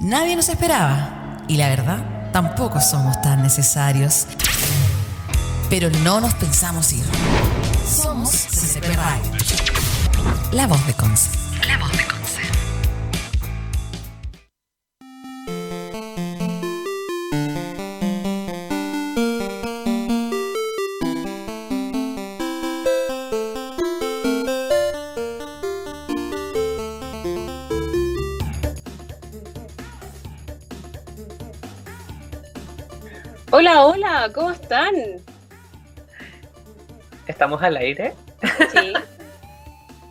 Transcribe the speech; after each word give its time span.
Nadie 0.00 0.34
nos 0.34 0.48
esperaba 0.48 1.36
y 1.46 1.58
la 1.58 1.68
verdad, 1.68 2.32
tampoco 2.32 2.80
somos 2.80 3.20
tan 3.20 3.42
necesarios. 3.42 4.26
Pero 5.68 5.90
no 6.02 6.22
nos 6.22 6.32
pensamos 6.32 6.90
ir. 6.94 7.04
Somos 7.86 8.30
CCP 8.30 8.96
Radio. 8.96 9.30
La 10.52 10.66
voz 10.66 10.86
de 10.86 10.94
Conce. 10.94 11.28
La 11.66 11.76
voz 11.76 11.92
de 11.92 11.98
Conce. 11.98 12.19
Hola, 34.20 34.34
¿cómo 34.34 34.50
están? 34.50 34.94
¿Estamos 37.26 37.62
al 37.62 37.78
aire? 37.78 38.12
Sí. 38.70 38.92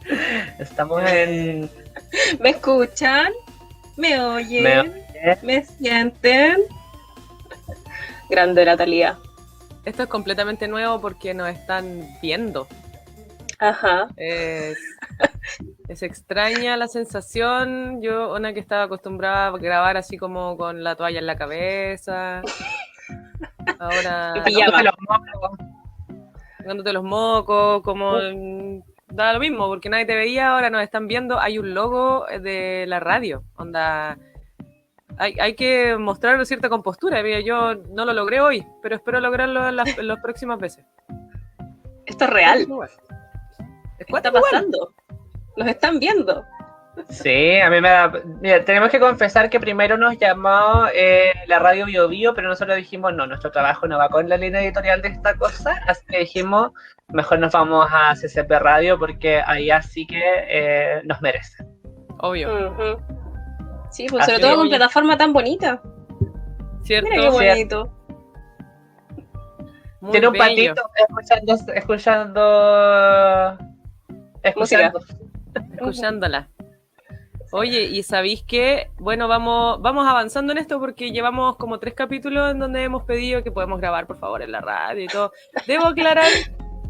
Estamos 0.59 1.04
en... 1.08 1.70
¿Me 2.40 2.50
escuchan? 2.50 3.31
¿Me 3.98 4.20
oyen? 4.20 4.64
Me 4.64 4.84
¿Me, 5.44 5.58
oye. 5.58 5.64
sienten? 5.64 6.58
Grande 8.31 8.66
la 8.66 8.76
Talía. 8.76 9.20
Esto 9.86 10.02
es 10.02 10.09
completamente 10.09 10.67
nuevo 10.67 11.00
porque 11.00 11.36
nos 11.36 11.50
están 11.50 12.02
viendo. 12.20 12.67
Ajá. 13.59 14.08
Es, 14.17 14.80
es 15.88 16.02
extraña 16.02 16.78
la 16.78 16.88
sensación. 16.88 18.02
Yo, 18.02 18.34
una 18.34 18.53
que 18.53 18.59
estaba 18.59 18.86
acostumbrada 18.86 19.50
a 19.50 19.52
grabar 19.59 19.98
así 19.98 20.17
como 20.17 20.58
con 20.58 20.84
la 20.84 20.95
toalla 20.95 21.20
en 21.20 21.28
la 21.28 21.36
cabeza. 21.36 22.41
Ahora 23.78 24.34
pijama. 24.45 24.84
Los 24.84 24.94
mocos. 25.08 25.58
dándote 26.66 26.94
los 26.94 27.03
mocos, 27.03 27.81
como 27.84 28.14
mm, 28.14 28.81
da 29.08 29.34
lo 29.34 29.39
mismo, 29.39 29.67
porque 29.67 29.89
nadie 29.89 30.06
te 30.06 30.16
veía, 30.16 30.53
ahora 30.53 30.70
nos 30.70 30.81
están 30.81 31.08
viendo. 31.08 31.39
Hay 31.39 31.59
un 31.59 31.73
logo 31.73 32.25
de 32.42 32.86
la 32.88 33.00
radio, 33.00 33.44
onda. 33.58 34.17
Hay, 35.17 35.36
hay 35.40 35.53
que 35.56 35.97
mostrar 35.97 36.45
cierta 36.45 36.70
compostura. 36.70 37.22
Mira, 37.22 37.42
yo 37.42 37.75
no 37.75 38.06
lo 38.06 38.14
logré 38.14 38.40
hoy, 38.40 38.66
pero 38.81 38.95
espero 38.95 39.20
lograrlo 39.20 39.67
en 39.67 39.75
las, 39.75 39.97
las 39.97 40.20
próximas 40.22 40.59
veces. 40.59 40.86
Esto 42.06 42.23
es 42.23 42.30
real. 42.30 42.62
Es 44.00 44.06
¿Qué 44.06 44.16
está 44.16 44.31
pasando? 44.31 44.94
Los 45.58 45.67
están 45.67 46.00
viendo. 46.00 46.44
Sí, 47.09 47.59
a 47.59 47.69
mí 47.69 47.81
me 47.81 47.89
da... 47.89 48.11
Mira, 48.42 48.66
tenemos 48.66 48.89
que 48.89 49.00
confesar 49.00 49.50
que 49.50 49.59
primero 49.59 49.97
nos 49.97 50.17
llamó 50.17 50.86
eh, 50.94 51.31
la 51.47 51.59
radio 51.59 51.86
Bio 51.86 52.08
Bio, 52.08 52.33
pero 52.33 52.47
nosotros 52.47 52.75
dijimos, 52.78 53.14
no, 53.14 53.25
nuestro 53.25 53.52
trabajo 53.52 53.88
no 53.88 53.97
va 53.97 54.09
con 54.09 54.28
la 54.28 54.38
línea 54.38 54.61
editorial 54.61 55.02
de 55.02 55.09
esta 55.09 55.36
cosa, 55.36 55.81
así 55.88 56.06
que 56.08 56.19
dijimos, 56.19 56.72
mejor 57.08 57.39
nos 57.39 57.53
vamos 57.53 57.88
a 57.91 58.14
CCP 58.16 58.52
Radio 58.59 59.00
porque 59.00 59.41
ahí 59.45 59.72
así 59.72 60.06
que 60.06 60.22
eh, 60.47 61.02
nos 61.06 61.22
merece. 61.22 61.64
Obvio. 62.19 62.97
Sí, 63.91 64.06
pues 64.09 64.23
Así 64.23 64.31
sobre 64.31 64.44
todo 64.44 64.58
con 64.58 64.69
plataforma 64.69 65.17
tan 65.17 65.34
bonita. 65.34 65.81
¿Cierto? 66.84 67.09
Mira 67.09 67.23
qué 67.23 67.30
bonito. 67.30 67.95
Muy 70.02 70.11
Tiene 70.11 70.28
un 70.28 70.34
bello. 70.34 70.73
patito 70.75 70.89
escuchando, 70.95 71.53
escuchando, 71.73 73.58
escuchando. 74.44 75.00
escuchándola. 75.73 76.50
Oye, 77.52 77.83
y 77.86 78.03
sabéis 78.03 78.44
que, 78.44 78.92
bueno, 79.00 79.28
vamos, 79.28 79.81
vamos 79.81 80.08
avanzando 80.08 80.52
en 80.52 80.59
esto 80.59 80.80
porque 80.80 81.11
llevamos 81.11 81.56
como 81.58 81.80
tres 81.80 81.95
capítulos 81.95 82.52
en 82.52 82.59
donde 82.59 82.83
hemos 82.83 83.03
pedido 83.03 83.44
que 83.44 83.52
podemos 83.52 83.80
grabar, 83.80 84.06
por 84.06 84.17
favor, 84.17 84.41
en 84.44 84.52
la 84.52 84.61
radio 84.61 85.03
y 85.03 85.08
todo. 85.08 85.31
Debo 85.66 85.86
aclarar 85.88 86.28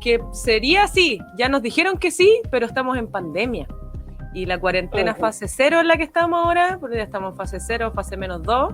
que 0.01 0.19
sería 0.33 0.83
así. 0.83 1.19
Ya 1.37 1.47
nos 1.47 1.61
dijeron 1.61 1.97
que 1.97 2.11
sí, 2.11 2.41
pero 2.51 2.65
estamos 2.65 2.97
en 2.97 3.07
pandemia. 3.07 3.67
Y 4.33 4.45
la 4.45 4.59
cuarentena 4.59 5.11
Ujú. 5.13 5.21
fase 5.21 5.47
cero 5.47 5.79
en 5.79 5.87
la 5.87 5.97
que 5.97 6.03
estamos 6.03 6.45
ahora, 6.45 6.77
porque 6.79 6.97
ya 6.97 7.03
estamos 7.03 7.31
en 7.31 7.37
fase 7.37 7.59
cero, 7.59 7.91
fase 7.95 8.17
menos 8.17 8.43
dos. 8.43 8.73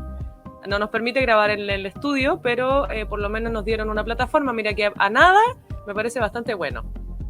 No 0.68 0.80
nos 0.80 0.90
permite 0.90 1.22
grabar 1.22 1.52
en 1.52 1.70
el 1.70 1.86
estudio, 1.86 2.42
pero 2.42 2.90
eh, 2.90 3.06
por 3.06 3.20
lo 3.20 3.30
menos 3.30 3.52
nos 3.54 3.64
dieron 3.64 3.90
una 3.90 4.04
plataforma. 4.04 4.52
Mira 4.54 4.74
que 4.74 4.92
a 4.98 5.10
nada 5.12 5.40
me 5.86 5.94
parece 5.94 6.20
bastante 6.20 6.56
bueno 6.56 6.84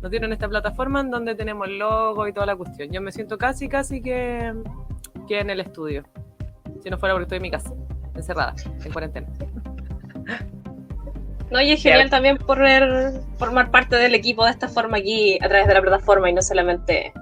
nos 0.05 0.11
dieron 0.11 0.31
esta 0.31 0.47
plataforma 0.47 0.99
en 0.99 1.09
donde 1.09 1.33
tenemos 1.33 1.67
el 1.67 1.79
logo 1.79 2.27
y 2.27 2.31
toda 2.31 2.45
la 2.45 2.55
cuestión. 2.55 2.91
Yo 2.91 3.01
me 3.01 3.11
siento 3.11 3.39
casi, 3.39 3.67
casi 3.67 4.03
que, 4.03 4.53
que 5.27 5.39
en 5.39 5.49
el 5.49 5.59
estudio. 5.59 6.03
Si 6.83 6.91
no 6.91 6.99
fuera 6.99 7.15
porque 7.15 7.23
estoy 7.23 7.37
en 7.37 7.41
mi 7.41 7.49
casa, 7.49 7.73
encerrada, 8.13 8.53
en 8.83 8.91
cuarentena. 8.93 9.27
No, 11.51 11.61
y 11.61 11.71
es 11.71 11.81
genial 11.81 12.09
también 12.09 12.37
poder 12.37 13.21
formar 13.37 13.69
parte 13.69 13.95
del 13.97 14.15
equipo 14.15 14.43
de 14.43 14.49
esta 14.49 14.67
forma 14.67 14.97
aquí 14.97 15.37
a 15.41 15.47
través 15.47 15.67
de 15.67 15.75
la 15.75 15.81
plataforma 15.81 16.27
y 16.27 16.33
no 16.33 16.41
solamente 16.41 17.13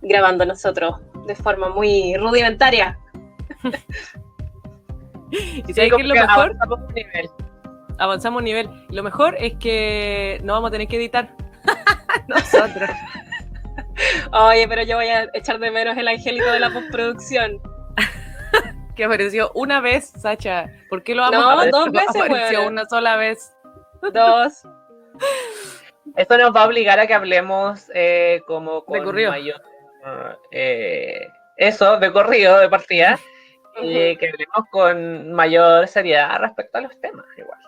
grabando 0.00 0.46
nosotros 0.46 0.98
de 1.26 1.34
forma 1.34 1.68
muy 1.68 2.16
rudimentaria. 2.16 2.98
¿Y 5.30 5.72
Sí, 5.72 5.80
es 5.82 5.90
lo 5.90 5.98
que 5.98 6.04
mejor? 6.04 6.56
avanzamos 6.58 6.80
un 6.88 6.94
nivel. 6.94 7.28
Avanzamos 7.98 8.38
un 8.38 8.44
nivel. 8.44 8.70
Lo 8.88 9.02
mejor 9.02 9.36
es 9.38 9.54
que 9.56 10.40
no 10.42 10.54
vamos 10.54 10.68
a 10.68 10.72
tener 10.72 10.88
que 10.88 10.96
editar. 10.96 11.36
Nosotros. 12.28 12.90
Oye, 14.32 14.66
pero 14.68 14.82
yo 14.82 14.96
voy 14.96 15.08
a 15.08 15.28
echar 15.34 15.58
de 15.58 15.70
menos 15.70 15.96
el 15.96 16.08
angelito 16.08 16.50
de 16.50 16.60
la 16.60 16.70
postproducción. 16.70 17.60
Que 18.96 19.04
apareció 19.04 19.50
una 19.54 19.80
vez, 19.80 20.10
Sacha. 20.10 20.66
¿Por 20.88 21.02
qué 21.02 21.14
lo 21.14 21.22
vamos 21.22 21.40
No, 21.40 21.48
a 21.50 21.52
aparecer? 21.54 21.72
dos 21.72 21.90
veces, 21.92 22.16
Apareció 22.16 22.66
una 22.68 22.84
sola 22.86 23.16
vez. 23.16 23.52
Dos. 24.12 24.62
Esto 26.16 26.38
nos 26.38 26.54
va 26.54 26.62
a 26.62 26.66
obligar 26.66 27.00
a 27.00 27.06
que 27.06 27.14
hablemos 27.14 27.90
eh, 27.94 28.40
como 28.46 28.84
con 28.84 28.98
De 29.00 29.04
corrido. 29.04 29.30
mayor... 29.32 29.60
eh, 30.52 31.26
eso, 31.56 31.98
de 31.98 32.12
corrido, 32.12 32.58
de 32.60 32.68
partida. 32.68 33.18
y 33.82 34.16
que 34.16 34.28
hablemos 34.28 34.64
con 34.70 35.32
mayor 35.32 35.88
seriedad 35.88 36.38
respecto 36.40 36.78
a 36.78 36.82
los 36.82 37.00
temas, 37.00 37.26
igual. 37.36 37.58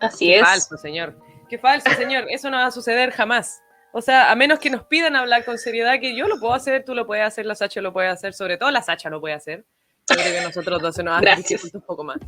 Así 0.00 0.34
es. 0.34 0.42
falso, 0.42 0.76
señor. 0.76 1.14
Qué 1.50 1.58
falso, 1.58 1.90
señor. 1.90 2.26
Eso 2.30 2.48
no 2.48 2.58
va 2.58 2.66
a 2.66 2.70
suceder 2.70 3.10
jamás. 3.10 3.60
O 3.92 4.00
sea, 4.00 4.30
a 4.30 4.36
menos 4.36 4.60
que 4.60 4.70
nos 4.70 4.84
pidan 4.84 5.16
hablar 5.16 5.44
con 5.44 5.58
seriedad, 5.58 5.98
que 6.00 6.14
yo 6.14 6.28
lo 6.28 6.38
puedo 6.38 6.54
hacer, 6.54 6.84
tú 6.84 6.94
lo 6.94 7.06
puedes 7.06 7.26
hacer, 7.26 7.44
la 7.44 7.56
Sacha 7.56 7.80
lo 7.80 7.92
puede 7.92 8.08
hacer, 8.08 8.34
sobre 8.34 8.56
todo 8.56 8.70
la 8.70 8.82
Sacha 8.82 9.10
lo 9.10 9.20
puede 9.20 9.34
hacer. 9.34 9.64
Yo 10.08 10.14
creo 10.14 10.32
que 10.32 10.40
nosotros 10.42 10.80
dos 10.80 10.94
se 10.94 11.02
nos 11.02 11.14
hace 11.14 11.24
Gracias. 11.24 11.74
un 11.74 11.80
poco 11.80 12.04
más. 12.04 12.18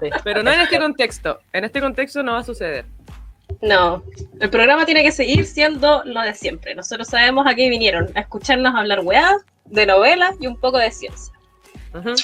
Sí. 0.00 0.10
Pero 0.24 0.42
no 0.42 0.50
en 0.50 0.60
este 0.60 0.78
contexto. 0.78 1.40
En 1.52 1.64
este 1.64 1.80
contexto 1.80 2.22
no 2.24 2.32
va 2.32 2.38
a 2.40 2.44
suceder. 2.44 2.86
No, 3.62 4.02
el 4.40 4.50
programa 4.50 4.84
tiene 4.86 5.02
que 5.02 5.12
seguir 5.12 5.44
siendo 5.44 6.02
lo 6.04 6.22
de 6.22 6.34
siempre. 6.34 6.74
Nosotros 6.74 7.08
sabemos 7.08 7.46
a 7.46 7.54
qué 7.54 7.68
vinieron, 7.68 8.10
a 8.14 8.20
escucharnos 8.20 8.74
hablar 8.74 9.00
weá, 9.00 9.36
de 9.66 9.86
novelas 9.86 10.34
y 10.40 10.46
un 10.46 10.58
poco 10.58 10.78
de 10.78 10.90
ciencia. 10.90 11.32
Ujú. 11.94 12.14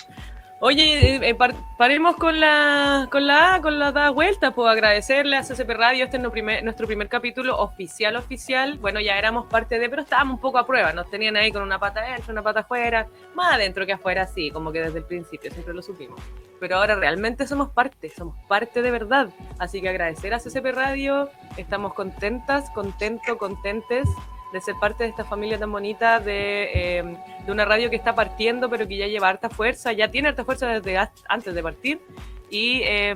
Oye, 0.58 1.16
eh, 1.16 1.20
eh, 1.22 1.34
par- 1.34 1.54
paremos 1.76 2.16
con 2.16 2.40
la, 2.40 3.08
con 3.10 3.26
la 3.26 3.60
con 3.62 3.78
la 3.78 3.92
da 3.92 4.08
vuelta, 4.08 4.52
puedo 4.52 4.70
agradecerle 4.70 5.36
a 5.36 5.42
CCP 5.42 5.68
Radio, 5.70 6.04
este 6.04 6.16
es 6.16 6.22
nuestro 6.22 6.32
primer, 6.32 6.64
nuestro 6.64 6.86
primer 6.86 7.10
capítulo 7.10 7.58
oficial, 7.58 8.16
oficial, 8.16 8.78
bueno, 8.78 8.98
ya 8.98 9.18
éramos 9.18 9.44
parte 9.46 9.78
de, 9.78 9.90
pero 9.90 10.00
estábamos 10.00 10.36
un 10.36 10.40
poco 10.40 10.56
a 10.56 10.66
prueba, 10.66 10.94
nos 10.94 11.10
tenían 11.10 11.36
ahí 11.36 11.52
con 11.52 11.62
una 11.62 11.78
pata 11.78 12.00
adentro, 12.00 12.32
una 12.32 12.42
pata 12.42 12.60
afuera, 12.60 13.06
más 13.34 13.52
adentro 13.52 13.84
que 13.84 13.92
afuera, 13.92 14.26
sí, 14.26 14.50
como 14.50 14.72
que 14.72 14.80
desde 14.80 15.00
el 15.00 15.04
principio, 15.04 15.50
siempre 15.50 15.74
lo 15.74 15.82
supimos, 15.82 16.18
pero 16.58 16.76
ahora 16.78 16.94
realmente 16.94 17.46
somos 17.46 17.68
parte, 17.68 18.08
somos 18.08 18.34
parte 18.48 18.80
de 18.80 18.90
verdad, 18.90 19.28
así 19.58 19.82
que 19.82 19.90
agradecer 19.90 20.32
a 20.32 20.38
CCP 20.40 20.72
Radio, 20.72 21.28
estamos 21.58 21.92
contentas, 21.92 22.70
contento, 22.70 23.36
contentes 23.36 24.08
de 24.52 24.60
ser 24.60 24.74
parte 24.80 25.04
de 25.04 25.10
esta 25.10 25.24
familia 25.24 25.58
tan 25.58 25.72
bonita, 25.72 26.20
de, 26.20 26.70
eh, 26.74 27.16
de 27.44 27.52
una 27.52 27.64
radio 27.64 27.90
que 27.90 27.96
está 27.96 28.14
partiendo, 28.14 28.70
pero 28.70 28.86
que 28.86 28.96
ya 28.96 29.06
lleva 29.06 29.28
harta 29.28 29.50
fuerza, 29.50 29.92
ya 29.92 30.10
tiene 30.10 30.28
harta 30.28 30.44
fuerza 30.44 30.66
desde 30.68 30.98
antes 31.28 31.54
de 31.54 31.62
partir, 31.62 32.00
y 32.48 32.82
eh, 32.84 33.14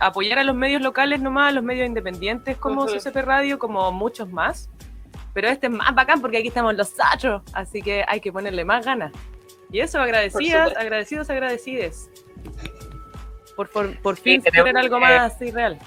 apoyar 0.00 0.38
a 0.38 0.44
los 0.44 0.54
medios 0.54 0.82
locales 0.82 1.20
nomás, 1.20 1.50
a 1.50 1.52
los 1.52 1.64
medios 1.64 1.86
independientes 1.86 2.56
como 2.56 2.84
Ujú. 2.84 2.94
CCP 2.94 3.16
Radio, 3.22 3.58
como 3.58 3.90
muchos 3.90 4.30
más. 4.30 4.68
Pero 5.32 5.48
este 5.48 5.66
es 5.66 5.72
más 5.72 5.94
bacán 5.94 6.20
porque 6.20 6.38
aquí 6.38 6.48
estamos 6.48 6.74
los 6.74 6.88
sachos, 6.88 7.42
así 7.52 7.82
que 7.82 8.04
hay 8.06 8.20
que 8.20 8.32
ponerle 8.32 8.64
más 8.64 8.84
ganas. 8.84 9.12
Y 9.70 9.80
eso, 9.80 10.00
agradecidas, 10.00 10.76
agradecidos, 10.76 11.28
agradecides. 11.28 12.10
Por, 13.54 13.68
por, 13.70 14.00
por 14.00 14.16
fin 14.16 14.42
tenemos 14.42 14.66
tener 14.66 14.82
algo 14.82 15.00
más 15.00 15.34
así 15.34 15.50
real. 15.50 15.78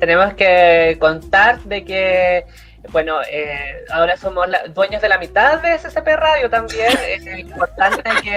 Tenemos 0.00 0.34
que 0.34 0.96
contar 0.98 1.60
de 1.62 1.84
que, 1.84 2.44
bueno, 2.90 3.20
eh, 3.30 3.84
ahora 3.90 4.16
somos 4.16 4.48
la- 4.48 4.64
dueños 4.68 5.00
de 5.02 5.08
la 5.08 5.18
mitad 5.18 5.60
de 5.60 5.74
SCP 5.78 6.16
Radio 6.16 6.48
también. 6.50 6.92
Es 7.08 7.26
importante 7.38 8.02
que 8.22 8.36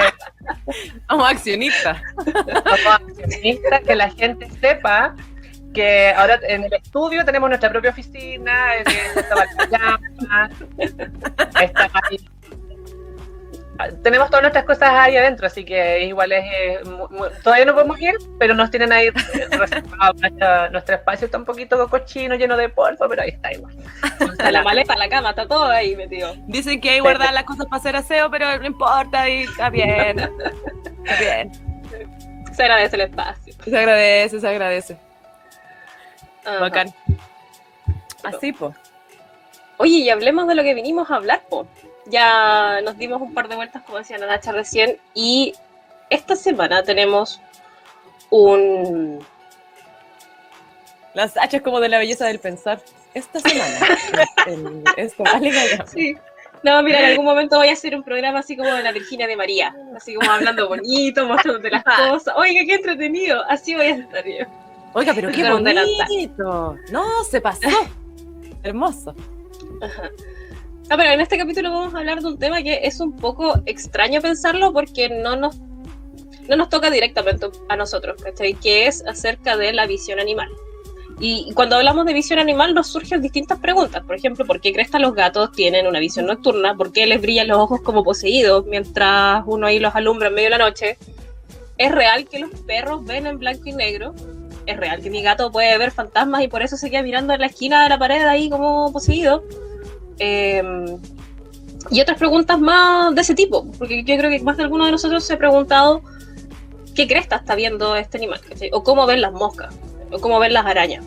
Vamos, 1.07 1.29
accionistas. 1.31 1.97
somos 2.25 2.85
accionistas, 3.09 3.81
que 3.81 3.95
la 3.95 4.09
gente 4.09 4.49
sepa 4.59 5.15
que 5.73 6.11
ahora 6.15 6.39
en 6.47 6.63
el 6.63 6.73
estudio 6.73 7.23
tenemos 7.25 7.49
nuestra 7.49 7.69
propia 7.69 7.91
oficina, 7.91 8.75
eh, 8.77 8.83
está. 9.15 9.47
Tenemos 14.03 14.29
todas 14.29 14.41
nuestras 14.43 14.65
cosas 14.65 14.89
ahí 14.91 15.15
adentro, 15.17 15.47
así 15.47 15.63
que 15.63 16.05
igual 16.05 16.31
es. 16.31 16.43
eh, 16.45 16.79
todavía 17.43 17.65
no 17.65 17.73
podemos 17.73 17.99
ir, 17.99 18.15
pero 18.39 18.53
nos 18.53 18.71
tienen 18.71 18.91
ahí 18.91 19.09
reservado 19.09 20.13
nuestro 20.71 20.95
espacio 20.95 21.25
está 21.25 21.37
un 21.37 21.45
poquito 21.45 21.87
cochino, 21.89 22.35
lleno 22.35 22.57
de 22.57 22.69
polvo, 22.69 23.07
pero 23.07 23.21
ahí 23.21 23.29
está 23.29 23.53
igual. 23.53 23.75
Está 24.19 24.51
la 24.51 24.63
maleta, 24.63 24.95
la 24.95 25.09
cama, 25.09 25.31
está 25.31 25.47
todo 25.47 25.65
ahí 25.65 25.95
metido. 25.95 26.33
Dicen 26.47 26.81
que 26.81 26.91
hay 26.91 26.99
guardar 26.99 27.33
las 27.33 27.43
cosas 27.43 27.65
para 27.67 27.79
hacer 27.79 27.95
aseo, 27.95 28.29
pero 28.31 28.57
no 28.57 28.65
importa, 28.65 29.29
y 29.29 29.43
está 29.43 29.69
bien. 29.69 30.19
Está 30.19 31.19
bien. 31.19 31.51
Se 32.53 32.63
agradece 32.63 32.95
el 32.95 33.01
espacio. 33.03 33.53
Se 33.63 33.77
agradece, 33.77 34.39
se 34.39 34.47
agradece. 34.47 34.97
Ajá. 36.43 36.59
Bacán. 36.59 36.93
Así, 38.23 38.51
pues. 38.51 38.75
Oye, 39.77 39.97
y 39.97 40.09
hablemos 40.09 40.47
de 40.47 40.55
lo 40.55 40.63
que 40.63 40.73
vinimos 40.73 41.11
a 41.11 41.15
hablar, 41.15 41.43
po. 41.49 41.67
Ya 42.09 42.79
nos 42.81 42.97
dimos 42.97 43.21
un 43.21 43.33
par 43.33 43.47
de 43.49 43.55
vueltas, 43.55 43.83
como 43.83 43.97
decía 43.97 44.17
la 44.17 44.27
Nacha 44.27 44.51
recién, 44.51 44.97
y 45.13 45.53
esta 46.09 46.35
semana 46.35 46.83
tenemos 46.83 47.41
un... 48.29 49.19
Las 51.13 51.35
hachas 51.37 51.61
como 51.61 51.79
de 51.79 51.89
la 51.89 51.97
belleza 51.97 52.25
del 52.27 52.39
pensar. 52.39 52.79
Esta 53.13 53.39
semana. 53.39 53.79
el- 54.47 54.83
esto 54.97 55.23
vale. 55.23 55.51
Sí. 55.87 56.15
No, 56.63 56.81
mira, 56.83 56.99
en 56.99 57.05
algún 57.11 57.25
momento 57.25 57.57
voy 57.57 57.69
a 57.69 57.73
hacer 57.73 57.95
un 57.95 58.03
programa 58.03 58.39
así 58.39 58.55
como 58.57 58.71
de 58.73 58.83
la 58.83 58.91
Virginia 58.91 59.27
de 59.27 59.35
María, 59.35 59.75
así 59.95 60.15
como 60.15 60.29
hablando 60.31 60.67
bonito, 60.67 61.25
mostrándote 61.27 61.69
las 61.69 61.83
cosas. 61.83 62.33
Oiga, 62.35 62.61
qué 62.65 62.75
entretenido, 62.75 63.43
así 63.47 63.75
voy 63.75 63.85
a 63.87 63.95
estar 63.95 64.25
yo. 64.25 64.45
Oiga, 64.93 65.13
pero 65.13 65.31
qué 65.31 65.49
bonito. 65.49 66.77
No, 66.91 67.23
se 67.23 67.41
pasó. 67.41 67.67
Hermoso. 68.63 69.15
Ajá. 69.81 70.09
Ah, 70.89 70.95
pero 70.95 71.11
en 71.11 71.19
este 71.19 71.37
capítulo 71.37 71.69
vamos 71.69 71.93
a 71.93 71.99
hablar 71.99 72.21
de 72.21 72.27
un 72.27 72.39
tema 72.39 72.63
que 72.63 72.79
es 72.83 73.01
un 73.01 73.13
poco 73.13 73.61
extraño 73.65 74.21
pensarlo 74.21 74.71
porque 74.71 75.09
no 75.09 75.35
nos, 75.35 75.59
no 76.47 76.55
nos 76.55 76.69
toca 76.69 76.89
directamente 76.89 77.47
a 77.67 77.75
nosotros, 77.75 78.21
¿cachai? 78.23 78.53
Que 78.53 78.87
es 78.87 79.05
acerca 79.05 79.57
de 79.57 79.73
la 79.73 79.85
visión 79.85 80.17
animal. 80.19 80.49
Y 81.19 81.51
cuando 81.55 81.75
hablamos 81.75 82.05
de 82.05 82.13
visión 82.13 82.39
animal 82.39 82.73
nos 82.73 82.87
surgen 82.87 83.21
distintas 83.21 83.59
preguntas. 83.59 84.03
Por 84.03 84.15
ejemplo, 84.15 84.45
¿por 84.45 84.61
qué 84.61 84.71
cresta 84.71 84.97
los 84.97 85.13
gatos 85.13 85.51
tienen 85.51 85.87
una 85.87 85.99
visión 85.99 86.27
nocturna? 86.27 86.77
¿Por 86.77 86.93
qué 86.93 87.05
les 87.05 87.19
brillan 87.19 87.49
los 87.49 87.57
ojos 87.57 87.81
como 87.81 88.03
poseídos 88.03 88.65
mientras 88.65 89.43
uno 89.45 89.67
ahí 89.67 89.79
los 89.79 89.93
alumbra 89.93 90.29
en 90.29 90.35
medio 90.35 90.45
de 90.51 90.57
la 90.57 90.65
noche? 90.65 90.97
¿Es 91.77 91.91
real 91.91 92.29
que 92.29 92.39
los 92.39 92.51
perros 92.61 93.03
ven 93.03 93.27
en 93.27 93.39
blanco 93.39 93.63
y 93.65 93.73
negro? 93.73 94.13
¿Es 94.65 94.77
real 94.77 95.01
que 95.01 95.09
mi 95.09 95.21
gato 95.21 95.51
puede 95.51 95.77
ver 95.77 95.91
fantasmas 95.91 96.43
y 96.43 96.47
por 96.47 96.61
eso 96.61 96.77
se 96.77 96.89
queda 96.89 97.01
mirando 97.01 97.33
en 97.33 97.41
la 97.41 97.47
esquina 97.47 97.83
de 97.83 97.89
la 97.89 97.99
pared 97.99 98.23
ahí 98.23 98.49
como 98.49 98.93
poseído? 98.93 99.43
Eh, 100.19 100.63
y 101.89 102.01
otras 102.01 102.17
preguntas 102.17 102.59
más 102.59 103.15
de 103.15 103.21
ese 103.21 103.33
tipo, 103.33 103.65
porque 103.77 104.03
yo 104.03 104.17
creo 104.17 104.29
que 104.29 104.39
más 104.41 104.57
de 104.57 104.63
alguno 104.63 104.85
de 104.85 104.91
nosotros 104.91 105.23
se 105.23 105.33
ha 105.33 105.37
preguntado 105.37 106.01
qué 106.95 107.07
cresta 107.07 107.37
está 107.37 107.55
viendo 107.55 107.95
este 107.95 108.17
animal, 108.17 108.41
o 108.71 108.83
cómo 108.83 109.05
ven 109.05 109.21
las 109.21 109.31
moscas, 109.31 109.73
o 110.11 110.19
cómo 110.19 110.39
ven 110.39 110.53
las 110.53 110.65
arañas. 110.65 111.05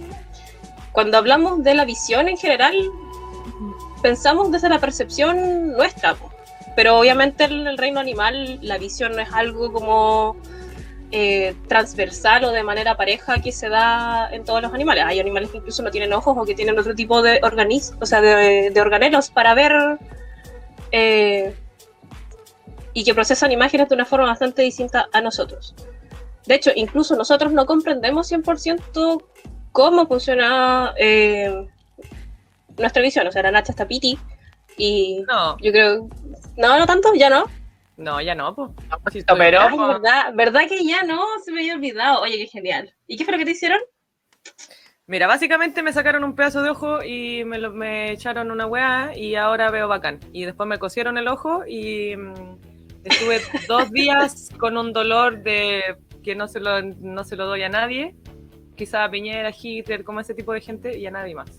Cuando 0.93 1.19
hablamos 1.19 1.63
de 1.63 1.75
la 1.75 1.85
visión 1.85 2.29
en 2.29 2.37
general, 2.37 2.75
pensamos 4.03 4.51
desde 4.51 4.69
la 4.69 4.79
percepción 4.79 5.73
nuestra, 5.73 6.17
pero 6.77 6.99
obviamente 6.99 7.45
en 7.45 7.67
el 7.67 7.77
reino 7.77 8.01
animal 8.01 8.59
la 8.63 8.79
visión 8.79 9.13
no 9.13 9.21
es 9.21 9.33
algo 9.33 9.73
como 9.73 10.37
eh, 11.13 11.55
transversal 11.69 12.45
o 12.45 12.53
de 12.53 12.63
manera 12.63 12.97
pareja 12.97 13.41
que 13.41 13.53
se 13.53 13.69
da 13.69 14.29
en 14.33 14.45
todos 14.45 14.63
los 14.63 14.73
animales. 14.73 15.05
Hay 15.05 15.19
animales 15.21 15.51
que 15.51 15.59
incluso 15.59 15.83
no 15.83 15.91
tienen 15.91 16.13
ojos 16.13 16.37
o 16.39 16.45
que 16.45 16.55
tienen 16.55 16.79
otro 16.79 16.95
tipo 16.95 17.23
de 17.23 17.41
organismos, 17.43 17.99
o 18.01 18.07
sea, 18.07 18.21
de, 18.21 18.71
de 18.71 18.81
organelos 18.81 19.31
para 19.31 19.55
ver 19.55 19.99
eh, 20.93 21.55
y 22.93 23.05
que 23.05 23.15
procesan 23.15 23.53
imágenes 23.53 23.89
de 23.89 23.95
una 23.95 24.05
forma 24.05 24.27
bastante 24.27 24.63
distinta 24.63 25.09
a 25.13 25.21
nosotros. 25.21 25.75
De 26.47 26.55
hecho, 26.55 26.71
incluso 26.75 27.17
nosotros 27.17 27.53
no 27.53 27.67
comprendemos 27.67 28.31
100% 28.31 29.25
cómo 29.73 30.07
funciona 30.07 30.95
eh, 30.97 31.69
nuestra 32.77 33.03
visión. 33.03 33.27
O 33.27 33.33
sea, 33.33 33.43
la 33.43 33.53
Nacha 33.53 33.73
está 33.73 33.87
piti 33.87 34.19
y 34.77 35.25
No, 35.29 35.57
yo 35.59 35.71
creo... 35.73 36.09
No, 36.57 36.79
no 36.79 36.87
tanto, 36.87 37.15
ya 37.15 37.31
no. 37.31 37.45
No, 38.01 38.21
ya 38.21 38.35
no, 38.35 38.55
pues. 38.55 38.71
pero- 39.39 39.61
Ay, 39.61 39.79
¿verdad? 39.95 40.33
¿verdad 40.35 40.61
que 40.69 40.85
ya 40.85 41.03
no? 41.03 41.23
Se 41.45 41.53
me 41.53 41.61
había 41.61 41.75
olvidado. 41.75 42.21
Oye, 42.23 42.37
qué 42.39 42.47
genial. 42.49 42.95
¿Y 43.07 43.17
qué 43.17 43.25
fue 43.25 43.33
lo 43.33 43.39
que 43.39 43.45
te 43.45 43.51
hicieron? 43.53 43.79
Mira, 45.07 45.27
básicamente 45.27 45.83
me 45.83 45.93
sacaron 45.93 46.23
un 46.23 46.35
pedazo 46.37 46.63
de 46.63 46.71
ojo 46.71 47.03
y 47.03 47.45
me, 47.45 47.59
lo- 47.59 47.73
me 47.73 48.13
echaron 48.13 48.51
una 48.51 48.67
weá 48.67 49.13
y 49.17 49.35
ahora 49.35 49.71
veo 49.71 49.89
bacán. 49.89 50.21
Y 50.33 50.45
después 50.45 50.69
me 50.69 50.79
cosieron 50.79 51.19
el 51.19 51.27
ojo 51.29 51.63
y 51.67 52.17
mm, 52.17 52.59
estuve 53.05 53.41
dos 53.69 53.91
días 53.91 54.51
con 54.59 54.77
un 54.77 54.93
dolor 54.93 55.43
de 55.43 55.97
que 56.23 56.35
no 56.37 56.47
se 56.49 56.61
lo, 56.61 56.81
no 56.83 57.25
se 57.25 57.35
lo 57.37 57.47
doy 57.47 57.63
a 57.63 57.69
nadie. 57.69 58.15
Quizá 58.77 59.05
a 59.05 59.11
Piñera, 59.11 59.51
Hitler, 59.51 60.05
como 60.05 60.21
ese 60.21 60.33
tipo 60.35 60.53
de 60.53 60.61
gente 60.61 60.97
y 60.97 61.07
a 61.07 61.11
nadie 61.11 61.35
más. 61.35 61.51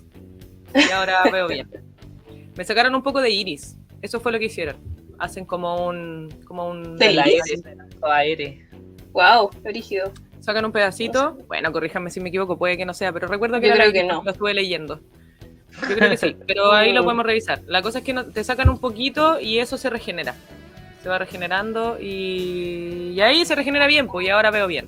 Y 0.74 0.90
ahora 0.92 1.24
veo 1.32 1.48
bien. 1.48 1.70
Me 2.58 2.64
sacaron 2.64 2.96
un 2.96 3.04
poco 3.04 3.20
de 3.22 3.30
iris. 3.32 3.78
Eso 4.02 4.20
fue 4.22 4.32
lo 4.32 4.40
que 4.40 4.46
hicieron. 4.46 4.78
Hacen 5.22 5.46
como 5.46 5.88
un... 5.88 6.30
Como 6.46 6.68
un 6.70 6.98
¿De 6.98 7.14
La 7.14 7.28
iris? 7.30 7.48
iris, 7.48 7.64
todo 8.00 8.12
aire. 8.12 8.66
Wow, 9.14 9.50
rígido. 9.64 10.12
Sacan 10.40 10.66
un 10.66 10.72
pedacito. 10.72 11.38
Bueno, 11.48 11.72
corríjanme 11.72 12.10
si 12.10 12.20
me 12.20 12.30
equivoco, 12.30 12.58
puede 12.58 12.76
que 12.78 12.86
no 12.86 12.94
sea, 12.94 13.12
pero 13.14 13.28
recuerdo 13.28 13.60
que 13.62 13.68
Yo 13.68 13.74
creo 13.76 13.92
que 13.94 14.04
no. 14.04 14.24
lo 14.24 14.32
estuve 14.32 14.54
leyendo. 14.56 15.00
Yo 15.88 15.96
creo 15.96 16.10
que 16.10 16.18
sí, 16.18 16.36
pero 16.48 16.72
ahí 16.74 16.92
lo 16.92 17.02
Mm. 17.02 17.06
podemos 17.06 17.26
revisar. 17.26 17.62
La 17.68 17.82
cosa 17.82 18.00
es 18.00 18.04
que 18.04 18.14
no- 18.14 18.26
te 18.26 18.44
sacan 18.44 18.68
un 18.70 18.80
poquito 18.80 19.40
y 19.40 19.60
eso 19.60 19.78
se 19.78 19.90
regenera. 19.90 20.36
Se 21.04 21.10
va 21.10 21.18
regenerando 21.20 21.98
y, 22.00 23.12
y 23.16 23.22
ahí 23.22 23.46
se 23.46 23.56
regenera 23.56 23.88
bien, 23.88 24.08
pues 24.08 24.26
y 24.26 24.30
ahora 24.30 24.50
veo 24.52 24.68
bien. 24.68 24.88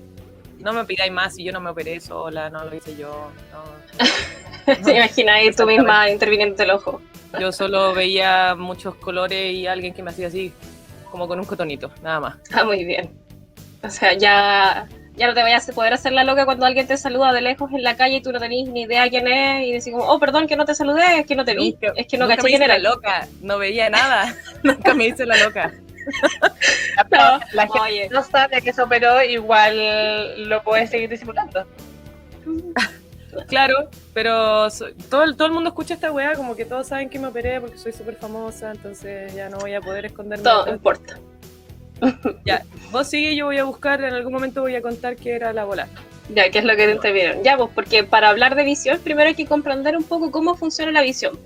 No 0.59 0.73
me 0.73 0.85
pidáis 0.85 1.11
más 1.11 1.35
si 1.35 1.43
yo 1.43 1.51
no 1.51 1.59
me 1.61 1.69
operé 1.69 1.99
sola, 1.99 2.49
no 2.49 2.63
lo 2.65 2.75
hice 2.75 2.95
yo. 2.97 3.29
no. 3.51 4.75
Se 4.83 4.95
imagina 4.95 5.35
ahí 5.35 5.51
tú 5.51 5.65
misma 5.67 6.09
interviniendo 6.09 6.61
el 6.63 6.71
ojo. 6.71 7.01
Yo 7.39 7.51
solo 7.51 7.93
veía 7.93 8.55
muchos 8.55 8.95
colores 8.95 9.53
y 9.53 9.67
alguien 9.67 9.93
que 9.93 10.03
me 10.03 10.11
hacía 10.11 10.27
así, 10.27 10.53
como 11.11 11.27
con 11.27 11.39
un 11.39 11.45
cotonito, 11.45 11.91
nada 12.01 12.19
más. 12.19 12.35
Ah, 12.53 12.63
muy 12.63 12.83
bien. 12.85 13.09
O 13.83 13.89
sea, 13.89 14.13
ya, 14.13 14.87
ya 15.15 15.27
no 15.27 15.33
te 15.33 15.41
vayas 15.41 15.67
a 15.67 15.73
poder 15.73 15.93
hacer 15.93 16.13
la 16.13 16.23
loca 16.23 16.45
cuando 16.45 16.65
alguien 16.65 16.87
te 16.87 16.95
saluda 16.97 17.33
de 17.33 17.41
lejos 17.41 17.71
en 17.73 17.83
la 17.83 17.95
calle 17.97 18.17
y 18.17 18.21
tú 18.21 18.31
no 18.31 18.39
tenés 18.39 18.67
ni 18.69 18.83
idea 18.83 19.09
quién 19.09 19.27
es 19.27 19.67
y 19.67 19.71
decís 19.73 19.91
como, 19.91 20.05
oh, 20.05 20.19
perdón 20.19 20.47
que 20.47 20.55
no 20.55 20.65
te 20.65 20.75
saludé, 20.75 21.19
es 21.19 21.25
que 21.25 21.35
no 21.35 21.43
te 21.43 21.55
vi, 21.55 21.71
Nunca- 21.71 21.93
es 21.95 22.07
que 22.07 22.17
no 22.17 22.25
Nunca 22.25 22.35
caché 22.37 22.43
me 22.45 22.49
quién 22.51 22.61
era. 22.63 22.77
la 22.77 22.89
loca, 22.89 23.27
no 23.41 23.57
veía 23.57 23.89
nada. 23.89 24.35
Nunca 24.63 24.93
me 24.93 25.07
hice 25.07 25.25
la 25.25 25.37
loca. 25.37 25.73
No, 27.11 27.39
La 27.53 27.63
gente 27.63 27.79
oye, 27.79 28.09
no 28.11 28.23
sabe 28.23 28.61
que 28.61 28.73
se 28.73 28.81
operó, 28.81 29.23
igual 29.23 30.47
lo 30.49 30.61
puede 30.63 30.85
seguir 30.87 31.09
disimulando. 31.09 31.65
Claro, 33.47 33.89
pero 34.13 34.69
so- 34.69 34.87
todo, 35.09 35.23
el- 35.23 35.35
todo 35.35 35.47
el 35.47 35.53
mundo 35.53 35.69
escucha 35.69 35.93
esta 35.93 36.11
weá, 36.11 36.33
como 36.35 36.55
que 36.55 36.65
todos 36.65 36.87
saben 36.87 37.09
que 37.09 37.19
me 37.19 37.27
operé 37.27 37.59
porque 37.61 37.77
soy 37.77 37.91
súper 37.93 38.15
famosa, 38.15 38.71
entonces 38.71 39.33
ya 39.33 39.49
no 39.49 39.57
voy 39.57 39.73
a 39.73 39.81
poder 39.81 40.05
esconderme. 40.05 40.43
todo 40.43 40.61
atrás. 40.61 40.75
importa. 40.75 41.19
Vos 42.91 43.07
sigue, 43.07 43.35
yo 43.35 43.45
voy 43.45 43.57
a 43.57 43.63
buscar, 43.63 44.03
en 44.03 44.13
algún 44.13 44.33
momento 44.33 44.61
voy 44.61 44.75
a 44.75 44.81
contar 44.81 45.15
qué 45.15 45.35
era 45.35 45.53
la 45.53 45.63
bola. 45.63 45.87
Ya, 46.33 46.49
¿qué 46.49 46.59
es 46.59 46.65
lo 46.65 46.75
que 46.75 46.85
te 46.85 46.91
intervinieron? 46.93 47.43
Ya, 47.43 47.57
pues 47.57 47.69
porque 47.73 48.03
para 48.03 48.29
hablar 48.29 48.55
de 48.55 48.63
visión, 48.63 48.99
primero 49.03 49.27
hay 49.29 49.35
que 49.35 49.45
comprender 49.45 49.97
un 49.97 50.03
poco 50.03 50.31
cómo 50.31 50.55
funciona 50.55 50.91
la 50.91 51.01
visión. 51.01 51.37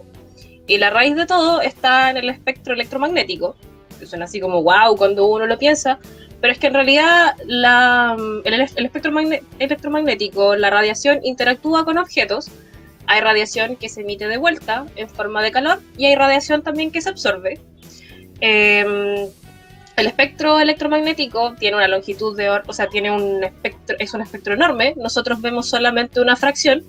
Y 0.68 0.78
la 0.78 0.90
raíz 0.90 1.16
de 1.16 1.26
todo 1.26 1.62
está 1.62 2.10
en 2.10 2.18
el 2.18 2.30
espectro 2.30 2.74
electromagnético, 2.74 3.56
que 4.00 4.06
suena 4.06 4.26
así 4.26 4.40
como 4.40 4.62
wow 4.64 4.96
cuando 4.98 5.26
uno 5.28 5.46
lo 5.48 5.58
piensa, 5.58 6.00
pero 6.42 6.54
es 6.54 6.60
que 6.60 6.68
en 6.68 6.74
realidad 6.74 7.36
la, 7.46 8.16
el, 8.44 8.54
el 8.54 8.86
espectro 8.86 9.12
electromagnético, 9.60 10.56
la 10.56 10.70
radiación 10.70 11.20
interactúa 11.24 11.86
con 11.86 11.98
objetos. 11.98 12.50
Hay 13.08 13.22
radiación 13.22 13.78
que 13.78 13.90
se 13.90 14.02
emite 14.02 14.28
de 14.28 14.38
vuelta 14.38 14.86
en 14.96 15.10
forma 15.10 15.42
de 15.42 15.52
calor 15.52 15.80
y 15.98 16.06
hay 16.06 16.16
radiación 16.16 16.62
también 16.62 16.92
que 16.92 17.02
se 17.02 17.10
absorbe. 17.10 17.60
Em, 18.42 19.28
el 19.96 20.06
espectro 20.06 20.60
electromagnético 20.60 21.56
tiene 21.56 21.78
una 21.78 21.88
longitud 21.88 22.38
de, 22.38 22.50
o 22.50 22.74
sea, 22.74 22.88
tiene 22.88 23.10
un 23.10 23.44
espectro, 23.44 23.96
es 23.98 24.14
un 24.14 24.22
espectro 24.22 24.54
enorme. 24.54 24.94
Nosotros 24.96 25.42
vemos 25.42 25.70
solamente 25.70 26.22
una 26.22 26.36
fracción, 26.36 26.84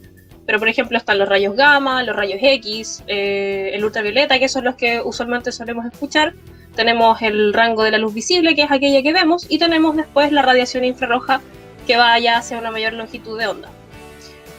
pero 0.45 0.59
por 0.59 0.69
ejemplo 0.69 0.99
están 0.99 1.19
los 1.19 1.29
rayos 1.29 1.57
gamma, 1.57 2.03
los 2.03 2.15
rayos 2.15 2.39
X, 2.43 3.03
eh, 3.07 3.71
el 3.73 3.83
ultravioleta, 3.83 4.39
que 4.39 4.49
son 4.49 4.65
los 4.65 4.75
que 4.75 5.01
usualmente 5.01 5.53
solemos 5.53 5.87
escuchar. 5.87 6.35
Tenemos 6.79 7.21
el 7.23 7.53
rango 7.53 7.83
de 7.83 7.91
la 7.91 7.99
luz 7.99 8.15
visible, 8.15 8.55
que 8.55 8.63
es 8.63 8.71
aquella 8.71 9.03
que 9.03 9.13
vemos, 9.13 9.47
y 9.49 9.59
tenemos 9.59 9.97
después 9.97 10.31
la 10.31 10.43
radiación 10.43 10.85
infrarroja, 10.85 11.41
que 11.89 11.97
va 11.97 12.17
ya 12.21 12.37
hacia 12.37 12.57
una 12.57 12.71
mayor 12.71 12.93
longitud 12.93 13.37
de 13.37 13.49
onda. 13.49 13.69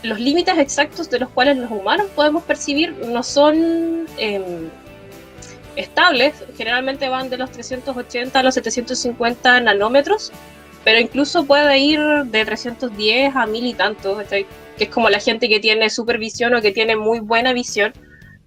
Los 0.03 0.19
límites 0.19 0.57
exactos 0.57 1.09
de 1.09 1.19
los 1.19 1.29
cuales 1.29 1.55
los 1.55 1.71
humanos 1.71 2.07
podemos 2.13 2.43
percibir 2.43 2.91
no 3.07 3.23
son 3.23 4.05
em, 4.17 4.67
estables, 5.77 6.33
generalmente 6.57 7.07
van 7.07 7.29
de 7.29 7.37
los 7.37 7.51
380 7.51 8.37
a 8.37 8.43
los 8.43 8.53
750 8.53 9.61
nanómetros, 9.61 10.33
pero 10.83 10.99
incluso 10.99 11.45
puede 11.45 11.77
ir 11.77 12.01
de 12.25 12.43
310 12.43 13.33
a 13.33 13.45
mil 13.45 13.65
y 13.65 13.73
tantos, 13.75 14.21
que 14.27 14.45
es 14.77 14.89
como 14.89 15.09
la 15.09 15.21
gente 15.21 15.47
que 15.47 15.61
tiene 15.61 15.89
supervisión 15.89 16.53
o 16.53 16.61
que 16.61 16.73
tiene 16.73 16.97
muy 16.97 17.21
buena 17.21 17.53
visión, 17.53 17.93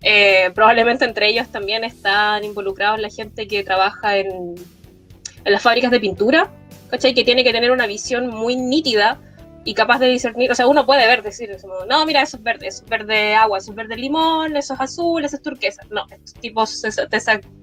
Eh, 0.02 0.50
probablemente 0.54 1.04
entre 1.04 1.28
ellos 1.28 1.48
también 1.48 1.84
están 1.84 2.44
involucrados 2.44 2.98
la 2.98 3.08
gente 3.08 3.46
que 3.46 3.62
trabaja 3.62 4.16
en, 4.16 4.54
las 5.44 5.62
fábricas 5.62 5.90
de 5.90 6.00
pintura, 6.00 6.50
¿cachai? 6.90 7.14
Que 7.14 7.24
tiene 7.24 7.44
que 7.44 7.52
tener 7.52 7.70
una 7.70 7.86
visión 7.86 8.28
muy 8.28 8.56
nítida 8.56 9.20
y 9.64 9.74
capaz 9.74 10.00
de 10.00 10.08
discernir, 10.08 10.50
o 10.50 10.54
sea, 10.56 10.66
uno 10.66 10.84
puede 10.86 11.06
ver, 11.06 11.22
decir, 11.22 11.56
no, 11.88 12.04
mira, 12.04 12.22
eso 12.22 12.36
es 12.36 12.42
verde, 12.42 12.66
eso 12.66 12.82
es 12.82 12.90
verde 12.90 13.34
agua, 13.34 13.58
eso 13.58 13.70
es 13.70 13.76
verde 13.76 13.96
limón, 13.96 14.56
eso 14.56 14.74
es 14.74 14.80
azul, 14.80 15.24
eso 15.24 15.36
es 15.36 15.42
turquesa. 15.42 15.82
No, 15.90 16.04
estos 16.10 16.34
tipos 16.34 16.82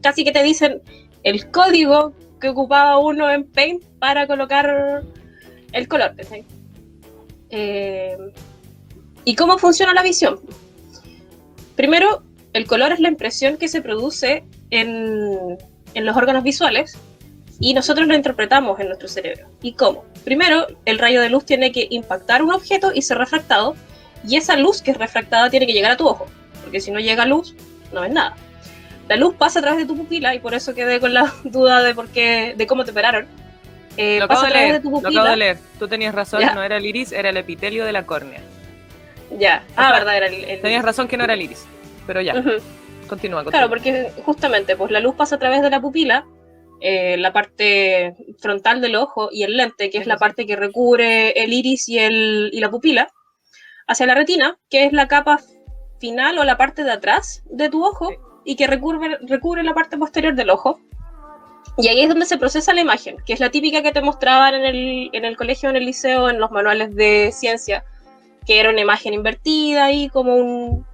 casi 0.01 0.23
que 0.23 0.31
te 0.31 0.43
dicen 0.43 0.81
el 1.23 1.51
código 1.51 2.13
que 2.39 2.49
ocupaba 2.49 2.97
uno 2.99 3.29
en 3.29 3.43
Paint 3.43 3.83
para 3.99 4.27
colocar 4.27 5.03
el 5.73 5.87
color. 5.89 6.15
Eh, 7.49 8.17
¿Y 9.25 9.35
cómo 9.35 9.57
funciona 9.57 9.93
la 9.93 10.03
visión? 10.03 10.39
Primero, 11.75 12.23
el 12.53 12.65
color 12.65 12.91
es 12.91 12.99
la 12.99 13.09
impresión 13.09 13.57
que 13.57 13.67
se 13.67 13.81
produce 13.81 14.43
en, 14.69 15.57
en 15.93 16.05
los 16.05 16.15
órganos 16.15 16.43
visuales 16.43 16.97
y 17.59 17.73
nosotros 17.73 18.07
lo 18.07 18.15
interpretamos 18.15 18.79
en 18.79 18.87
nuestro 18.87 19.07
cerebro. 19.07 19.47
¿Y 19.61 19.73
cómo? 19.73 20.05
Primero, 20.23 20.67
el 20.85 20.97
rayo 20.97 21.21
de 21.21 21.29
luz 21.29 21.45
tiene 21.45 21.71
que 21.71 21.87
impactar 21.89 22.41
un 22.41 22.53
objeto 22.53 22.91
y 22.93 23.01
ser 23.01 23.17
refractado, 23.17 23.75
y 24.25 24.37
esa 24.37 24.55
luz 24.55 24.81
que 24.81 24.91
es 24.91 24.97
refractada 24.97 25.49
tiene 25.49 25.67
que 25.67 25.73
llegar 25.73 25.91
a 25.91 25.97
tu 25.97 26.07
ojo, 26.07 26.27
porque 26.61 26.79
si 26.79 26.91
no 26.91 26.99
llega 26.99 27.25
luz, 27.25 27.55
no 27.91 28.01
ves 28.01 28.11
nada. 28.11 28.35
La 29.07 29.15
luz 29.15 29.35
pasa 29.35 29.59
a 29.59 29.61
través 29.61 29.79
de 29.79 29.85
tu 29.85 29.97
pupila, 29.97 30.35
y 30.35 30.39
por 30.39 30.53
eso 30.53 30.73
quedé 30.73 30.99
con 30.99 31.13
la 31.13 31.33
duda 31.43 31.83
de 31.83 31.93
por 31.93 32.07
qué, 32.09 32.53
de 32.57 32.67
cómo 32.67 32.85
te 32.85 32.91
operaron. 32.91 33.27
Eh, 33.97 34.21
pasa 34.27 34.47
a 34.47 34.49
través 34.49 34.73
de 34.73 34.79
tu 34.79 34.91
pupila. 34.91 35.09
Lo 35.09 35.19
acabo 35.19 35.31
de 35.31 35.37
leer. 35.37 35.57
Tú 35.77 35.87
tenías 35.87 36.15
razón, 36.15 36.41
no 36.53 36.63
era 36.63 36.77
el 36.77 36.85
iris, 36.85 37.11
era 37.11 37.29
el 37.29 37.37
epitelio 37.37 37.85
de 37.85 37.91
la 37.91 38.05
córnea. 38.05 38.39
Ya, 39.37 39.63
ah, 39.75 39.91
verdad, 39.91 40.17
era 40.17 40.27
el, 40.27 40.61
Tenías 40.61 40.83
razón 40.83 41.07
que 41.07 41.17
no 41.17 41.23
era 41.25 41.33
el 41.33 41.41
iris, 41.41 41.65
pero 42.09 42.21
ya. 42.21 42.33
continúa, 42.33 43.43
continúa. 43.43 43.51
Claro, 43.51 43.69
porque 43.69 44.11
justamente, 44.25 44.75
pues 44.75 44.89
la 44.89 44.99
luz 44.99 45.13
pasa 45.13 45.35
a 45.35 45.37
través 45.37 45.61
de 45.61 45.69
la 45.69 45.79
pupila, 45.79 46.25
eh, 46.81 47.17
la 47.17 47.31
parte 47.31 48.15
frontal 48.39 48.81
del 48.81 48.95
ojo 48.95 49.29
y 49.31 49.43
el 49.43 49.55
lente, 49.55 49.91
que 49.91 49.99
es 49.99 50.07
la 50.07 50.17
parte 50.17 50.47
que 50.47 50.55
recubre 50.55 51.29
el 51.39 51.53
iris 51.53 51.87
y, 51.87 51.99
el, 51.99 52.49
y 52.51 52.61
la 52.61 52.71
pupila, 52.71 53.11
hacia 53.87 54.07
la 54.07 54.15
retina, 54.15 54.57
que 54.71 54.85
es 54.85 54.91
la 54.91 55.07
capa 55.07 55.39
final 55.99 56.39
o 56.39 56.43
la 56.45 56.57
parte 56.57 56.83
de 56.83 56.93
atrás 56.93 57.43
de 57.45 57.69
tu 57.69 57.85
ojo 57.85 58.09
y 58.43 58.55
que 58.55 58.65
recubre, 58.65 59.19
recubre 59.27 59.61
la 59.61 59.75
parte 59.75 59.95
posterior 59.95 60.33
del 60.33 60.49
ojo. 60.49 60.79
Y 61.77 61.89
ahí 61.89 62.01
es 62.01 62.09
donde 62.09 62.25
se 62.25 62.39
procesa 62.39 62.73
la 62.73 62.81
imagen, 62.81 63.17
que 63.23 63.33
es 63.33 63.39
la 63.39 63.51
típica 63.51 63.83
que 63.83 63.91
te 63.91 64.01
mostraban 64.01 64.55
en 64.55 64.63
el, 64.63 65.09
en 65.13 65.25
el 65.25 65.37
colegio, 65.37 65.69
en 65.69 65.75
el 65.75 65.85
liceo, 65.85 66.27
en 66.27 66.39
los 66.39 66.49
manuales 66.49 66.95
de 66.95 67.31
ciencia, 67.31 67.85
que 68.47 68.59
era 68.59 68.71
una 68.71 68.81
imagen 68.81 69.13
invertida 69.13 69.91
y 69.91 70.09
como 70.09 70.35
un 70.35 70.88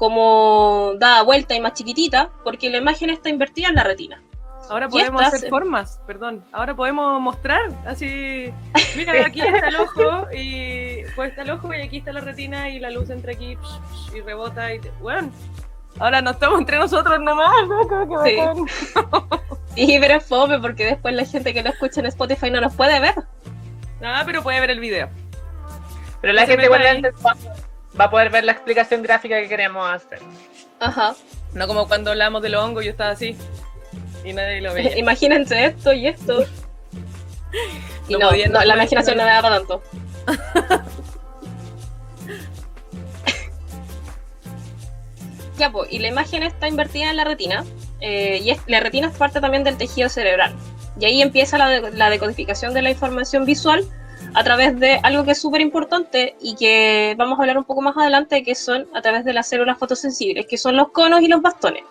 como 0.00 0.92
dada 0.96 1.20
vuelta 1.22 1.54
y 1.54 1.60
más 1.60 1.74
chiquitita, 1.74 2.30
porque 2.42 2.70
la 2.70 2.78
imagen 2.78 3.10
está 3.10 3.28
invertida 3.28 3.68
en 3.68 3.74
la 3.74 3.84
retina. 3.84 4.22
Ahora 4.70 4.88
podemos 4.88 5.20
hacer 5.20 5.50
formas, 5.50 6.00
perdón. 6.06 6.42
Ahora 6.52 6.74
podemos 6.74 7.20
mostrar 7.20 7.60
así. 7.84 8.50
Mira, 8.96 9.12
aquí 9.26 9.42
está 9.42 9.68
el 9.68 9.76
ojo 9.76 10.26
y 10.32 11.02
pues 11.14 11.30
está 11.30 11.42
el 11.42 11.50
ojo 11.50 11.74
y 11.74 11.82
aquí 11.82 11.98
está 11.98 12.14
la 12.14 12.22
retina 12.22 12.70
y 12.70 12.78
la 12.78 12.88
luz 12.90 13.10
entra 13.10 13.32
aquí 13.32 13.58
y 14.14 14.20
rebota 14.22 14.72
y 14.72 14.80
bueno. 15.02 15.30
Ahora 15.98 16.22
no 16.22 16.30
estamos 16.30 16.60
entre 16.60 16.78
nosotros 16.78 17.20
nomás, 17.20 17.68
¿no? 17.68 18.24
sí. 18.24 18.38
sí, 19.74 19.98
pero 20.00 20.14
es 20.14 20.24
fome 20.24 20.58
porque 20.60 20.86
después 20.86 21.12
la 21.14 21.26
gente 21.26 21.52
que 21.52 21.62
lo 21.62 21.68
escucha 21.68 22.00
en 22.00 22.06
Spotify 22.06 22.50
no 22.50 22.62
nos 22.62 22.74
puede 22.74 22.98
ver. 23.00 23.16
Nada, 24.00 24.24
pero 24.24 24.42
puede 24.42 24.60
ver 24.60 24.70
el 24.70 24.80
video. 24.80 25.10
Pero 26.22 26.32
la 26.32 26.46
gente 26.46 26.64
igualmente 26.64 27.12
va 27.98 28.04
a 28.04 28.10
poder 28.10 28.30
ver 28.30 28.44
la 28.44 28.52
explicación 28.52 29.02
gráfica 29.02 29.40
que 29.40 29.48
queremos 29.48 29.88
hacer. 29.88 30.20
Ajá. 30.78 31.14
No 31.54 31.66
como 31.66 31.88
cuando 31.88 32.10
hablamos 32.10 32.42
de 32.42 32.50
los 32.50 32.62
hongos, 32.62 32.84
yo 32.84 32.90
estaba 32.90 33.10
así. 33.10 33.36
Y 34.24 34.32
nadie 34.32 34.60
lo 34.60 34.72
veía. 34.72 34.96
Imagínense 35.04 35.64
esto 35.64 35.92
y 35.92 36.06
esto. 36.06 36.44
y 38.08 38.14
no, 38.14 38.30
la 38.30 38.74
imaginación 38.74 39.16
no 39.16 39.24
me 39.24 39.30
da 39.30 39.42
para 39.42 39.58
tanto. 39.58 39.82
ya, 45.58 45.72
pues, 45.72 45.92
y 45.92 45.98
la 45.98 46.08
imagen 46.08 46.44
está 46.44 46.68
invertida 46.68 47.10
en 47.10 47.16
la 47.16 47.24
retina. 47.24 47.64
Eh, 48.00 48.40
y 48.42 48.56
la 48.70 48.80
retina 48.80 49.08
es 49.08 49.16
parte 49.16 49.40
también 49.40 49.64
del 49.64 49.76
tejido 49.76 50.08
cerebral. 50.08 50.54
Y 50.98 51.04
ahí 51.04 51.20
empieza 51.22 51.58
la, 51.58 51.80
la 51.90 52.10
decodificación 52.10 52.72
de 52.74 52.82
la 52.82 52.90
información 52.90 53.44
visual 53.44 53.84
a 54.34 54.44
través 54.44 54.78
de 54.78 55.00
algo 55.02 55.24
que 55.24 55.32
es 55.32 55.40
súper 55.40 55.60
importante 55.60 56.36
y 56.40 56.54
que 56.56 57.14
vamos 57.18 57.38
a 57.38 57.42
hablar 57.42 57.58
un 57.58 57.64
poco 57.64 57.82
más 57.82 57.96
adelante, 57.96 58.42
que 58.42 58.54
son 58.54 58.88
a 58.94 59.02
través 59.02 59.24
de 59.24 59.32
las 59.32 59.48
células 59.48 59.78
fotosensibles, 59.78 60.46
que 60.46 60.58
son 60.58 60.76
los 60.76 60.90
conos 60.90 61.20
y 61.22 61.28
los 61.28 61.42
bastones. 61.42 61.84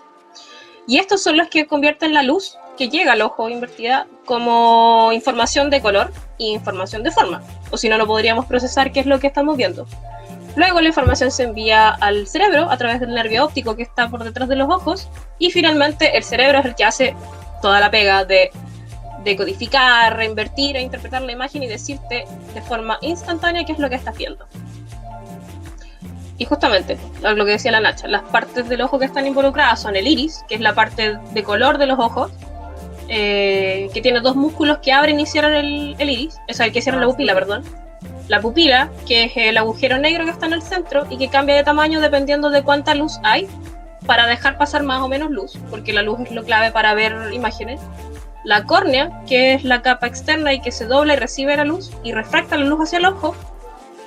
Y 0.87 0.97
estos 0.97 1.21
son 1.21 1.37
los 1.37 1.49
que 1.49 1.67
convierten 1.67 2.13
la 2.13 2.23
luz 2.23 2.57
que 2.77 2.89
llega 2.89 3.11
al 3.11 3.21
ojo 3.21 3.49
invertida 3.49 4.07
como 4.25 5.11
información 5.11 5.69
de 5.69 5.81
color 5.81 6.11
e 6.39 6.45
información 6.45 7.03
de 7.03 7.11
forma. 7.11 7.43
O 7.71 7.77
si 7.77 7.89
no, 7.89 7.97
no 7.97 8.07
podríamos 8.07 8.45
procesar 8.45 8.91
qué 8.91 9.01
es 9.01 9.05
lo 9.05 9.19
que 9.19 9.27
estamos 9.27 9.57
viendo. 9.57 9.85
Luego 10.55 10.81
la 10.81 10.87
información 10.87 11.29
se 11.29 11.43
envía 11.43 11.89
al 11.89 12.25
cerebro 12.25 12.71
a 12.71 12.77
través 12.77 13.01
del 13.01 13.13
nervio 13.13 13.45
óptico 13.45 13.75
que 13.75 13.83
está 13.83 14.09
por 14.09 14.23
detrás 14.23 14.49
de 14.49 14.55
los 14.55 14.69
ojos. 14.69 15.09
Y 15.37 15.51
finalmente 15.51 16.17
el 16.17 16.23
cerebro 16.23 16.59
es 16.59 16.65
el 16.65 16.75
que 16.75 16.85
hace 16.85 17.15
toda 17.61 17.79
la 17.79 17.91
pega 17.91 18.25
de 18.25 18.49
decodificar, 19.23 20.15
reinvertir 20.15 20.75
e 20.75 20.81
interpretar 20.81 21.21
la 21.21 21.31
imagen 21.31 21.63
y 21.63 21.67
decirte 21.67 22.25
de 22.53 22.61
forma 22.61 22.97
instantánea 23.01 23.65
qué 23.65 23.73
es 23.73 23.79
lo 23.79 23.89
que 23.89 23.95
estás 23.95 24.17
viendo. 24.17 24.45
Y 26.39 26.45
justamente, 26.45 26.97
lo 27.21 27.45
que 27.45 27.51
decía 27.51 27.71
la 27.71 27.81
Nacha, 27.81 28.07
las 28.07 28.23
partes 28.23 28.69
del 28.69 28.81
ojo 28.81 28.97
que 28.97 29.05
están 29.05 29.27
involucradas 29.27 29.81
son 29.81 29.97
el 29.97 30.07
iris, 30.07 30.45
que 30.47 30.55
es 30.55 30.61
la 30.61 30.73
parte 30.73 31.17
de 31.33 31.43
color 31.43 31.77
de 31.77 31.85
los 31.85 31.99
ojos, 31.99 32.31
eh, 33.09 33.89
que 33.93 34.01
tiene 34.01 34.21
dos 34.21 34.37
músculos 34.37 34.77
que 34.77 34.93
abren 34.93 35.19
y 35.19 35.25
cierran 35.25 35.53
el, 35.53 35.95
iris, 35.99 36.39
o 36.49 36.53
sea, 36.53 36.71
que 36.71 36.81
cierran 36.81 37.01
la 37.01 37.07
pupila, 37.07 37.33
perdón. 37.33 37.63
La 38.29 38.39
pupila, 38.39 38.89
que 39.05 39.25
es 39.25 39.33
el 39.35 39.57
agujero 39.57 39.97
negro 39.97 40.23
que 40.23 40.31
está 40.31 40.45
en 40.45 40.53
el 40.53 40.61
centro 40.61 41.05
y 41.09 41.17
que 41.17 41.27
cambia 41.27 41.55
de 41.55 41.63
tamaño 41.63 41.99
dependiendo 41.99 42.49
de 42.49 42.63
cuánta 42.63 42.95
luz 42.95 43.19
hay, 43.23 43.45
para 44.05 44.25
dejar 44.25 44.57
pasar 44.57 44.83
más 44.83 45.01
o 45.01 45.09
menos 45.09 45.31
luz, 45.31 45.57
porque 45.69 45.91
la 45.91 46.03
luz 46.03 46.21
es 46.21 46.31
lo 46.31 46.45
clave 46.45 46.71
para 46.71 46.93
ver 46.93 47.33
imágenes. 47.33 47.81
La 48.43 48.65
córnea, 48.65 49.23
que 49.27 49.53
es 49.53 49.63
la 49.63 49.81
capa 49.81 50.07
externa 50.07 50.53
y 50.53 50.61
que 50.61 50.71
se 50.71 50.85
dobla 50.85 51.13
y 51.13 51.17
recibe 51.17 51.57
la 51.57 51.65
luz 51.65 51.91
y 52.03 52.13
refracta 52.13 52.57
la 52.57 52.65
luz 52.65 52.81
hacia 52.81 52.99
el 52.99 53.05
ojo, 53.05 53.35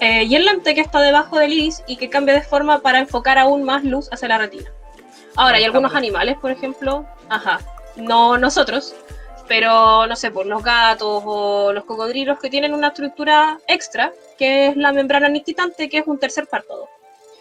eh, 0.01 0.25
y 0.25 0.35
el 0.35 0.45
lente 0.45 0.75
que 0.75 0.81
está 0.81 1.01
debajo 1.01 1.39
del 1.39 1.53
iris 1.53 1.85
y 1.87 1.97
que 1.97 2.11
cambia 2.11 2.35
de 2.35 2.43
forma 2.43 2.81
para 2.81 2.99
enfocar 2.99 3.39
aún 3.39 3.63
más 3.63 3.85
luz 3.85 4.09
hacia 4.13 4.29
la 4.29 4.39
retina. 4.39 4.71
Ahora, 5.37 5.59
hay 5.59 5.65
algunos 5.65 5.95
animales, 5.95 6.37
por 6.39 6.51
ejemplo, 6.51 7.07
ajá, 7.29 7.61
no 7.97 8.37
nosotros, 8.37 8.95
pero 9.49 10.07
no 10.07 10.17
sé, 10.17 10.31
por 10.31 10.47
los 10.47 10.63
gatos 10.63 11.23
o 11.25 11.73
los 11.73 11.85
cocodrilos 11.85 12.39
que 12.41 12.51
tienen 12.51 12.75
una 12.75 12.89
estructura 12.89 13.61
extra, 13.67 14.13
que 14.39 14.69
es 14.69 14.77
la 14.77 14.93
membrana 14.93 15.29
nictitante, 15.29 15.89
que 15.89 15.99
es 15.99 16.07
un 16.07 16.19
tercer 16.19 16.47
párpado. 16.47 16.89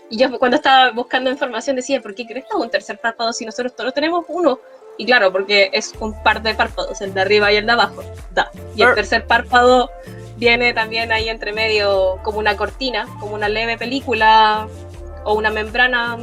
Y 0.10 0.18
yo 0.18 0.38
cuando 0.38 0.58
estaba 0.58 0.92
buscando 0.92 1.30
información 1.30 1.78
decía, 1.78 2.02
¿por 2.02 2.14
qué 2.14 2.28
crees 2.28 2.46
que 2.46 2.56
es 2.56 2.64
un 2.64 2.70
tercer 2.70 3.00
párpado 3.00 3.32
si 3.34 3.46
nosotros 3.46 3.76
todos 3.76 3.94
tenemos 3.94 4.26
uno? 4.28 4.60
Y 4.98 5.06
claro, 5.06 5.32
porque 5.32 5.70
es 5.74 5.94
un 6.00 6.22
par 6.24 6.42
de 6.42 6.54
párpados, 6.54 7.02
el 7.02 7.14
de 7.14 7.22
arriba 7.22 7.52
y 7.52 7.58
el 7.58 7.66
de 7.66 7.72
abajo. 7.72 8.04
Da. 8.32 8.52
Y 8.76 8.84
el 8.84 8.94
tercer 8.94 9.26
párpado 9.26 9.90
viene 10.38 10.74
también 10.74 11.12
ahí 11.12 11.30
entre 11.30 11.54
medio 11.54 12.18
como 12.24 12.40
una 12.40 12.58
cortina, 12.58 13.08
como 13.20 13.36
una 13.36 13.50
leve 13.50 13.78
película 13.78 14.68
o 15.24 15.34
una 15.36 15.50
membrana 15.50 16.18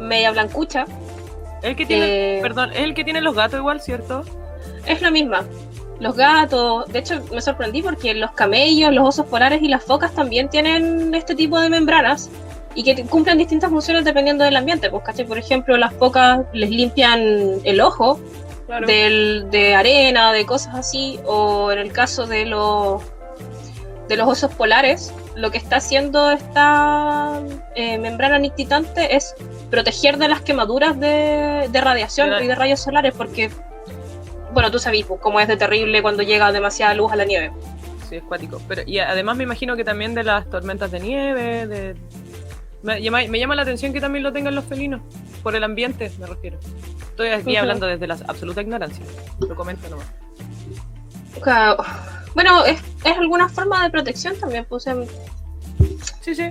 media 0.00 0.30
blancucha. 0.30 0.86
El 1.62 1.76
que 1.76 1.86
tiene, 1.86 2.38
eh, 2.38 2.42
perdón, 2.42 2.72
es 2.72 2.80
el 2.80 2.94
que 2.94 3.04
tiene 3.04 3.20
los 3.20 3.34
gatos 3.34 3.58
igual, 3.58 3.80
¿cierto? 3.80 4.24
Es 4.86 5.00
la 5.00 5.10
misma. 5.10 5.44
Los 6.00 6.16
gatos, 6.16 6.86
de 6.92 6.98
hecho 6.98 7.22
me 7.32 7.40
sorprendí 7.40 7.82
porque 7.82 8.14
los 8.14 8.32
camellos, 8.32 8.92
los 8.92 9.08
osos 9.08 9.26
polares 9.26 9.62
y 9.62 9.68
las 9.68 9.82
focas 9.84 10.12
también 10.12 10.48
tienen 10.48 11.14
este 11.14 11.34
tipo 11.34 11.58
de 11.58 11.70
membranas 11.70 12.30
y 12.74 12.82
que 12.82 13.04
cumplen 13.04 13.38
distintas 13.38 13.70
funciones 13.70 14.04
dependiendo 14.04 14.44
del 14.44 14.56
ambiente. 14.56 14.90
Pues, 14.90 15.22
Por 15.22 15.38
ejemplo, 15.38 15.76
las 15.76 15.92
focas 15.94 16.40
les 16.52 16.70
limpian 16.70 17.20
el 17.64 17.80
ojo 17.80 18.18
de 18.86 19.74
arena, 19.76 20.32
de 20.32 20.46
cosas 20.46 20.74
así, 20.74 21.18
o 21.26 21.70
en 21.70 21.78
el 21.78 21.92
caso 21.92 22.26
de 22.26 22.46
los 22.46 23.02
de 24.08 24.16
los 24.16 24.28
osos 24.28 24.52
polares, 24.54 25.12
lo 25.34 25.50
que 25.50 25.58
está 25.58 25.76
haciendo 25.76 26.30
esta 26.30 27.40
eh, 27.74 27.98
membrana 27.98 28.38
nictitante 28.38 29.16
es 29.16 29.34
proteger 29.70 30.18
de 30.18 30.28
las 30.28 30.42
quemaduras 30.42 30.98
de, 30.98 31.68
radiación 31.72 32.42
y 32.42 32.46
de 32.46 32.54
rayos 32.54 32.80
solares, 32.80 33.14
porque, 33.16 33.50
bueno, 34.52 34.70
tú 34.70 34.78
sabes 34.78 35.04
pues, 35.06 35.20
cómo 35.20 35.40
es 35.40 35.48
de 35.48 35.56
terrible 35.56 36.02
cuando 36.02 36.22
llega 36.22 36.52
demasiada 36.52 36.94
luz 36.94 37.12
a 37.12 37.16
la 37.16 37.24
nieve. 37.24 37.50
Sí, 38.08 38.16
es 38.16 38.22
cuático. 38.22 38.60
Pero, 38.68 38.82
y 38.86 38.98
además 38.98 39.36
me 39.36 39.44
imagino 39.44 39.76
que 39.76 39.84
también 39.84 40.14
de 40.14 40.24
las 40.24 40.48
tormentas 40.50 40.90
de 40.90 41.00
nieve, 41.00 41.66
de... 41.66 41.96
Me 42.84 43.00
llama, 43.00 43.20
me 43.28 43.38
llama 43.38 43.54
la 43.54 43.62
atención 43.62 43.94
que 43.94 44.00
también 44.00 44.22
lo 44.22 44.32
tengan 44.32 44.54
los 44.54 44.66
felinos, 44.66 45.00
por 45.42 45.56
el 45.56 45.64
ambiente 45.64 46.12
me 46.18 46.26
refiero. 46.26 46.58
Estoy 47.00 47.28
aquí 47.28 47.56
hablando 47.56 47.86
desde 47.86 48.06
la 48.06 48.18
absoluta 48.28 48.60
ignorancia, 48.60 49.04
lo 49.40 49.56
comento 49.56 49.88
nomás. 49.88 50.12
Bueno, 52.34 52.64
es, 52.66 52.78
es 53.04 53.16
alguna 53.16 53.48
forma 53.48 53.82
de 53.84 53.90
protección 53.90 54.38
también, 54.38 54.66
puse. 54.66 54.92
Sí, 56.20 56.34
sí. 56.34 56.50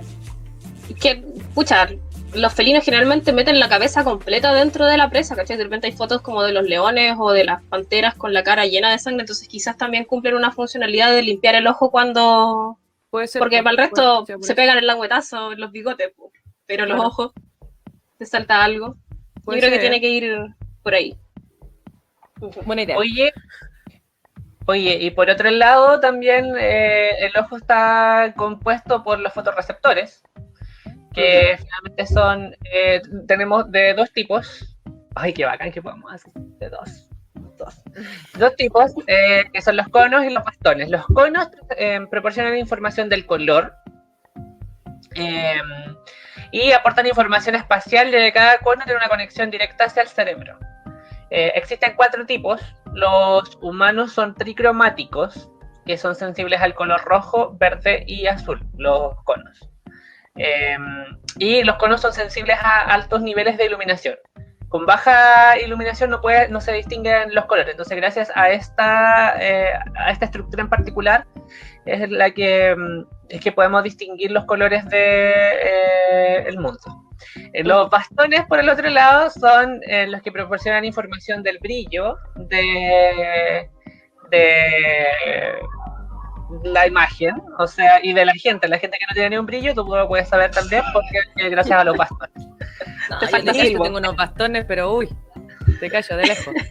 Que, 1.00 1.24
pucha, 1.54 1.88
los 2.34 2.52
felinos 2.52 2.84
generalmente 2.84 3.32
meten 3.32 3.60
la 3.60 3.68
cabeza 3.68 4.02
completa 4.02 4.52
dentro 4.52 4.86
de 4.86 4.96
la 4.96 5.10
presa, 5.10 5.36
¿cachai? 5.36 5.56
De 5.56 5.64
repente 5.64 5.86
hay 5.86 5.92
fotos 5.92 6.20
como 6.20 6.42
de 6.42 6.52
los 6.52 6.64
leones 6.64 7.14
o 7.16 7.30
de 7.30 7.44
las 7.44 7.62
panteras 7.62 8.14
con 8.16 8.34
la 8.34 8.42
cara 8.42 8.66
llena 8.66 8.90
de 8.90 8.98
sangre, 8.98 9.20
entonces 9.20 9.46
quizás 9.46 9.76
también 9.76 10.04
cumplen 10.04 10.34
una 10.34 10.50
funcionalidad 10.50 11.12
de 11.12 11.22
limpiar 11.22 11.54
el 11.54 11.68
ojo 11.68 11.92
cuando... 11.92 12.78
Puede 13.14 13.28
ser. 13.28 13.38
Porque 13.38 13.62
para 13.62 13.70
el 13.70 13.76
resto 13.76 14.26
ser, 14.26 14.38
se 14.40 14.56
pegan 14.56 14.76
el 14.76 14.88
languetazo 14.88 15.52
en 15.52 15.60
los 15.60 15.70
bigotes, 15.70 16.10
pero 16.66 16.84
los 16.84 16.96
Claro. 16.96 17.08
ojos 17.10 17.32
te 18.18 18.26
salta 18.26 18.64
algo. 18.64 18.96
Yo 19.46 19.52
creo 19.52 19.70
que 19.70 19.78
tiene 19.78 20.00
que 20.00 20.08
ir 20.08 20.36
por 20.82 20.94
ahí. 20.94 21.16
Buena 22.66 22.82
idea. 22.82 22.96
Oye, 22.98 23.32
oye, 24.66 24.98
y 25.00 25.12
por 25.12 25.30
otro 25.30 25.48
lado 25.52 26.00
también 26.00 26.56
eh, 26.58 27.10
el 27.24 27.30
ojo 27.40 27.56
está 27.56 28.34
compuesto 28.36 29.04
por 29.04 29.20
los 29.20 29.32
fotorreceptores, 29.32 30.24
que 31.12 31.56
finalmente 31.56 32.06
son, 32.12 32.56
eh, 32.64 33.00
tenemos 33.28 33.70
de 33.70 33.94
dos 33.94 34.12
tipos. 34.12 34.76
Ay, 35.14 35.32
qué 35.32 35.44
bacán 35.44 35.70
que 35.70 35.80
podemos 35.80 36.12
hacer 36.12 36.32
de 36.34 36.68
dos. 36.68 37.08
Dos, 38.38 38.56
tipos, 38.56 38.92
eh, 39.06 39.44
que 39.52 39.62
son 39.62 39.76
los 39.76 39.88
conos 39.88 40.24
y 40.24 40.30
los 40.30 40.44
bastones. 40.44 40.88
Los 40.88 41.06
conos 41.06 41.48
eh, 41.76 42.00
proporcionan 42.10 42.56
información 42.56 43.08
del 43.08 43.26
color 43.26 43.74
eh, 45.14 45.60
y 46.50 46.72
aportan 46.72 47.06
información 47.06 47.54
espacial 47.54 48.10
de 48.10 48.32
cada 48.32 48.58
cono 48.58 48.84
tiene 48.84 48.98
una 48.98 49.08
conexión 49.08 49.50
directa 49.50 49.84
hacia 49.84 50.02
el 50.02 50.08
cerebro. 50.08 50.58
Eh, 51.30 51.52
existen 51.56 51.94
cuatro 51.96 52.26
tipos. 52.26 52.60
Los 52.92 53.58
humanos 53.60 54.12
son 54.12 54.34
tricromáticos, 54.34 55.50
que 55.84 55.98
son 55.98 56.14
sensibles 56.14 56.60
al 56.60 56.74
color 56.74 57.02
rojo, 57.04 57.56
verde 57.58 58.04
y 58.06 58.26
azul, 58.26 58.60
los 58.76 59.16
conos. 59.24 59.68
Eh, 60.36 60.76
y 61.38 61.62
los 61.64 61.76
conos 61.76 62.00
son 62.00 62.12
sensibles 62.12 62.56
a 62.60 62.82
altos 62.82 63.22
niveles 63.22 63.58
de 63.58 63.66
iluminación. 63.66 64.16
Con 64.74 64.86
baja 64.86 65.56
iluminación 65.60 66.10
no, 66.10 66.20
puede, 66.20 66.48
no 66.48 66.60
se 66.60 66.72
distinguen 66.72 67.32
los 67.32 67.44
colores. 67.44 67.70
Entonces, 67.70 67.96
gracias 67.96 68.32
a 68.34 68.50
esta, 68.50 69.36
eh, 69.40 69.68
a 69.94 70.10
esta 70.10 70.24
estructura 70.24 70.64
en 70.64 70.68
particular, 70.68 71.28
es 71.86 72.10
la 72.10 72.32
que, 72.32 72.74
mm, 72.76 73.04
es 73.28 73.40
que 73.40 73.52
podemos 73.52 73.84
distinguir 73.84 74.32
los 74.32 74.46
colores 74.46 74.84
del 74.86 76.58
mundo. 76.58 76.80
Eh, 77.52 77.62
Los 77.62 77.88
bastones, 77.88 78.46
por 78.46 78.58
el 78.58 78.68
otro 78.68 78.90
lado, 78.90 79.30
son 79.30 79.80
eh, 79.86 80.08
los 80.08 80.20
que 80.22 80.32
proporcionan 80.32 80.84
información 80.84 81.44
del 81.44 81.60
brillo 81.60 82.16
de, 82.34 83.70
de 84.32 85.54
la 86.64 86.88
imagen, 86.88 87.40
o 87.60 87.68
sea, 87.68 88.00
y 88.02 88.12
de 88.12 88.24
la 88.24 88.32
gente. 88.32 88.66
La 88.66 88.80
gente 88.80 88.98
que 88.98 89.06
no 89.08 89.14
tiene 89.14 89.30
ni 89.30 89.36
un 89.36 89.46
brillo, 89.46 89.72
tú 89.72 89.84
lo 89.86 90.08
puedes 90.08 90.28
saber 90.28 90.50
también 90.50 90.82
porque 90.92 91.48
gracias 91.48 91.78
a 91.78 91.84
los 91.84 91.96
bastones. 91.96 92.48
No, 93.10 93.18
Te 93.18 93.26
yo 93.26 93.30
falta 93.30 93.50
algo. 93.52 93.84
tengo 93.84 93.98
unos 93.98 94.16
bastones, 94.16 94.64
pero 94.66 94.94
uy, 94.94 95.08
te 95.80 95.90
callo 95.90 96.16
de 96.16 96.24
lejos. 96.26 96.54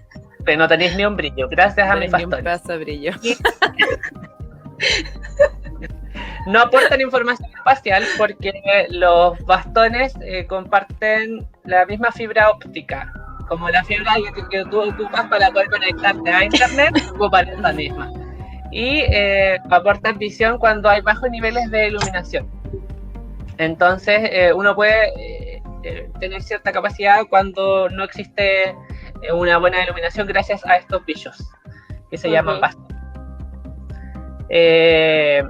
Pero 0.46 0.58
no 0.58 0.68
tenéis 0.68 0.94
ni 0.98 1.06
un 1.06 1.16
brillo, 1.16 1.48
gracias 1.48 1.88
a 1.90 1.94
No 1.94 2.02
mis 2.02 2.12
tenés 2.12 2.20
ni 2.20 2.24
un 2.26 2.30
bastones. 2.32 2.44
pedazo 2.62 2.72
de 2.74 2.78
brillo. 2.84 3.12
No 6.46 6.60
aportan 6.62 7.00
información 7.00 7.50
espacial 7.56 8.04
porque 8.18 8.52
los 8.90 9.40
bastones 9.46 10.14
eh, 10.22 10.46
comparten 10.46 11.48
la 11.64 11.86
misma 11.86 12.12
fibra 12.12 12.50
óptica. 12.50 13.12
Como 13.48 13.70
la 13.70 13.84
fibra 13.86 14.14
que, 14.52 14.66
tú 14.66 14.82
ocupas 14.82 15.26
para 15.30 15.50
poder 15.52 15.70
conectarte 15.70 16.30
a 16.30 16.44
internet, 16.44 16.92
ocupan 17.16 17.48
esa 17.48 17.72
misma. 17.72 18.12
Y 18.72 19.04
eh, 19.10 19.58
aportan 19.70 20.18
visión 20.18 20.58
cuando 20.58 20.90
hay 20.90 21.00
bajos 21.02 21.30
niveles 21.30 21.70
de 21.72 21.88
iluminación. 21.88 22.46
Entonces, 23.58 24.20
eh, 24.32 24.52
uno 24.52 24.76
puede 24.76 25.53
eh, 25.84 26.10
tener 26.20 26.42
cierta 26.42 26.72
capacidad 26.72 27.26
cuando 27.30 27.90
no 27.90 28.04
existe 28.04 28.70
eh, 28.70 28.76
una 29.34 29.58
buena 29.58 29.84
iluminación 29.84 30.28
gracias 30.28 30.66
a 30.66 30.78
estos 30.78 31.04
bichos 31.06 31.38
que 32.10 32.18
se 32.18 32.30
llaman 32.30 32.62
bastones. 32.62 32.98
Eh, 34.50 35.44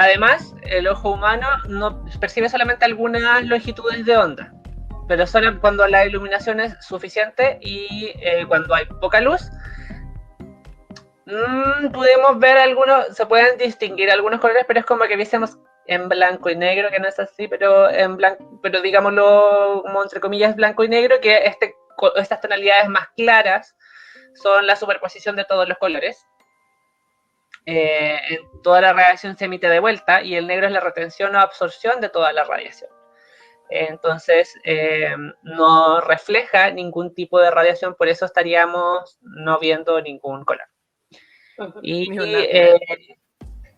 Además, 0.00 0.54
el 0.62 0.86
ojo 0.86 1.10
humano 1.10 1.48
no 1.68 2.04
percibe 2.20 2.48
solamente 2.48 2.84
algunas 2.84 3.44
longitudes 3.44 4.06
de 4.06 4.16
onda, 4.16 4.54
pero 5.08 5.26
solo 5.26 5.60
cuando 5.60 5.88
la 5.88 6.06
iluminación 6.06 6.60
es 6.60 6.76
suficiente 6.86 7.58
y 7.60 8.12
cuando 8.46 8.76
hay 8.76 8.84
poca 8.84 9.20
luz, 9.20 9.50
mm, 11.26 11.90
podemos 11.90 12.38
ver 12.38 12.58
algunos, 12.58 13.08
se 13.16 13.26
pueden 13.26 13.58
distinguir 13.58 14.08
algunos 14.12 14.38
colores, 14.38 14.62
pero 14.68 14.78
es 14.78 14.86
como 14.86 15.02
que 15.06 15.16
viésemos 15.16 15.58
en 15.88 16.08
blanco 16.08 16.50
y 16.50 16.56
negro, 16.56 16.90
que 16.90 17.00
no 17.00 17.08
es 17.08 17.18
así, 17.18 17.48
pero 17.48 17.90
en 17.90 18.16
blanco, 18.16 18.60
pero 18.62 18.80
digámoslo 18.82 19.82
como 19.82 20.02
entre 20.02 20.20
comillas 20.20 20.54
blanco 20.54 20.84
y 20.84 20.88
negro, 20.88 21.20
que 21.20 21.46
este, 21.46 21.74
estas 22.16 22.40
tonalidades 22.40 22.88
más 22.88 23.08
claras 23.16 23.74
son 24.34 24.66
la 24.66 24.76
superposición 24.76 25.34
de 25.34 25.46
todos 25.46 25.66
los 25.66 25.78
colores. 25.78 26.26
Eh, 27.64 28.18
toda 28.62 28.80
la 28.80 28.92
radiación 28.92 29.36
se 29.36 29.46
emite 29.46 29.68
de 29.68 29.80
vuelta 29.80 30.22
y 30.22 30.36
el 30.36 30.46
negro 30.46 30.66
es 30.66 30.72
la 30.72 30.80
retención 30.80 31.34
o 31.34 31.40
absorción 31.40 32.00
de 32.00 32.10
toda 32.10 32.32
la 32.32 32.44
radiación. 32.44 32.90
Entonces, 33.70 34.54
eh, 34.64 35.14
no 35.42 36.00
refleja 36.00 36.70
ningún 36.70 37.14
tipo 37.14 37.40
de 37.40 37.50
radiación, 37.50 37.94
por 37.94 38.08
eso 38.08 38.24
estaríamos 38.26 39.18
no 39.22 39.58
viendo 39.58 40.00
ningún 40.00 40.44
color. 40.44 40.68
Y 41.82 42.08
eh, 42.18 42.78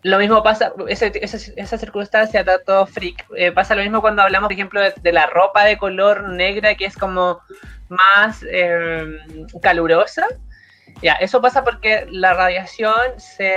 lo 0.02 0.18
mismo 0.18 0.42
pasa, 0.42 0.72
ese- 0.88 1.12
esa, 1.22 1.36
esa 1.56 1.78
circunstancia, 1.78 2.42
dato 2.44 2.86
freak, 2.86 3.26
eh, 3.36 3.52
pasa 3.52 3.74
lo 3.74 3.82
mismo 3.82 4.00
cuando 4.00 4.22
hablamos, 4.22 4.48
por 4.48 4.52
ejemplo, 4.54 4.80
de, 4.80 5.12
la 5.12 5.26
ropa 5.26 5.64
de 5.64 5.76
color 5.76 6.30
negra, 6.30 6.74
que 6.74 6.86
es 6.86 6.96
como 6.96 7.40
más 7.88 8.44
eh, 8.50 9.04
calurosa. 9.60 10.26
Ya, 11.02 11.12
eso 11.14 11.40
pasa 11.40 11.62
porque 11.64 12.06
la 12.10 12.34
radiación 12.34 12.94
se 13.18 13.56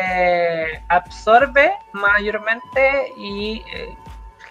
absorbe 0.89 1.73
mayormente 1.93 3.11
y 3.17 3.63
eh, 3.73 3.87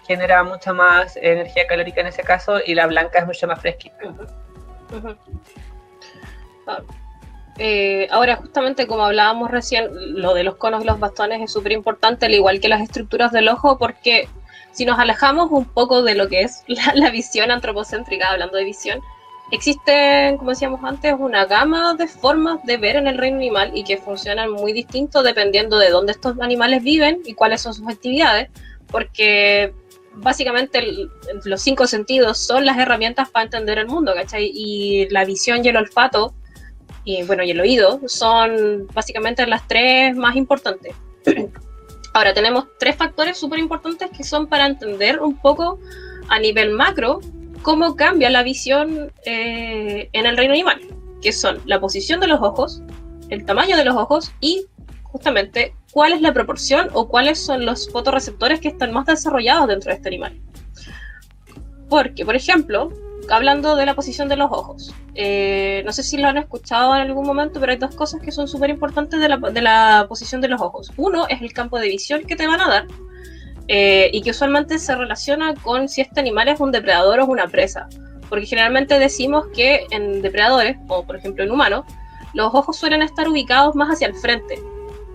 genera 0.05 0.43
mucha 0.43 0.73
más 0.73 1.15
energía 1.17 1.65
calórica 1.67 2.01
en 2.01 2.07
ese 2.07 2.23
caso, 2.23 2.59
y 2.65 2.75
la 2.75 2.87
blanca 2.87 3.19
es 3.19 3.25
mucho 3.25 3.47
más 3.47 3.59
fresquita. 3.61 3.95
Ah, 6.67 6.79
eh, 7.57 8.07
ahora, 8.11 8.37
justamente 8.37 8.87
como 8.87 9.03
hablábamos 9.05 9.51
recién, 9.51 9.89
lo 10.21 10.33
de 10.33 10.43
los 10.43 10.55
conos 10.55 10.83
y 10.83 10.87
los 10.87 10.99
bastones 10.99 11.41
es 11.41 11.51
súper 11.51 11.71
importante, 11.71 12.25
al 12.25 12.33
igual 12.33 12.59
que 12.59 12.67
las 12.67 12.81
estructuras 12.81 13.31
del 13.31 13.47
ojo, 13.49 13.77
porque 13.77 14.27
si 14.71 14.85
nos 14.85 14.97
alejamos 14.97 15.51
un 15.51 15.65
poco 15.65 16.01
de 16.03 16.15
lo 16.15 16.27
que 16.29 16.41
es 16.41 16.63
la, 16.67 16.93
la 16.95 17.09
visión 17.11 17.51
antropocéntrica, 17.51 18.31
hablando 18.31 18.57
de 18.57 18.63
visión, 18.65 18.99
existe, 19.51 20.35
como 20.37 20.49
decíamos 20.51 20.79
antes, 20.83 21.13
una 21.17 21.45
gama 21.45 21.93
de 21.93 22.07
formas 22.07 22.63
de 22.63 22.77
ver 22.77 22.95
en 22.95 23.07
el 23.07 23.17
reino 23.19 23.37
animal 23.37 23.71
y 23.75 23.83
que 23.83 23.97
funcionan 23.97 24.49
muy 24.51 24.73
distinto 24.73 25.21
dependiendo 25.21 25.77
de 25.77 25.89
dónde 25.91 26.13
estos 26.13 26.39
animales 26.39 26.81
viven 26.81 27.21
y 27.25 27.33
cuáles 27.35 27.61
son 27.61 27.73
sus 27.75 27.87
actividades, 27.87 28.49
porque 28.89 29.73
básicamente 30.15 30.79
el- 30.79 31.09
los 31.45 31.61
cinco 31.61 31.85
sentidos 31.87 32.37
son 32.39 32.65
las 32.65 32.77
herramientas 32.77 33.29
para 33.29 33.45
entender 33.45 33.77
el 33.79 33.87
mundo, 33.87 34.13
¿cachai? 34.15 34.51
Y 34.53 35.07
la 35.09 35.25
visión 35.25 35.63
y 35.63 35.69
el 35.69 35.77
olfato, 35.77 36.33
y 37.03 37.23
bueno, 37.23 37.43
y 37.43 37.51
el 37.51 37.59
oído, 37.59 37.99
son 38.07 38.87
básicamente 38.93 39.45
las 39.47 39.67
tres 39.67 40.15
más 40.15 40.35
importantes. 40.35 40.95
Ahora, 42.13 42.33
tenemos 42.33 42.65
tres 42.77 42.95
factores 42.95 43.37
súper 43.37 43.59
importantes 43.59 44.09
que 44.15 44.23
son 44.23 44.47
para 44.47 44.67
entender 44.67 45.19
un 45.19 45.35
poco 45.35 45.79
a 46.29 46.39
nivel 46.39 46.71
macro 46.71 47.19
cómo 47.63 47.95
cambia 47.95 48.29
la 48.29 48.43
visión 48.43 49.11
eh, 49.25 50.09
en 50.13 50.25
el 50.25 50.37
reino 50.37 50.53
animal, 50.53 50.79
que 51.21 51.31
son 51.31 51.59
la 51.65 51.79
posición 51.79 52.19
de 52.19 52.27
los 52.27 52.41
ojos, 52.41 52.81
el 53.29 53.45
tamaño 53.45 53.75
de 53.77 53.85
los 53.85 53.95
ojos 53.95 54.31
y 54.41 54.67
justamente 55.03 55.73
cuál 55.91 56.13
es 56.13 56.21
la 56.21 56.33
proporción 56.33 56.89
o 56.93 57.07
cuáles 57.07 57.39
son 57.39 57.65
los 57.65 57.89
fotorreceptores 57.89 58.59
que 58.59 58.67
están 58.67 58.91
más 58.91 59.05
desarrollados 59.05 59.67
dentro 59.67 59.89
de 59.89 59.95
este 59.95 60.09
animal. 60.09 60.39
Porque, 61.89 62.25
por 62.25 62.35
ejemplo, 62.35 62.91
hablando 63.29 63.75
de 63.75 63.85
la 63.85 63.95
posición 63.95 64.27
de 64.27 64.35
los 64.35 64.51
ojos, 64.51 64.93
eh, 65.15 65.81
no 65.85 65.91
sé 65.91 66.03
si 66.03 66.17
lo 66.17 66.27
han 66.27 66.37
escuchado 66.37 66.95
en 66.95 67.01
algún 67.01 67.25
momento, 67.25 67.59
pero 67.59 67.71
hay 67.71 67.77
dos 67.77 67.95
cosas 67.95 68.21
que 68.21 68.31
son 68.31 68.47
súper 68.47 68.69
importantes 68.69 69.19
de 69.19 69.29
la, 69.29 69.37
de 69.37 69.61
la 69.61 70.05
posición 70.09 70.41
de 70.41 70.47
los 70.47 70.61
ojos. 70.61 70.91
Uno 70.97 71.27
es 71.27 71.41
el 71.41 71.53
campo 71.53 71.79
de 71.79 71.87
visión 71.87 72.23
que 72.23 72.35
te 72.35 72.47
van 72.47 72.61
a 72.61 72.67
dar, 72.67 72.87
eh, 73.67 74.09
y 74.11 74.21
que 74.21 74.31
usualmente 74.31 74.77
se 74.77 74.93
relaciona 74.93 75.53
con 75.55 75.87
si 75.87 76.01
este 76.01 76.19
animal 76.19 76.49
es 76.49 76.59
un 76.59 76.71
depredador 76.71 77.21
o 77.21 77.25
una 77.25 77.47
presa. 77.47 77.87
Porque 78.29 78.45
generalmente 78.45 78.99
decimos 78.99 79.45
que 79.55 79.85
en 79.91 80.21
depredadores, 80.21 80.77
o 80.87 81.03
por 81.03 81.15
ejemplo 81.15 81.43
en 81.43 81.51
humanos, 81.51 81.85
los 82.33 82.53
ojos 82.53 82.77
suelen 82.77 83.01
estar 83.01 83.27
ubicados 83.27 83.75
más 83.75 83.89
hacia 83.89 84.07
el 84.07 84.15
frente. 84.15 84.59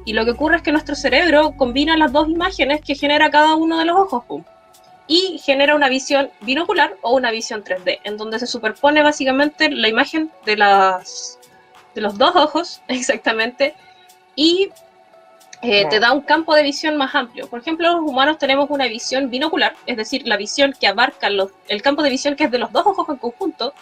Y 0.05 0.15
lo 0.15 0.25
que 0.25 0.31
ocurre 0.31 0.57
es 0.57 0.63
que 0.63 0.73
nuestro 0.73 0.95
cerebro 0.95 1.53
combina 1.57 1.97
las 1.97 2.13
dos 2.13 2.29
imágenes 2.29 2.81
que 2.81 2.95
genera 2.95 3.31
cada 3.31 3.55
uno 3.57 3.79
de 3.79 3.85
los 3.85 3.97
ojos. 4.13 4.43
Y 5.09 5.39
genera 5.39 5.75
una 5.75 5.89
visión 5.89 6.31
binocular 6.43 6.97
o 7.01 7.17
una 7.17 7.31
visión 7.31 7.65
3D, 7.65 8.01
en 8.05 8.17
donde 8.17 8.39
se 8.39 8.47
superpone 8.47 9.03
básicamente 9.03 9.71
la 9.71 9.89
imagen 9.89 10.31
de, 10.45 10.57
las, 10.57 11.39
de 11.95 12.03
los 12.03 12.19
dos 12.19 12.37
ojos, 12.37 12.83
exactamente, 12.89 13.75
y 14.37 14.71
eh, 15.63 15.87
te 15.91 15.99
da 15.99 16.13
un 16.13 16.21
campo 16.21 16.55
de 16.55 16.63
visión 16.63 16.97
más 16.97 17.15
amplio. 17.15 17.49
Por 17.49 17.61
ejemplo, 17.61 17.91
los 17.91 18.09
humanos 18.09 18.39
tenemos 18.39 18.71
una 18.71 18.87
visión 18.87 19.31
binocular, 19.31 19.75
es 19.87 19.97
decir, 19.97 20.27
la 20.29 20.37
visión 20.37 20.75
que 20.79 20.87
abarca 20.87 21.31
los, 21.31 21.51
el 21.67 21.83
campo 21.83 22.03
de 22.03 22.11
visión 22.11 22.37
que 22.37 22.45
es 22.45 22.51
de 22.51 22.59
los 22.59 22.71
dos 22.71 22.87
ojos 22.87 23.09
en 23.09 23.17
conjunto, 23.17 23.75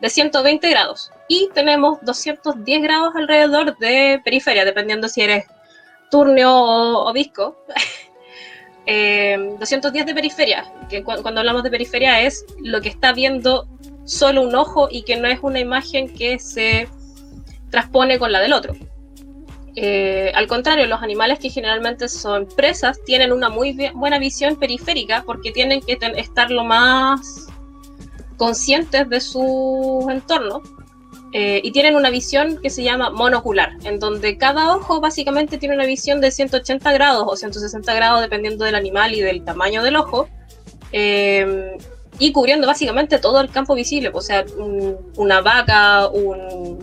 de 0.00 0.10
120 0.10 0.68
grados. 0.68 1.12
Y 1.28 1.48
tenemos 1.54 1.98
210 2.02 2.82
grados 2.82 3.14
alrededor 3.14 3.78
de 3.78 4.20
periferia, 4.22 4.64
dependiendo 4.64 5.08
si 5.08 5.22
eres 5.22 5.46
turnio 6.10 6.52
o, 6.52 7.08
o 7.08 7.14
visco. 8.86 9.58
210 9.58 10.02
eh, 10.02 10.06
de 10.06 10.14
periferia, 10.14 10.72
que 10.88 11.02
cuando 11.02 11.40
hablamos 11.40 11.62
de 11.62 11.70
periferia 11.70 12.20
es 12.22 12.44
lo 12.62 12.80
que 12.80 12.88
está 12.88 13.12
viendo 13.12 13.66
solo 14.04 14.42
un 14.42 14.54
ojo 14.54 14.88
y 14.90 15.02
que 15.02 15.16
no 15.16 15.28
es 15.28 15.38
una 15.42 15.60
imagen 15.60 16.12
que 16.12 16.38
se 16.38 16.88
transpone 17.70 18.18
con 18.18 18.32
la 18.32 18.40
del 18.40 18.52
otro. 18.52 18.74
Eh, 19.74 20.30
al 20.34 20.46
contrario, 20.48 20.86
los 20.86 21.02
animales 21.02 21.38
que 21.38 21.48
generalmente 21.48 22.08
son 22.08 22.46
presas 22.46 23.02
tienen 23.04 23.32
una 23.32 23.48
muy 23.48 23.90
buena 23.94 24.18
visión 24.18 24.56
periférica 24.56 25.22
porque 25.24 25.50
tienen 25.50 25.80
que 25.80 25.98
estar 26.16 26.50
lo 26.50 26.64
más 26.64 27.46
conscientes 28.36 29.08
de 29.08 29.20
su 29.20 30.06
entorno 30.10 30.62
eh, 31.32 31.60
y 31.64 31.72
tienen 31.72 31.96
una 31.96 32.10
visión 32.10 32.58
que 32.62 32.68
se 32.68 32.82
llama 32.82 33.10
monocular, 33.10 33.72
en 33.84 33.98
donde 33.98 34.36
cada 34.36 34.76
ojo 34.76 35.00
básicamente 35.00 35.56
tiene 35.56 35.74
una 35.74 35.86
visión 35.86 36.20
de 36.20 36.30
180 36.30 36.92
grados 36.92 37.24
o 37.26 37.36
160 37.36 37.94
grados 37.94 38.20
dependiendo 38.20 38.64
del 38.66 38.74
animal 38.74 39.14
y 39.14 39.22
del 39.22 39.42
tamaño 39.42 39.82
del 39.82 39.96
ojo, 39.96 40.28
eh, 40.92 41.78
y 42.18 42.32
cubriendo 42.32 42.66
básicamente 42.66 43.18
todo 43.18 43.40
el 43.40 43.50
campo 43.50 43.74
visible, 43.74 44.10
o 44.12 44.20
sea, 44.20 44.44
una 45.16 45.40
vaca, 45.40 46.08
un, 46.08 46.78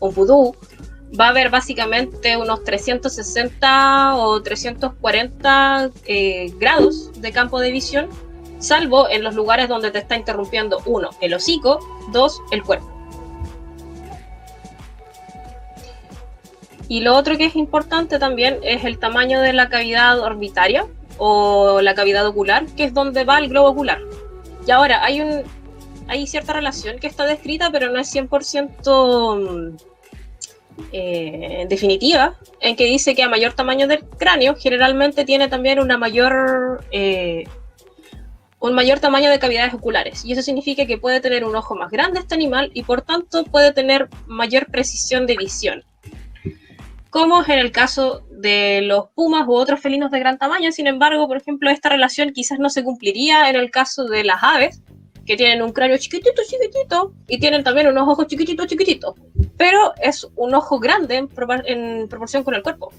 un 0.00 0.14
va 1.18 1.26
a 1.26 1.28
haber 1.30 1.50
básicamente 1.50 2.36
unos 2.36 2.64
360 2.64 4.16
o 4.16 4.42
340 4.42 5.90
eh, 6.04 6.52
grados 6.58 7.10
de 7.20 7.32
campo 7.32 7.60
de 7.60 7.70
visión, 7.70 8.08
salvo 8.58 9.08
en 9.08 9.22
los 9.22 9.34
lugares 9.34 9.68
donde 9.68 9.90
te 9.90 9.98
está 9.98 10.16
interrumpiendo, 10.16 10.82
uno, 10.84 11.10
el 11.20 11.32
hocico, 11.32 11.78
dos, 12.12 12.42
el 12.50 12.62
cuerpo. 12.62 12.95
Y 16.88 17.00
lo 17.00 17.16
otro 17.16 17.36
que 17.36 17.46
es 17.46 17.56
importante 17.56 18.18
también 18.18 18.58
es 18.62 18.84
el 18.84 18.98
tamaño 18.98 19.40
de 19.40 19.52
la 19.52 19.68
cavidad 19.68 20.20
orbitaria 20.20 20.86
o 21.18 21.80
la 21.80 21.94
cavidad 21.94 22.26
ocular, 22.26 22.66
que 22.76 22.84
es 22.84 22.94
donde 22.94 23.24
va 23.24 23.38
el 23.38 23.48
globo 23.48 23.70
ocular. 23.70 24.00
Y 24.66 24.70
ahora, 24.70 25.04
hay, 25.04 25.22
hay 26.06 26.26
cierta 26.26 26.52
relación 26.52 26.98
que 26.98 27.06
está 27.06 27.24
descrita, 27.24 27.70
pero 27.70 27.90
no 27.90 27.98
es 27.98 28.14
100% 28.14 29.76
eh, 30.92 31.66
definitiva, 31.68 32.36
en 32.60 32.76
que 32.76 32.84
dice 32.84 33.14
que 33.14 33.22
a 33.22 33.28
mayor 33.28 33.54
tamaño 33.54 33.88
del 33.88 34.04
cráneo, 34.04 34.54
generalmente 34.56 35.24
tiene 35.24 35.48
también 35.48 35.80
una 35.80 35.98
mayor, 35.98 36.84
eh, 36.92 37.44
un 38.60 38.74
mayor 38.74 39.00
tamaño 39.00 39.30
de 39.30 39.38
cavidades 39.40 39.74
oculares. 39.74 40.24
Y 40.24 40.32
eso 40.32 40.42
significa 40.42 40.86
que 40.86 40.98
puede 40.98 41.20
tener 41.20 41.44
un 41.44 41.56
ojo 41.56 41.74
más 41.74 41.90
grande 41.90 42.20
este 42.20 42.34
animal 42.34 42.70
y 42.74 42.82
por 42.84 43.02
tanto 43.02 43.44
puede 43.44 43.72
tener 43.72 44.08
mayor 44.26 44.66
precisión 44.66 45.26
de 45.26 45.36
visión 45.36 45.84
como 47.16 47.40
es 47.40 47.48
en 47.48 47.58
el 47.58 47.72
caso 47.72 48.26
de 48.30 48.82
los 48.82 49.08
pumas 49.14 49.48
u 49.48 49.54
otros 49.54 49.80
felinos 49.80 50.10
de 50.10 50.18
gran 50.18 50.36
tamaño. 50.36 50.70
Sin 50.70 50.86
embargo, 50.86 51.26
por 51.26 51.38
ejemplo, 51.38 51.70
esta 51.70 51.88
relación 51.88 52.34
quizás 52.34 52.58
no 52.58 52.68
se 52.68 52.84
cumpliría 52.84 53.48
en 53.48 53.56
el 53.56 53.70
caso 53.70 54.04
de 54.04 54.22
las 54.22 54.42
aves, 54.42 54.82
que 55.24 55.34
tienen 55.34 55.62
un 55.62 55.72
cráneo 55.72 55.96
chiquitito, 55.96 56.42
chiquitito, 56.46 57.14
y 57.26 57.40
tienen 57.40 57.64
también 57.64 57.86
unos 57.86 58.06
ojos 58.06 58.26
chiquititos, 58.26 58.66
chiquititos. 58.66 59.14
Pero 59.56 59.94
es 60.02 60.28
un 60.36 60.54
ojo 60.54 60.78
grande 60.78 61.16
en, 61.16 61.30
en 61.64 62.06
proporción 62.06 62.44
con 62.44 62.54
el 62.54 62.62
cuerpo. 62.62 62.92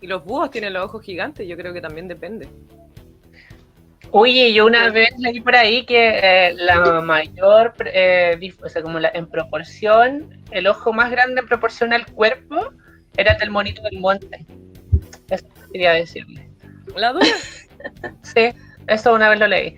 Y 0.00 0.08
los 0.08 0.24
búhos 0.24 0.50
tienen 0.50 0.72
los 0.72 0.86
ojos 0.86 1.04
gigantes, 1.04 1.46
yo 1.46 1.56
creo 1.56 1.72
que 1.72 1.80
también 1.80 2.08
depende. 2.08 2.48
Oye, 4.10 4.52
yo 4.52 4.66
una 4.66 4.90
vez 4.90 5.10
leí 5.18 5.40
por 5.40 5.56
ahí 5.56 5.84
que 5.84 6.20
eh, 6.22 6.54
la 6.54 7.00
mayor, 7.00 7.74
eh, 7.86 8.52
o 8.62 8.68
sea, 8.68 8.82
como 8.82 8.98
la, 8.98 9.10
en 9.12 9.26
proporción, 9.26 10.42
el 10.50 10.66
ojo 10.66 10.92
más 10.92 11.10
grande 11.10 11.40
en 11.40 11.46
proporción 11.46 11.92
al 11.92 12.06
cuerpo 12.06 12.72
era 13.16 13.32
el 13.32 13.38
del 13.38 13.50
monito 13.50 13.82
del 13.82 13.98
monte. 13.98 14.46
Eso 15.28 15.46
quería 15.72 15.92
decirle. 15.92 16.48
¿La 16.94 17.12
dura? 17.12 17.26
sí, 18.22 18.54
eso 18.86 19.12
una 19.12 19.28
vez 19.28 19.40
lo 19.40 19.48
leí 19.48 19.76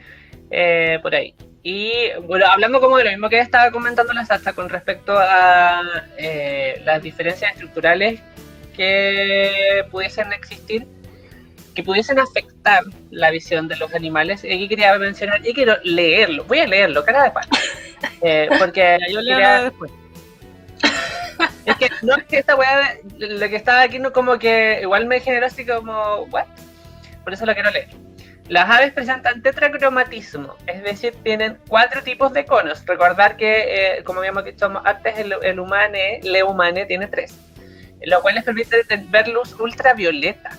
eh, 0.51 0.99
por 1.03 1.15
ahí. 1.15 1.35
Y 1.63 1.93
bueno, 2.27 2.47
hablando 2.47 2.81
como 2.81 2.97
de 2.99 3.05
lo 3.05 3.11
mismo 3.11 3.29
que 3.29 3.41
estaba 3.41 3.71
comentando 3.71 4.13
la 4.13 4.25
Sasa 4.25 4.53
con 4.53 4.69
respecto 4.69 5.15
a 5.19 5.83
las 6.85 7.03
diferencias 7.03 7.53
estructurales 7.53 8.21
que 8.75 9.85
pudiesen 9.91 10.33
existir 10.33 10.87
que 11.79 11.85
pudiesen 11.85 12.19
afectar 12.19 12.83
la 13.13 13.31
visión 13.31 13.69
de 13.69 13.77
los 13.77 13.95
animales. 13.95 14.43
Y 14.43 14.53
aquí 14.53 14.69
quería 14.69 14.99
mencionar, 14.99 15.47
y 15.47 15.55
quiero 15.55 15.77
leerlo, 15.85 16.43
voy 16.43 16.59
a 16.59 16.67
leerlo, 16.67 17.05
cara 17.05 17.23
de 17.23 17.31
pan. 17.31 17.45
Eh, 18.21 18.49
porque 18.61 18.97
yo 19.11 19.21
quería... 19.21 19.63
después. 19.65 19.91
es 21.67 21.77
que 21.77 21.89
no 22.03 22.15
es 22.17 22.25
que 22.25 22.39
esta 22.39 22.55
weá, 22.55 22.97
lo 23.19 23.49
que 23.49 23.57
estaba 23.57 23.83
aquí 23.83 23.99
no 23.99 24.13
como 24.13 24.39
que 24.39 24.79
igual 24.83 25.07
me 25.07 25.19
generó 25.19 25.47
así 25.47 25.67
como, 25.67 26.23
¿what? 26.31 26.47
Por 27.25 27.33
eso 27.33 27.45
lo 27.45 27.55
quiero 27.55 27.71
leer. 27.71 27.89
Las 28.49 28.71
aves 28.71 28.93
presentan 28.93 29.43
tetracromatismo, 29.43 30.57
es 30.67 30.83
decir, 30.85 31.15
tienen 31.25 31.59
cuatro 31.69 32.03
tipos 32.03 32.33
de 32.33 32.45
conos. 32.45 32.85
Recordar 32.87 33.37
que, 33.37 33.99
eh, 33.99 34.05
como 34.05 34.21
habíamos 34.21 34.45
dicho 34.45 34.71
antes, 34.85 35.19
el, 35.19 35.35
el 35.43 35.59
humane, 35.59 36.21
le 36.23 36.45
humane, 36.45 36.87
tiene 36.87 37.09
tres, 37.09 37.37
lo 38.03 38.21
cual 38.21 38.37
les 38.37 38.45
permite 38.45 38.85
ver 39.11 39.29
luz 39.29 39.59
ultravioleta 39.59 40.51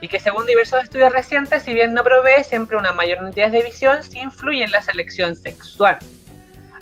y 0.00 0.08
que 0.08 0.20
según 0.20 0.46
diversos 0.46 0.82
estudios 0.84 1.12
recientes, 1.12 1.62
si 1.62 1.74
bien 1.74 1.94
no 1.94 2.04
provee 2.04 2.44
siempre 2.44 2.76
una 2.76 2.92
mayor 2.92 3.22
nitidez 3.22 3.52
de 3.52 3.62
visión, 3.62 4.02
sí 4.02 4.20
influye 4.20 4.64
en 4.64 4.70
la 4.70 4.82
selección 4.82 5.34
sexual, 5.34 5.98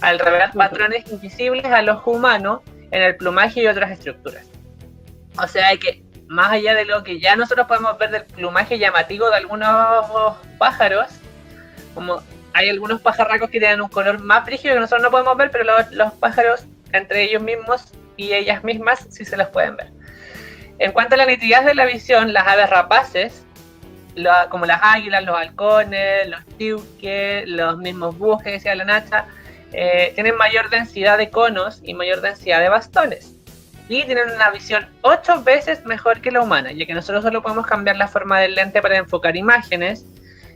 al 0.00 0.18
revelar 0.18 0.52
patrones 0.52 1.10
invisibles 1.10 1.64
al 1.66 1.88
ojo 1.88 2.10
humano 2.10 2.62
en 2.90 3.02
el 3.02 3.16
plumaje 3.16 3.62
y 3.62 3.66
otras 3.66 3.90
estructuras. 3.90 4.46
O 5.42 5.46
sea 5.46 5.76
que 5.76 6.02
más 6.28 6.52
allá 6.52 6.74
de 6.74 6.84
lo 6.84 7.02
que 7.02 7.20
ya 7.20 7.36
nosotros 7.36 7.66
podemos 7.66 7.96
ver 7.98 8.10
del 8.10 8.24
plumaje 8.24 8.78
llamativo 8.78 9.28
de 9.30 9.36
algunos 9.36 10.36
pájaros, 10.58 11.06
como 11.94 12.22
hay 12.52 12.68
algunos 12.68 13.00
pajarracos 13.00 13.50
que 13.50 13.60
tienen 13.60 13.80
un 13.80 13.88
color 13.88 14.18
más 14.18 14.44
frígido 14.44 14.74
que 14.74 14.80
nosotros 14.80 15.02
no 15.02 15.10
podemos 15.10 15.36
ver, 15.36 15.50
pero 15.50 15.64
los, 15.64 15.90
los 15.92 16.12
pájaros 16.14 16.64
entre 16.92 17.24
ellos 17.24 17.42
mismos 17.42 17.92
y 18.16 18.32
ellas 18.32 18.64
mismas 18.64 19.06
sí 19.10 19.24
se 19.24 19.36
los 19.36 19.48
pueden 19.48 19.76
ver. 19.76 19.95
En 20.78 20.92
cuanto 20.92 21.14
a 21.14 21.18
la 21.18 21.26
nitidez 21.26 21.64
de 21.64 21.74
la 21.74 21.86
visión, 21.86 22.32
las 22.32 22.46
aves 22.46 22.68
rapaces, 22.70 23.44
como 24.50 24.66
las 24.66 24.80
águilas, 24.82 25.24
los 25.24 25.36
halcones, 25.36 26.28
los 26.28 26.44
tiuques, 26.58 27.48
los 27.48 27.78
mismos 27.78 28.42
que 28.42 28.52
decía 28.52 28.74
la 28.74 28.84
Nacha, 28.84 29.26
eh, 29.72 30.12
tienen 30.14 30.36
mayor 30.36 30.70
densidad 30.70 31.18
de 31.18 31.30
conos 31.30 31.80
y 31.82 31.94
mayor 31.94 32.20
densidad 32.20 32.60
de 32.60 32.68
bastones. 32.68 33.34
Y 33.88 34.04
tienen 34.04 34.30
una 34.34 34.50
visión 34.50 34.88
ocho 35.02 35.42
veces 35.42 35.84
mejor 35.84 36.20
que 36.20 36.30
la 36.30 36.42
humana, 36.42 36.72
ya 36.72 36.86
que 36.86 36.94
nosotros 36.94 37.22
solo 37.22 37.42
podemos 37.42 37.66
cambiar 37.66 37.96
la 37.96 38.08
forma 38.08 38.40
del 38.40 38.54
lente 38.54 38.82
para 38.82 38.96
enfocar 38.96 39.36
imágenes, 39.36 40.04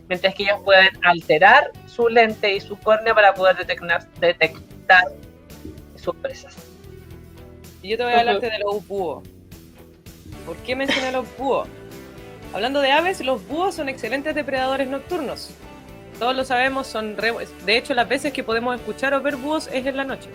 mientras 0.09 0.35
que 0.35 0.42
ellos 0.44 0.61
pueden 0.64 0.90
alterar 1.04 1.70
su 1.87 2.09
lente 2.09 2.54
y 2.54 2.61
su 2.61 2.78
córnea 2.78 3.14
para 3.14 3.35
poder 3.35 3.56
detectar, 3.56 4.04
detectar 4.18 5.04
sus 5.94 6.16
presas. 6.16 6.56
Y 7.83 7.90
yo 7.90 7.96
te 7.96 8.04
voy 8.04 8.12
a 8.12 8.20
hablarte 8.20 8.50
de 8.50 8.59
los 8.59 8.87
búhos. 8.87 9.22
¿Por 10.46 10.57
qué 10.59 10.76
mencioné 10.76 11.12
los 11.12 11.26
búhos? 11.37 11.68
Hablando 12.53 12.81
de 12.81 12.90
aves, 12.90 13.20
los 13.24 13.46
búhos 13.46 13.76
son 13.76 13.88
excelentes 13.88 14.35
depredadores 14.35 14.88
nocturnos. 14.88 15.50
Todos 16.18 16.35
lo 16.35 16.44
sabemos, 16.44 16.87
son 16.87 17.16
de 17.16 17.76
hecho 17.76 17.94
las 17.94 18.09
veces 18.09 18.33
que 18.33 18.42
podemos 18.42 18.74
escuchar 18.74 19.14
o 19.14 19.22
ver 19.22 19.37
búhos 19.37 19.68
es 19.72 19.87
en 19.87 19.96
la 19.96 20.05
noche. 20.05 20.29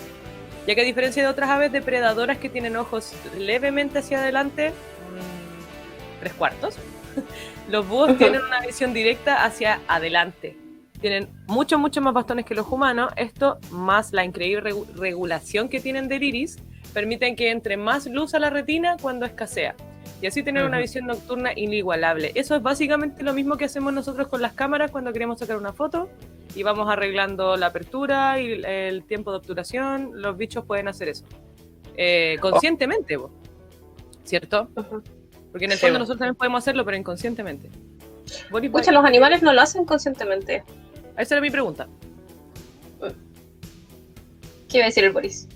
Ya 0.65 0.73
que 0.73 0.81
a 0.81 0.85
diferencia 0.85 1.21
de 1.21 1.29
otras 1.29 1.49
aves 1.49 1.71
depredadoras 1.71 2.37
que 2.37 2.49
tienen 2.49 2.75
ojos 2.75 3.13
levemente 3.37 3.99
hacia 3.99 4.19
adelante, 4.19 4.69
mm, 4.69 6.19
tres 6.21 6.33
cuartos, 6.33 6.77
los 7.69 7.87
búhos 7.87 8.17
tienen 8.17 8.41
una 8.41 8.61
visión 8.61 8.93
directa 8.93 9.43
hacia 9.43 9.81
adelante. 9.87 10.57
Tienen 11.01 11.29
mucho, 11.45 11.77
mucho 11.77 12.01
más 12.01 12.13
bastones 12.13 12.45
que 12.45 12.55
los 12.55 12.67
humanos. 12.67 13.11
Esto, 13.17 13.59
más 13.69 14.13
la 14.13 14.23
increíble 14.23 14.73
regulación 14.95 15.67
que 15.67 15.81
tienen 15.81 16.07
del 16.07 16.23
iris, 16.23 16.57
permiten 16.93 17.35
que 17.35 17.51
entre 17.51 17.75
más 17.75 18.07
luz 18.07 18.33
a 18.33 18.39
la 18.39 18.49
retina 18.49 18.95
cuando 18.99 19.25
escasea 19.25 19.75
y 20.21 20.27
así 20.27 20.43
tener 20.43 20.65
una 20.65 20.79
visión 20.79 21.05
nocturna 21.05 21.51
inigualable. 21.55 22.31
Eso 22.35 22.55
es 22.55 22.61
básicamente 22.61 23.23
lo 23.23 23.33
mismo 23.33 23.57
que 23.57 23.65
hacemos 23.65 23.93
nosotros 23.93 24.27
con 24.27 24.41
las 24.41 24.53
cámaras 24.53 24.91
cuando 24.91 25.11
queremos 25.11 25.39
sacar 25.39 25.57
una 25.57 25.73
foto 25.73 26.09
y 26.55 26.63
vamos 26.63 26.89
arreglando 26.89 27.57
la 27.57 27.67
apertura 27.67 28.39
y 28.39 28.61
el 28.63 29.03
tiempo 29.03 29.31
de 29.31 29.37
obturación. 29.37 30.11
Los 30.13 30.37
bichos 30.37 30.65
pueden 30.65 30.87
hacer 30.87 31.09
eso 31.09 31.25
eh, 31.97 32.37
conscientemente, 32.41 33.17
¿cierto? 34.23 34.69
Porque 35.51 35.65
en 35.65 35.71
el 35.71 35.77
fondo 35.77 35.99
nosotros 35.99 36.19
también 36.19 36.35
podemos 36.35 36.63
hacerlo, 36.63 36.83
pero 36.85 36.97
inconscientemente. 36.97 37.69
Escucha, 38.25 38.91
los 38.91 39.05
animales 39.05 39.41
no 39.41 39.53
lo 39.53 39.61
hacen 39.61 39.85
conscientemente. 39.85 40.63
Esa 41.17 41.35
era 41.35 41.41
mi 41.41 41.49
pregunta. 41.49 41.87
¿Qué 44.67 44.77
iba 44.77 44.85
a 44.85 44.87
decir 44.87 45.03
el 45.05 45.11
Boris? 45.11 45.47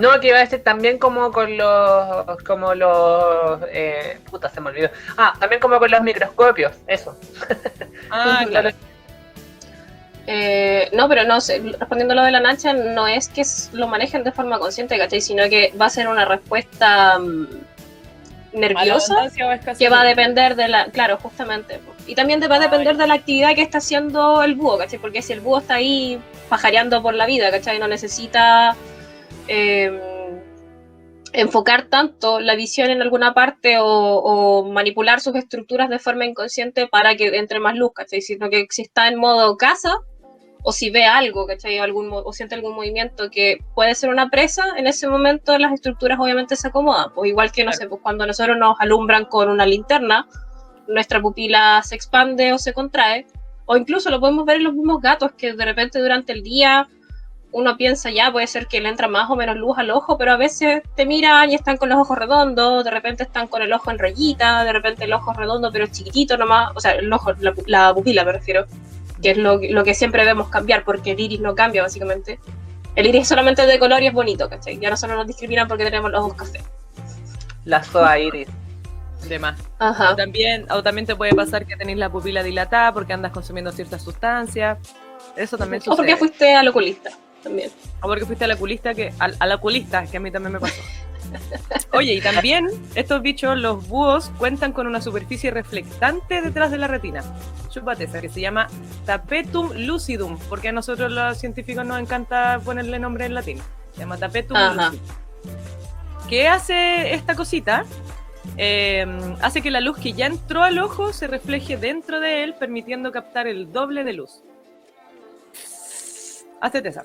No, 0.00 0.18
que 0.18 0.28
iba 0.28 0.38
a 0.38 0.40
decir 0.40 0.62
también 0.64 0.98
como 0.98 1.30
con 1.30 1.56
los. 1.56 2.42
como 2.46 2.74
los. 2.74 3.60
Eh, 3.70 4.18
puta, 4.30 4.48
se 4.48 4.60
me 4.60 4.70
olvidó. 4.70 4.88
Ah, 5.18 5.34
también 5.38 5.60
como 5.60 5.78
con 5.78 5.90
los 5.90 6.00
microscopios, 6.00 6.72
eso. 6.86 7.16
Ah, 8.10 8.44
claro. 8.48 8.70
Eh, 10.26 10.88
no, 10.92 11.08
pero 11.08 11.24
no 11.24 11.40
sé, 11.40 11.60
respondiendo 11.78 12.12
a 12.12 12.16
lo 12.16 12.22
de 12.22 12.30
la 12.30 12.40
Nacha, 12.40 12.72
no 12.72 13.06
es 13.06 13.28
que 13.28 13.42
lo 13.72 13.88
manejen 13.88 14.24
de 14.24 14.32
forma 14.32 14.58
consciente, 14.58 14.96
¿cachai? 14.96 15.20
Sino 15.20 15.48
que 15.48 15.72
va 15.78 15.86
a 15.86 15.90
ser 15.90 16.08
una 16.08 16.24
respuesta 16.24 17.18
mm, 17.18 17.46
nerviosa 18.54 19.16
que 19.78 19.88
va 19.88 20.00
a 20.00 20.04
depender 20.04 20.56
de 20.56 20.68
la. 20.68 20.86
Claro, 20.86 21.18
justamente. 21.18 21.80
Y 22.06 22.14
también 22.14 22.40
te 22.40 22.48
va 22.48 22.56
a 22.56 22.60
depender 22.60 22.96
de 22.96 23.06
la 23.06 23.14
actividad 23.14 23.54
que 23.54 23.62
está 23.62 23.78
haciendo 23.78 24.42
el 24.42 24.54
búho, 24.54 24.78
¿cachai? 24.78 24.98
Porque 24.98 25.20
si 25.20 25.34
el 25.34 25.40
búho 25.40 25.58
está 25.58 25.74
ahí 25.74 26.18
pajareando 26.48 27.02
por 27.02 27.14
la 27.14 27.26
vida, 27.26 27.50
¿cachai? 27.50 27.78
No 27.78 27.86
necesita 27.86 28.76
eh, 29.50 30.00
enfocar 31.32 31.86
tanto 31.88 32.40
la 32.40 32.54
visión 32.56 32.90
en 32.90 33.02
alguna 33.02 33.34
parte 33.34 33.78
o, 33.78 33.84
o 33.86 34.64
manipular 34.68 35.20
sus 35.20 35.34
estructuras 35.36 35.88
de 35.90 35.98
forma 35.98 36.24
inconsciente 36.24 36.88
para 36.88 37.14
que 37.16 37.36
entre 37.36 37.60
más 37.60 37.76
luz, 37.76 37.92
¿cachai? 37.94 38.20
Sino 38.20 38.48
que 38.50 38.66
si 38.70 38.82
está 38.82 39.08
en 39.08 39.18
modo 39.18 39.56
caza 39.56 39.98
o 40.62 40.72
si 40.72 40.90
ve 40.90 41.04
algo, 41.04 41.46
¿cachai? 41.46 41.78
Algún, 41.78 42.08
mo- 42.08 42.22
o 42.24 42.32
siente 42.32 42.54
algún 42.54 42.74
movimiento 42.74 43.30
que 43.30 43.58
puede 43.74 43.94
ser 43.94 44.10
una 44.10 44.28
presa, 44.28 44.64
en 44.76 44.86
ese 44.86 45.08
momento 45.08 45.56
las 45.56 45.72
estructuras 45.72 46.18
obviamente 46.20 46.56
se 46.56 46.68
acomodan. 46.68 47.12
Pues 47.14 47.30
igual 47.30 47.50
que, 47.52 47.64
no 47.64 47.72
sé, 47.72 47.88
pues 47.88 48.00
cuando 48.02 48.26
nosotros 48.26 48.56
nos 48.58 48.78
alumbran 48.80 49.24
con 49.24 49.48
una 49.48 49.66
linterna, 49.66 50.26
nuestra 50.88 51.20
pupila 51.20 51.80
se 51.84 51.94
expande 51.94 52.52
o 52.52 52.58
se 52.58 52.72
contrae, 52.72 53.26
o 53.66 53.76
incluso 53.76 54.10
lo 54.10 54.18
podemos 54.18 54.44
ver 54.44 54.56
en 54.56 54.64
los 54.64 54.74
mismos 54.74 55.00
gatos 55.00 55.30
que 55.32 55.52
de 55.54 55.64
repente 55.64 56.00
durante 56.00 56.32
el 56.32 56.42
día 56.42 56.88
uno 57.52 57.76
piensa 57.76 58.10
ya, 58.10 58.30
puede 58.30 58.46
ser 58.46 58.66
que 58.66 58.80
le 58.80 58.88
entra 58.88 59.08
más 59.08 59.28
o 59.30 59.36
menos 59.36 59.56
luz 59.56 59.76
al 59.78 59.90
ojo, 59.90 60.16
pero 60.16 60.32
a 60.32 60.36
veces 60.36 60.82
te 60.94 61.04
miran 61.06 61.50
y 61.50 61.54
están 61.54 61.76
con 61.76 61.88
los 61.88 61.98
ojos 61.98 62.16
redondos, 62.16 62.84
de 62.84 62.90
repente 62.90 63.22
están 63.24 63.48
con 63.48 63.60
el 63.62 63.72
ojo 63.72 63.90
en 63.90 63.98
rayita, 63.98 64.64
de 64.64 64.72
repente 64.72 65.04
el 65.04 65.12
ojo 65.12 65.32
redondo 65.32 65.70
pero 65.72 65.86
chiquitito 65.86 66.36
nomás, 66.36 66.70
o 66.74 66.80
sea, 66.80 66.92
el 66.92 67.12
ojo, 67.12 67.32
la, 67.40 67.52
pu- 67.52 67.64
la 67.66 67.92
pupila 67.94 68.24
me 68.24 68.32
refiero, 68.32 68.66
que 69.22 69.32
es 69.32 69.36
lo, 69.36 69.58
lo 69.62 69.84
que 69.84 69.94
siempre 69.94 70.24
vemos 70.24 70.48
cambiar, 70.48 70.84
porque 70.84 71.10
el 71.12 71.20
iris 71.20 71.40
no 71.40 71.54
cambia 71.54 71.82
básicamente. 71.82 72.38
El 72.96 73.06
iris 73.06 73.28
solamente 73.28 73.62
es 73.62 73.68
de 73.68 73.78
color 73.78 74.02
y 74.02 74.06
es 74.08 74.12
bonito, 74.12 74.48
¿cachai? 74.48 74.78
Ya 74.78 74.90
no 74.90 74.96
solo 74.96 75.14
nos 75.14 75.26
discriminan 75.26 75.68
porque 75.68 75.84
tenemos 75.84 76.10
los 76.10 76.20
ojos 76.20 76.34
café. 76.34 76.60
La 77.64 77.82
soa 77.84 78.18
iris. 78.18 78.48
De 79.28 79.38
más. 79.38 79.60
Ajá. 79.78 80.12
O 80.12 80.16
también, 80.16 80.66
o 80.72 80.82
también 80.82 81.06
te 81.06 81.14
puede 81.14 81.34
pasar 81.34 81.66
que 81.66 81.76
tenés 81.76 81.98
la 81.98 82.10
pupila 82.10 82.42
dilatada 82.42 82.92
porque 82.92 83.12
andas 83.12 83.32
consumiendo 83.32 83.70
ciertas 83.70 84.02
sustancias. 84.02 84.78
Eso 85.36 85.58
también 85.58 85.80
O 85.82 85.84
sucede. 85.84 85.96
porque 85.96 86.16
fuiste 86.16 86.54
al 86.54 86.66
oculista 86.68 87.10
también. 87.42 87.70
O 88.02 88.06
porque 88.06 88.24
fuiste 88.26 88.44
a 88.44 88.48
la 88.48 88.54
oculista 88.54 88.94
que 88.94 89.12
a, 89.18 89.30
a 89.38 89.46
la 89.46 89.60
que 90.10 90.16
a 90.16 90.20
mí 90.20 90.30
también 90.30 90.52
me 90.52 90.60
pasó. 90.60 90.80
Oye, 91.92 92.14
y 92.14 92.20
también 92.20 92.68
estos 92.94 93.22
bichos, 93.22 93.58
los 93.58 93.86
búhos, 93.88 94.30
cuentan 94.38 94.72
con 94.72 94.86
una 94.86 95.00
superficie 95.00 95.50
reflectante 95.50 96.40
detrás 96.42 96.70
de 96.70 96.78
la 96.78 96.88
retina. 96.88 97.22
Chúpate 97.68 98.04
esa, 98.04 98.20
que 98.20 98.28
se 98.28 98.40
llama 98.40 98.68
tapetum 99.06 99.72
lucidum, 99.74 100.38
porque 100.48 100.68
a 100.68 100.72
nosotros 100.72 101.10
los 101.10 101.38
científicos 101.38 101.84
nos 101.84 102.00
encanta 102.00 102.60
ponerle 102.64 102.98
nombre 102.98 103.26
en 103.26 103.34
latín. 103.34 103.58
Se 103.92 104.00
llama 104.00 104.16
tapetum 104.16 104.56
Ajá. 104.56 104.90
lucidum. 104.90 105.06
¿Qué 106.28 106.48
hace 106.48 107.14
esta 107.14 107.34
cosita? 107.34 107.84
Eh, 108.56 109.06
hace 109.42 109.62
que 109.62 109.70
la 109.70 109.80
luz 109.80 109.98
que 109.98 110.12
ya 110.12 110.26
entró 110.26 110.62
al 110.62 110.78
ojo 110.78 111.12
se 111.12 111.26
refleje 111.26 111.76
dentro 111.76 112.20
de 112.20 112.44
él, 112.44 112.54
permitiendo 112.54 113.12
captar 113.12 113.46
el 113.46 113.72
doble 113.72 114.04
de 114.04 114.12
luz. 114.12 114.42
Hazte 116.60 116.86
esa. 116.86 117.04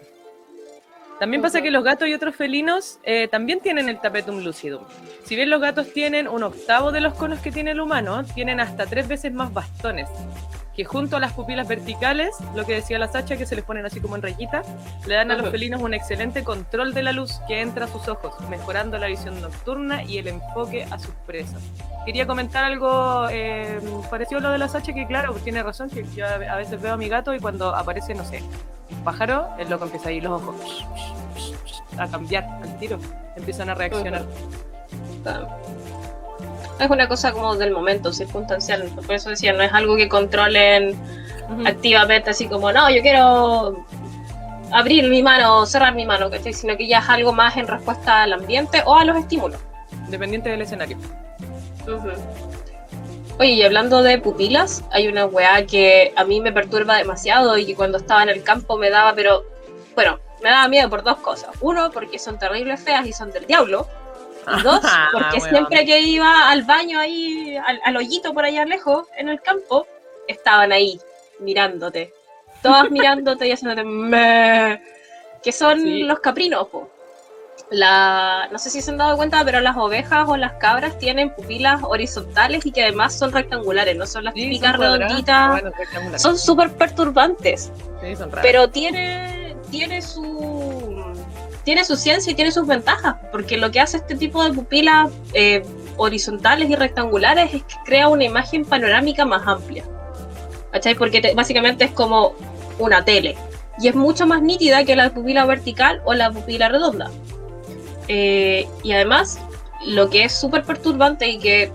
También 1.19 1.41
pasa 1.41 1.62
que 1.62 1.71
los 1.71 1.84
gatos 1.84 2.10
y 2.10 2.13
otros 2.13 2.36
felinos 2.36 2.99
eh, 3.04 3.28
también 3.30 3.62
tienen 3.62 3.88
el 3.88 3.99
tapetum 3.99 4.43
lucidum. 4.43 4.84
Si 5.23 5.36
bien 5.36 5.49
los 5.49 5.62
gatos 5.62 5.93
tienen 5.93 6.28
un 6.28 6.43
octavo 6.43 6.91
de 6.91 6.99
los 6.99 7.13
conos 7.13 7.39
que 7.39 7.51
tiene 7.51 7.71
el 7.71 7.80
humano, 7.80 8.25
tienen 8.25 8.60
hasta 8.60 8.86
tres 8.86 9.08
veces 9.08 9.34
más 9.34 9.54
bastones, 9.54 10.10
que 10.75 10.83
junto 10.83 11.17
a 11.17 11.19
las 11.19 11.33
pupilas 11.33 11.67
verticales, 11.67 12.35
lo 12.53 12.65
que 12.65 12.73
decía 12.73 12.99
la 12.99 13.07
Sacha, 13.07 13.38
que 13.38 13.45
se 13.45 13.55
les 13.55 13.63
ponen 13.63 13.85
así 13.85 13.99
como 13.99 14.15
en 14.15 14.21
rayita, 14.21 14.63
le 15.07 15.15
dan 15.15 15.31
a 15.31 15.35
los 15.35 15.49
felinos 15.49 15.81
un 15.81 15.93
excelente 15.93 16.43
control 16.43 16.93
de 16.93 17.03
la 17.03 17.11
luz 17.11 17.39
que 17.47 17.61
entra 17.61 17.85
a 17.85 17.88
sus 17.88 18.07
ojos, 18.07 18.33
mejorando 18.49 18.97
la 18.97 19.07
visión 19.07 19.41
nocturna 19.41 20.03
y 20.03 20.17
el 20.17 20.27
enfoque 20.27 20.83
a 20.83 20.99
sus 20.99 21.13
presas. 21.25 21.61
Quería 22.05 22.27
comentar 22.27 22.63
algo 22.63 23.27
eh, 23.31 23.79
parecido 24.09 24.39
a 24.39 24.43
lo 24.43 24.51
de 24.51 24.57
la 24.57 24.67
Sacha, 24.67 24.93
que 24.93 25.07
claro, 25.07 25.33
tiene 25.35 25.63
razón, 25.63 25.89
que 25.89 26.05
yo 26.15 26.25
a 26.25 26.35
a 26.35 26.57
veces 26.57 26.81
veo 26.81 26.93
a 26.93 26.97
mi 26.97 27.07
gato 27.07 27.33
y 27.33 27.39
cuando 27.39 27.75
aparece, 27.75 28.13
no 28.13 28.25
sé, 28.25 28.43
un 28.91 29.03
pájaro, 29.03 29.47
el 29.57 29.69
loco 29.69 29.85
empieza 29.85 30.09
ahí 30.09 30.21
los 30.21 30.41
ojos 30.41 30.85
a 31.97 32.07
cambiar 32.07 32.43
al 32.61 32.77
tiro, 32.77 32.99
empiezan 33.35 33.69
a 33.69 33.75
reaccionar. 33.75 34.25
Es 36.79 36.89
una 36.89 37.07
cosa 37.07 37.31
como 37.31 37.55
del 37.55 37.71
momento, 37.71 38.11
circunstancial. 38.11 38.83
Por 38.95 39.15
eso 39.15 39.29
decía, 39.29 39.53
no 39.53 39.63
es 39.63 39.73
algo 39.73 39.95
que 39.95 40.09
controlen 40.09 40.95
activamente, 41.65 42.31
así 42.31 42.47
como, 42.47 42.71
no, 42.71 42.89
yo 42.89 43.01
quiero 43.01 43.85
abrir 44.71 45.09
mi 45.09 45.23
mano, 45.23 45.65
cerrar 45.65 45.95
mi 45.95 46.05
mano, 46.05 46.29
¿cachai? 46.29 46.53
Sino 46.53 46.75
que 46.75 46.88
ya 46.88 46.99
es 46.99 47.09
algo 47.09 47.31
más 47.31 47.55
en 47.55 47.67
respuesta 47.67 48.23
al 48.23 48.33
ambiente 48.33 48.81
o 48.85 48.95
a 48.95 49.05
los 49.05 49.17
estímulos. 49.17 49.59
Dependiente 50.09 50.49
del 50.49 50.61
escenario. 50.61 50.97
Oye, 53.38 53.51
y 53.51 53.63
hablando 53.63 54.01
de 54.01 54.17
pupilas, 54.17 54.83
hay 54.91 55.07
una 55.07 55.25
weá 55.25 55.65
que 55.65 56.13
a 56.15 56.23
mí 56.23 56.39
me 56.39 56.51
perturba 56.51 56.97
demasiado 56.97 57.57
y 57.57 57.65
que 57.65 57.75
cuando 57.75 57.97
estaba 57.97 58.23
en 58.23 58.29
el 58.29 58.43
campo 58.43 58.77
me 58.77 58.89
daba, 58.89 59.13
pero 59.13 59.43
bueno, 59.93 60.19
me 60.41 60.49
daba 60.49 60.67
miedo 60.67 60.89
por 60.89 61.03
dos 61.03 61.17
cosas. 61.17 61.49
Uno, 61.61 61.91
porque 61.91 62.17
son 62.17 62.39
terribles 62.39 62.81
feas 62.81 63.05
y 63.05 63.13
son 63.13 63.31
del 63.31 63.45
diablo. 63.45 63.88
Y 64.58 64.62
dos, 64.62 64.81
porque 65.12 65.38
Weón. 65.38 65.49
siempre 65.49 65.86
que 65.86 65.99
iba 65.99 66.49
al 66.49 66.63
baño 66.63 66.99
ahí, 66.99 67.58
al, 67.65 67.79
al 67.84 67.97
hoyito 67.97 68.34
por 68.34 68.45
allá 68.45 68.65
lejos, 68.65 69.08
en 69.17 69.29
el 69.29 69.41
campo, 69.41 69.88
estaban 70.27 70.71
ahí, 70.71 70.99
mirándote. 71.39 72.13
Todas 72.62 72.89
mirándote 72.91 73.47
y 73.47 73.51
haciéndote 73.51 73.84
me 73.84 74.81
que 75.43 75.51
son 75.51 75.79
Sí. 75.81 76.03
los 76.03 76.19
caprinos, 76.19 76.67
po. 76.69 76.89
La, 77.71 78.47
no 78.51 78.60
sé 78.60 78.69
si 78.69 78.81
se 78.81 78.91
han 78.91 78.97
dado 78.97 79.17
cuenta, 79.17 79.43
pero 79.43 79.60
las 79.60 79.75
ovejas 79.75 80.27
o 80.29 80.38
las 80.38 80.53
cabras 80.53 80.99
tienen 80.99 81.31
pupilas 81.34 81.81
horizontales 81.84 82.63
y 82.65 82.71
que 82.71 82.84
además 82.84 83.17
son 83.17 83.31
rectangulares, 83.31 83.95
no 83.97 84.05
son 84.05 84.23
las 84.25 84.34
Sí, 84.36 84.41
típicas 84.41 84.73
son 84.73 84.81
redonditas. 84.81 85.49
bueno, 85.51 85.71
rectangulares. 85.75 86.21
Son 86.21 86.38
súper 86.38 86.71
perturbantes, 86.73 87.71
Sí, 88.03 88.15
son 88.15 88.29
raras. 88.31 88.45
pero 88.45 88.69
tiene, 88.69 89.55
tiene 89.71 90.01
su 90.03 90.85
tiene 91.65 91.84
su 91.84 91.97
ciencia 91.97 92.32
y 92.32 92.36
tiene 92.36 92.51
sus 92.51 92.65
ventajas, 92.65 93.15
porque 93.32 93.58
lo 93.58 93.71
que 93.71 93.80
hace 93.82 93.97
este 93.97 94.15
tipo 94.15 94.43
de 94.43 94.54
pupilas 94.54 95.12
eh, 95.34 95.65
horizontales 95.97 96.69
y 96.69 96.75
rectangulares 96.75 97.54
es 97.54 97.63
que 97.63 97.75
crea 97.86 98.08
una 98.08 98.23
imagen 98.23 98.63
panorámica 98.63 99.25
más 99.25 99.45
amplia. 99.47 99.84
¿Cachai? 100.71 100.95
Porque 100.95 101.21
te- 101.21 101.34
básicamente 101.34 101.86
es 101.86 101.91
como 101.91 102.34
una 102.80 103.04
tele. 103.04 103.36
Y 103.80 103.88
es 103.88 103.95
mucho 103.95 104.25
más 104.28 104.41
nítida 104.41 104.84
que 104.86 104.95
la 104.95 105.10
pupila 105.10 105.45
vertical 105.45 106.01
o 106.06 106.13
la 106.13 106.32
pupila 106.32 106.69
redonda. 106.69 107.10
Eh, 108.08 108.67
y 108.84 108.91
además, 108.93 109.39
lo 109.86 110.10
que 110.10 110.23
es 110.25 110.34
súper 110.34 110.63
perturbante 110.63 111.28
y 111.28 111.39
que 111.39 111.71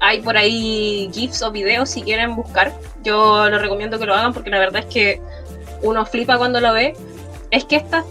hay 0.00 0.20
por 0.20 0.36
ahí 0.36 1.10
GIFs 1.12 1.42
o 1.42 1.50
videos 1.50 1.90
si 1.90 2.02
quieren 2.02 2.34
buscar, 2.36 2.72
yo 3.02 3.48
les 3.48 3.60
recomiendo 3.60 3.98
que 3.98 4.06
lo 4.06 4.14
hagan 4.14 4.32
porque 4.32 4.50
la 4.50 4.58
verdad 4.58 4.84
es 4.86 4.92
que 4.92 5.20
uno 5.82 6.04
flipa 6.06 6.38
cuando 6.38 6.60
lo 6.60 6.72
ve, 6.72 6.94
es 7.50 7.64
que 7.64 7.76
estas 7.76 8.04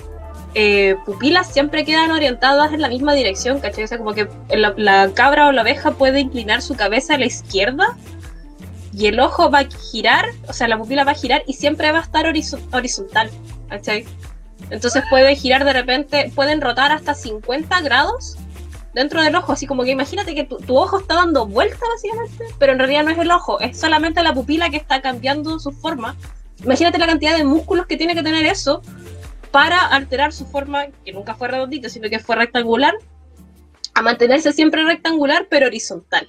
eh, 0.57 0.95
pupilas 1.05 1.51
siempre 1.51 1.83
quedan 1.83 2.11
orientadas 2.11 2.71
en 2.73 2.81
la 2.81 2.87
misma 2.87 3.13
dirección, 3.13 3.59
¿cachai? 3.59 3.83
O 3.83 3.87
sea, 3.87 3.97
como 3.97 4.13
que 4.13 4.27
la, 4.49 5.11
cabra 5.13 5.47
o 5.47 5.51
la 5.51 5.61
abeja 5.61 5.91
puede 5.91 6.21
inclinar 6.21 6.61
su 6.61 6.75
cabeza 6.75 7.15
a 7.15 7.17
la 7.17 7.25
izquierda 7.25 7.97
y 8.93 9.07
el 9.07 9.19
ojo 9.19 9.51
va 9.51 9.59
a 9.59 9.65
girar, 9.91 10.25
o 10.47 10.53
sea, 10.53 10.69
la 10.69 10.77
pupila 10.77 11.03
va 11.03 11.11
a 11.11 11.15
girar 11.15 11.43
y 11.45 11.53
siempre 11.53 11.91
va 11.91 11.99
a 11.99 12.03
estar 12.03 12.25
horizo- 12.25 12.61
horizontal, 12.71 13.29
¿cachai? 13.69 14.05
Entonces 14.69 15.03
puede 15.09 15.35
girar 15.35 15.65
de 15.65 15.73
repente, 15.73 16.31
pueden 16.33 16.61
rotar 16.61 16.93
hasta 16.93 17.13
50 17.13 17.81
grados 17.81 18.37
dentro 18.93 19.21
del 19.21 19.35
ojo, 19.35 19.51
así 19.51 19.67
como 19.67 19.83
que 19.83 19.91
imagínate 19.91 20.33
que 20.33 20.45
tu, 20.45 20.55
tu 20.57 20.77
ojo 20.77 20.99
está 20.99 21.15
dando 21.15 21.45
vueltas 21.45 21.81
básicamente, 21.93 22.45
pero 22.57 22.71
en 22.71 22.79
realidad 22.79 23.03
no 23.03 23.11
es 23.11 23.17
el 23.17 23.29
ojo, 23.29 23.59
es 23.59 23.77
solamente 23.77 24.23
la 24.23 24.33
pupila 24.33 24.69
que 24.69 24.77
está 24.77 25.01
cambiando 25.01 25.59
su 25.59 25.73
forma. 25.73 26.15
Imagínate 26.63 26.97
la 26.97 27.07
cantidad 27.07 27.35
de 27.35 27.43
músculos 27.43 27.85
que 27.87 27.97
tiene 27.97 28.15
que 28.15 28.23
tener 28.23 28.45
eso 28.45 28.81
para 29.55 29.87
alterar 29.87 30.33
su 30.33 30.45
forma, 30.45 30.87
que 31.05 31.13
nunca 31.13 31.33
fue 31.33 31.47
redondita, 31.47 31.87
sino 31.87 32.09
que 32.09 32.19
fue 32.19 32.35
rectangular, 32.35 32.93
a 33.93 34.01
mantenerse 34.01 34.51
siempre 34.51 34.83
rectangular 34.83 35.47
pero 35.49 35.67
horizontal. 35.67 36.27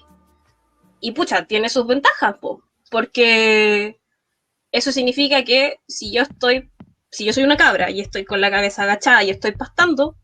Y 1.01 1.11
pucha, 1.11 1.45
tiene 1.45 1.69
sus 1.69 1.89
ventajas, 1.89 2.37
po, 2.41 2.62
porque 2.89 3.99
eso 4.71 4.93
significa 4.93 5.43
que 5.43 5.81
si 5.89 6.12
yo 6.12 6.23
estoy, 6.23 6.71
si 7.11 7.25
yo 7.25 7.33
soy 7.33 7.43
una 7.43 7.57
cabra 7.57 7.91
y 7.91 8.01
estoy 8.01 8.25
con 8.25 8.41
la 8.41 8.49
cabeza 8.49 8.85
agachada 8.85 9.25
y 9.25 9.31
estoy 9.31 9.57
pastando, 9.57 10.15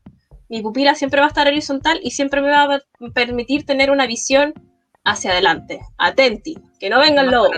mi 0.48 0.62
pupila 0.62 0.94
siempre 0.94 1.18
va 1.18 1.26
a 1.26 1.30
estar 1.30 1.48
horizontal 1.48 1.98
y 2.04 2.12
siempre 2.12 2.40
me 2.40 2.50
va 2.50 2.72
a 2.72 2.82
permitir 3.12 3.66
tener 3.66 3.90
una 3.90 4.06
visión 4.06 4.54
hacia 5.02 5.32
adelante. 5.32 5.80
Atenti, 5.98 6.56
que 6.78 6.88
no 6.88 7.00
venga 7.00 7.22
el 7.22 7.26
Más 7.26 7.34
lobo. 7.34 7.50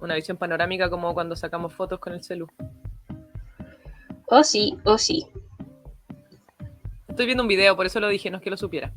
Una 0.00 0.14
visión 0.14 0.36
panorámica 0.36 0.90
como 0.90 1.12
cuando 1.14 1.36
sacamos 1.36 1.72
fotos 1.72 1.98
con 1.98 2.12
el 2.12 2.22
celu. 2.22 2.46
Oh 4.26 4.42
sí, 4.42 4.76
oh 4.84 4.98
sí. 4.98 5.26
Estoy 7.08 7.26
viendo 7.26 7.42
un 7.42 7.48
video, 7.48 7.76
por 7.76 7.86
eso 7.86 7.98
lo 8.00 8.08
dije, 8.08 8.30
no 8.30 8.36
es 8.36 8.42
que 8.42 8.50
lo 8.50 8.56
supiera. 8.56 8.92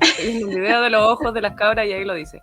Estoy 0.00 0.26
viendo 0.26 0.48
un 0.48 0.54
video 0.54 0.80
de 0.82 0.90
los 0.90 1.02
ojos 1.02 1.32
de 1.32 1.40
las 1.40 1.54
cabras 1.54 1.86
y 1.86 1.92
ahí 1.92 2.04
lo 2.04 2.14
dice. 2.14 2.42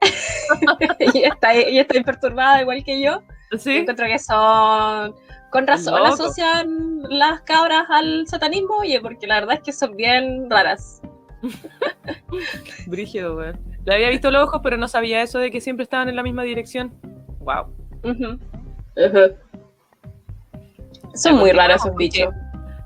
y 1.14 1.24
está, 1.24 1.54
y 1.54 1.78
está 1.78 2.02
perturbada 2.02 2.60
igual 2.60 2.84
que 2.84 3.00
yo. 3.00 3.22
¿Sí? 3.58 3.78
Encuentro 3.78 4.06
que 4.06 4.18
son. 4.18 5.14
Con 5.50 5.66
razón 5.66 5.98
Loco. 5.98 6.14
asocian 6.14 7.02
las 7.08 7.40
cabras 7.40 7.84
al 7.88 8.26
satanismo, 8.28 8.76
oye, 8.76 9.00
porque 9.00 9.26
la 9.26 9.40
verdad 9.40 9.56
es 9.56 9.62
que 9.62 9.72
son 9.72 9.96
bien 9.96 10.48
raras. 10.48 11.00
Brígido, 12.86 13.36
weón. 13.36 13.58
Le 13.84 13.94
había 13.94 14.10
visto 14.10 14.30
los 14.30 14.46
ojos, 14.46 14.60
pero 14.62 14.76
no 14.76 14.86
sabía 14.86 15.22
eso 15.22 15.38
de 15.38 15.50
que 15.50 15.60
siempre 15.60 15.84
estaban 15.84 16.08
en 16.08 16.16
la 16.16 16.22
misma 16.22 16.42
dirección. 16.42 16.94
Wow. 17.54 18.38
Son 21.14 21.36
muy 21.36 21.50
raros 21.52 21.76
esos 21.84 21.96
bichos. 21.96 22.32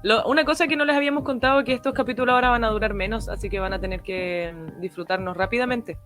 Lo- 0.03 0.27
una 0.27 0.44
cosa 0.44 0.66
que 0.66 0.77
no 0.77 0.85
les 0.85 0.96
habíamos 0.96 1.24
contado 1.24 1.64
que 1.64 1.72
estos 1.72 1.94
capítulos 1.94 2.35
ahora 2.35 2.50
van 2.50 2.64
a 2.64 2.68
durar 2.68 2.94
menos, 2.94 3.29
así 3.29 3.48
que 3.48 3.59
van 3.61 3.72
a 3.72 3.81
tener 3.81 4.00
que 4.03 4.55
mm, 4.55 4.81
disfrutarnos 4.81 5.37
rápidamente. 5.37 5.96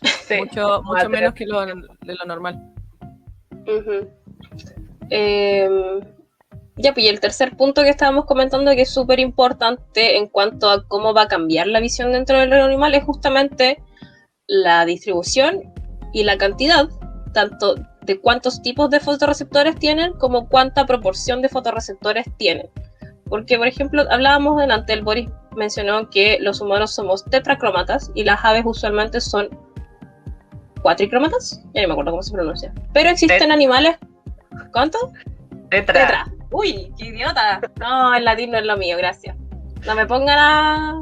Sí. 0.28 0.36
Mucho, 0.38 0.82
menos 1.08 1.32
que 1.32 1.46
lo, 1.46 1.64
de 1.64 2.14
lo 2.14 2.24
normal. 2.26 2.62
Em, 5.10 6.00
ya, 6.76 6.92
pues 6.92 7.06
y 7.06 7.08
el 7.08 7.18
tercer 7.18 7.56
punto 7.56 7.82
que 7.82 7.88
estábamos 7.88 8.26
comentando 8.26 8.70
que 8.72 8.82
es 8.82 8.90
súper 8.90 9.18
importante 9.20 10.18
en 10.18 10.26
cuanto 10.28 10.70
a 10.70 10.86
cómo 10.86 11.14
va 11.14 11.22
a 11.22 11.28
cambiar 11.28 11.66
la 11.66 11.80
visión 11.80 12.12
dentro 12.12 12.38
del 12.38 12.50
reino 12.50 12.66
animal 12.66 12.94
es 12.94 13.04
justamente 13.04 13.82
la 14.46 14.84
distribución 14.84 15.62
y 16.12 16.24
la 16.24 16.36
cantidad, 16.38 16.88
tanto 17.38 17.76
de 18.02 18.20
cuántos 18.20 18.60
tipos 18.62 18.90
de 18.90 18.98
fotorreceptores 18.98 19.76
tienen 19.76 20.12
como 20.14 20.48
cuánta 20.48 20.84
proporción 20.86 21.40
de 21.40 21.48
fotorreceptores 21.48 22.26
tienen. 22.36 22.68
Porque, 23.28 23.56
por 23.56 23.68
ejemplo, 23.68 24.04
hablábamos 24.10 24.58
delante, 24.58 24.92
el 24.92 25.02
Boris 25.02 25.28
mencionó 25.54 26.10
que 26.10 26.38
los 26.40 26.60
humanos 26.60 26.94
somos 26.94 27.24
tetracrómatas 27.26 28.10
y 28.16 28.24
las 28.24 28.44
aves 28.44 28.64
usualmente 28.66 29.20
son 29.20 29.48
cuatricrómatas. 30.82 31.62
Ya 31.74 31.82
no 31.82 31.88
me 31.88 31.92
acuerdo 31.92 32.10
cómo 32.10 32.22
se 32.24 32.32
pronuncia. 32.32 32.72
Pero 32.92 33.10
existen 33.10 33.38
Tet- 33.38 33.52
animales. 33.52 33.96
¿Cuánto? 34.72 34.98
Tetra. 35.70 35.94
Tetra. 35.94 36.26
Uy, 36.50 36.92
qué 36.98 37.06
idiota. 37.06 37.60
No, 37.78 38.14
el 38.14 38.24
latín 38.24 38.50
no 38.50 38.58
es 38.58 38.64
lo 38.64 38.76
mío, 38.76 38.96
gracias. 38.96 39.36
No 39.86 39.94
me 39.94 40.06
pongan 40.06 40.38
a, 40.38 41.00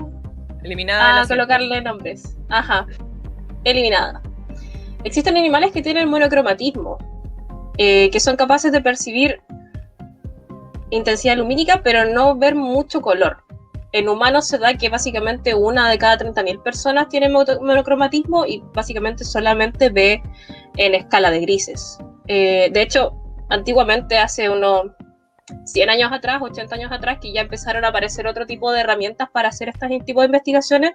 Eliminada 0.65 1.23
a 1.23 1.27
colocarle 1.27 1.81
nombres. 1.81 2.37
Ajá. 2.51 2.87
Eliminada. 3.65 4.21
Existen 5.07 5.37
animales 5.37 5.71
que 5.71 5.83
tienen 5.83 6.09
monocromatismo, 6.09 6.99
eh, 7.79 8.11
que 8.11 8.19
son 8.19 8.35
capaces 8.35 8.73
de 8.73 8.81
percibir 8.81 9.41
intensidad 10.91 11.37
lumínica, 11.37 11.81
pero 11.85 12.07
no 12.07 12.37
ver 12.37 12.57
mucho 12.57 13.01
color. 13.01 13.37
En 13.93 14.09
humanos 14.09 14.49
se 14.49 14.59
da 14.59 14.75
que 14.75 14.89
básicamente 14.89 15.55
una 15.55 15.89
de 15.89 15.97
cada 15.97 16.19
30.000 16.19 16.61
personas 16.61 17.09
tiene 17.09 17.29
monocromatismo 17.29 18.47
y 18.47 18.65
básicamente 18.75 19.23
solamente 19.25 19.91
ve 19.91 20.25
en 20.77 20.97
escala 20.97 21.31
de 21.31 21.39
grises. 21.39 21.99
Eh, 22.27 22.71
de 22.73 22.83
hecho, 22.83 23.13
antiguamente, 23.49 24.19
hace 24.19 24.51
unos 24.51 24.87
100 25.67 25.89
años 25.89 26.11
atrás, 26.13 26.43
80 26.43 26.75
años 26.75 26.91
atrás, 26.91 27.19
que 27.21 27.33
ya 27.33 27.43
empezaron 27.43 27.85
a 27.85 27.89
aparecer 27.91 28.27
otro 28.27 28.45
tipo 28.45 28.73
de 28.73 28.81
herramientas 28.81 29.31
para 29.31 29.51
hacer 29.51 29.69
este 29.69 30.01
tipo 30.01 30.23
de 30.23 30.27
investigaciones, 30.27 30.95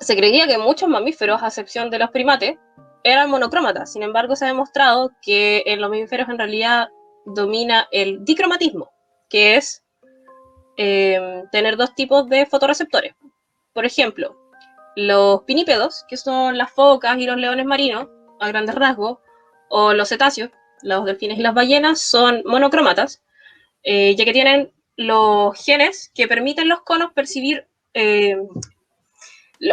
se 0.00 0.14
creía 0.14 0.46
que 0.46 0.58
muchos 0.58 0.86
mamíferos, 0.90 1.42
a 1.42 1.46
excepción 1.46 1.88
de 1.88 1.98
los 1.98 2.10
primates, 2.10 2.58
eran 3.04 3.30
monocrómatas. 3.30 3.92
Sin 3.92 4.02
embargo, 4.02 4.34
se 4.34 4.46
ha 4.46 4.48
demostrado 4.48 5.12
que 5.22 5.62
en 5.66 5.80
los 5.80 5.90
mamíferos 5.90 6.28
en 6.28 6.38
realidad 6.38 6.88
domina 7.26 7.86
el 7.92 8.24
dicromatismo, 8.24 8.90
que 9.28 9.56
es 9.56 9.84
eh, 10.76 11.44
tener 11.52 11.76
dos 11.76 11.94
tipos 11.94 12.28
de 12.28 12.46
fotorreceptores. 12.46 13.14
Por 13.72 13.84
ejemplo, 13.84 14.36
los 14.96 15.42
pinípedos, 15.42 16.04
que 16.08 16.16
son 16.16 16.58
las 16.58 16.72
focas 16.72 17.18
y 17.18 17.26
los 17.26 17.36
leones 17.36 17.66
marinos, 17.66 18.08
a 18.40 18.48
grandes 18.48 18.74
rasgos, 18.74 19.18
o 19.68 19.92
los 19.92 20.08
cetáceos, 20.08 20.50
los 20.82 21.04
delfines 21.04 21.38
y 21.38 21.42
las 21.42 21.54
ballenas, 21.54 22.00
son 22.00 22.42
monocrómatas, 22.44 23.22
eh, 23.82 24.14
ya 24.16 24.24
que 24.24 24.32
tienen 24.32 24.72
los 24.96 25.62
genes 25.62 26.10
que 26.14 26.28
permiten 26.28 26.68
los 26.68 26.82
conos 26.82 27.12
percibir 27.12 27.66
eh, 27.94 28.36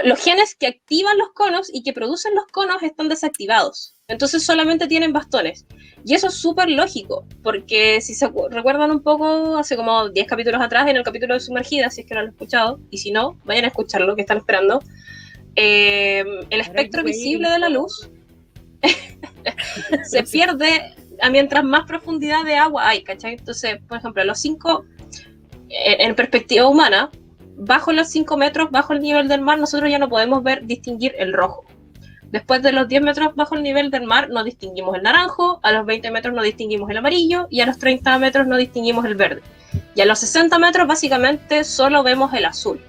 los 0.03 0.23
genes 0.23 0.55
que 0.55 0.67
activan 0.67 1.17
los 1.17 1.29
conos 1.33 1.69
y 1.73 1.83
que 1.83 1.91
producen 1.91 2.33
los 2.35 2.45
conos 2.47 2.81
están 2.81 3.09
desactivados. 3.09 3.95
Entonces 4.07 4.45
solamente 4.45 4.87
tienen 4.87 5.11
bastones. 5.11 5.65
Y 6.05 6.15
eso 6.15 6.27
es 6.27 6.33
súper 6.33 6.69
lógico, 6.69 7.25
porque 7.43 8.01
si 8.01 8.13
se 8.13 8.29
recuerdan 8.49 8.91
un 8.91 9.03
poco, 9.03 9.57
hace 9.57 9.75
como 9.75 10.09
10 10.09 10.27
capítulos 10.27 10.61
atrás, 10.61 10.87
en 10.87 10.97
el 10.97 11.03
capítulo 11.03 11.33
de 11.33 11.39
Sumergida, 11.39 11.89
si 11.89 12.01
es 12.01 12.07
que 12.07 12.15
no 12.15 12.21
lo 12.21 12.27
han 12.27 12.33
escuchado, 12.33 12.79
y 12.89 12.97
si 12.97 13.11
no, 13.11 13.37
vayan 13.43 13.65
a 13.65 13.67
escucharlo, 13.67 14.15
que 14.15 14.21
están 14.21 14.37
esperando. 14.37 14.81
eh, 15.55 16.23
el 16.49 16.61
espectro 16.61 17.03
visible 17.03 17.49
de 17.49 17.59
la 17.59 17.69
luz 17.69 18.09
se 20.09 20.23
pierde 20.23 20.95
a 21.21 21.29
mientras 21.29 21.63
más 21.63 21.85
profundidad 21.85 22.43
de 22.45 22.55
agua 22.55 22.87
hay, 22.87 23.03
¿cachai? 23.03 23.33
Entonces, 23.33 23.77
por 23.87 23.97
ejemplo, 23.97 24.23
los 24.23 24.39
5, 24.39 24.85
en, 25.69 26.01
en 26.01 26.15
perspectiva 26.15 26.67
humana, 26.67 27.11
bajo 27.55 27.91
los 27.93 28.07
5 28.09 28.37
metros, 28.37 28.71
bajo 28.71 28.93
el 28.93 29.01
nivel 29.01 29.27
del 29.27 29.41
mar, 29.41 29.59
nosotros 29.59 29.89
ya 29.89 29.99
no 29.99 30.09
podemos 30.09 30.43
ver, 30.43 30.65
distinguir 30.65 31.13
el 31.17 31.33
rojo. 31.33 31.65
Después 32.31 32.61
de 32.61 32.71
los 32.71 32.87
10 32.87 33.01
metros 33.01 33.35
bajo 33.35 33.55
el 33.55 33.63
nivel 33.63 33.91
del 33.91 34.03
mar, 34.03 34.29
no 34.29 34.43
distinguimos 34.43 34.95
el 34.95 35.03
naranjo, 35.03 35.59
a 35.63 35.71
los 35.73 35.85
20 35.85 36.11
metros 36.11 36.33
no 36.33 36.41
distinguimos 36.41 36.89
el 36.89 36.97
amarillo 36.97 37.47
y 37.49 37.59
a 37.59 37.65
los 37.65 37.77
30 37.77 38.17
metros 38.19 38.47
no 38.47 38.55
distinguimos 38.55 39.05
el 39.05 39.15
verde. 39.15 39.41
Y 39.95 40.01
a 40.01 40.05
los 40.05 40.19
60 40.19 40.57
metros 40.57 40.87
básicamente 40.87 41.65
solo 41.65 42.03
vemos 42.03 42.33
el 42.33 42.45
azul. 42.45 42.79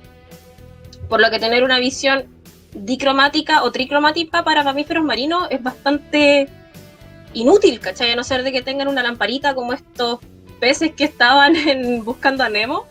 Por 1.09 1.21
lo 1.21 1.31
que 1.31 1.41
tener 1.41 1.65
una 1.65 1.81
visión 1.81 2.27
dicromática 2.73 3.65
o 3.65 3.73
tricromática 3.73 4.45
para 4.45 4.63
mamíferos 4.63 5.05
marinos 5.05 5.49
es 5.51 5.63
bastante 5.63 6.49
inútil, 7.35 7.81
¿cachai? 7.81 8.13
A 8.13 8.17
no 8.17 8.25
ser 8.25 8.45
de 8.45 8.53
que 8.53 8.63
tengan 8.63 8.89
una 8.89 9.03
lamparita 9.03 9.55
como 9.55 9.73
estos 9.73 10.21
peces 10.61 10.93
que 10.93 11.05
estaban 11.05 11.55
Buscando 12.05 12.45
a 12.45 12.49
Nemo, 12.49 12.87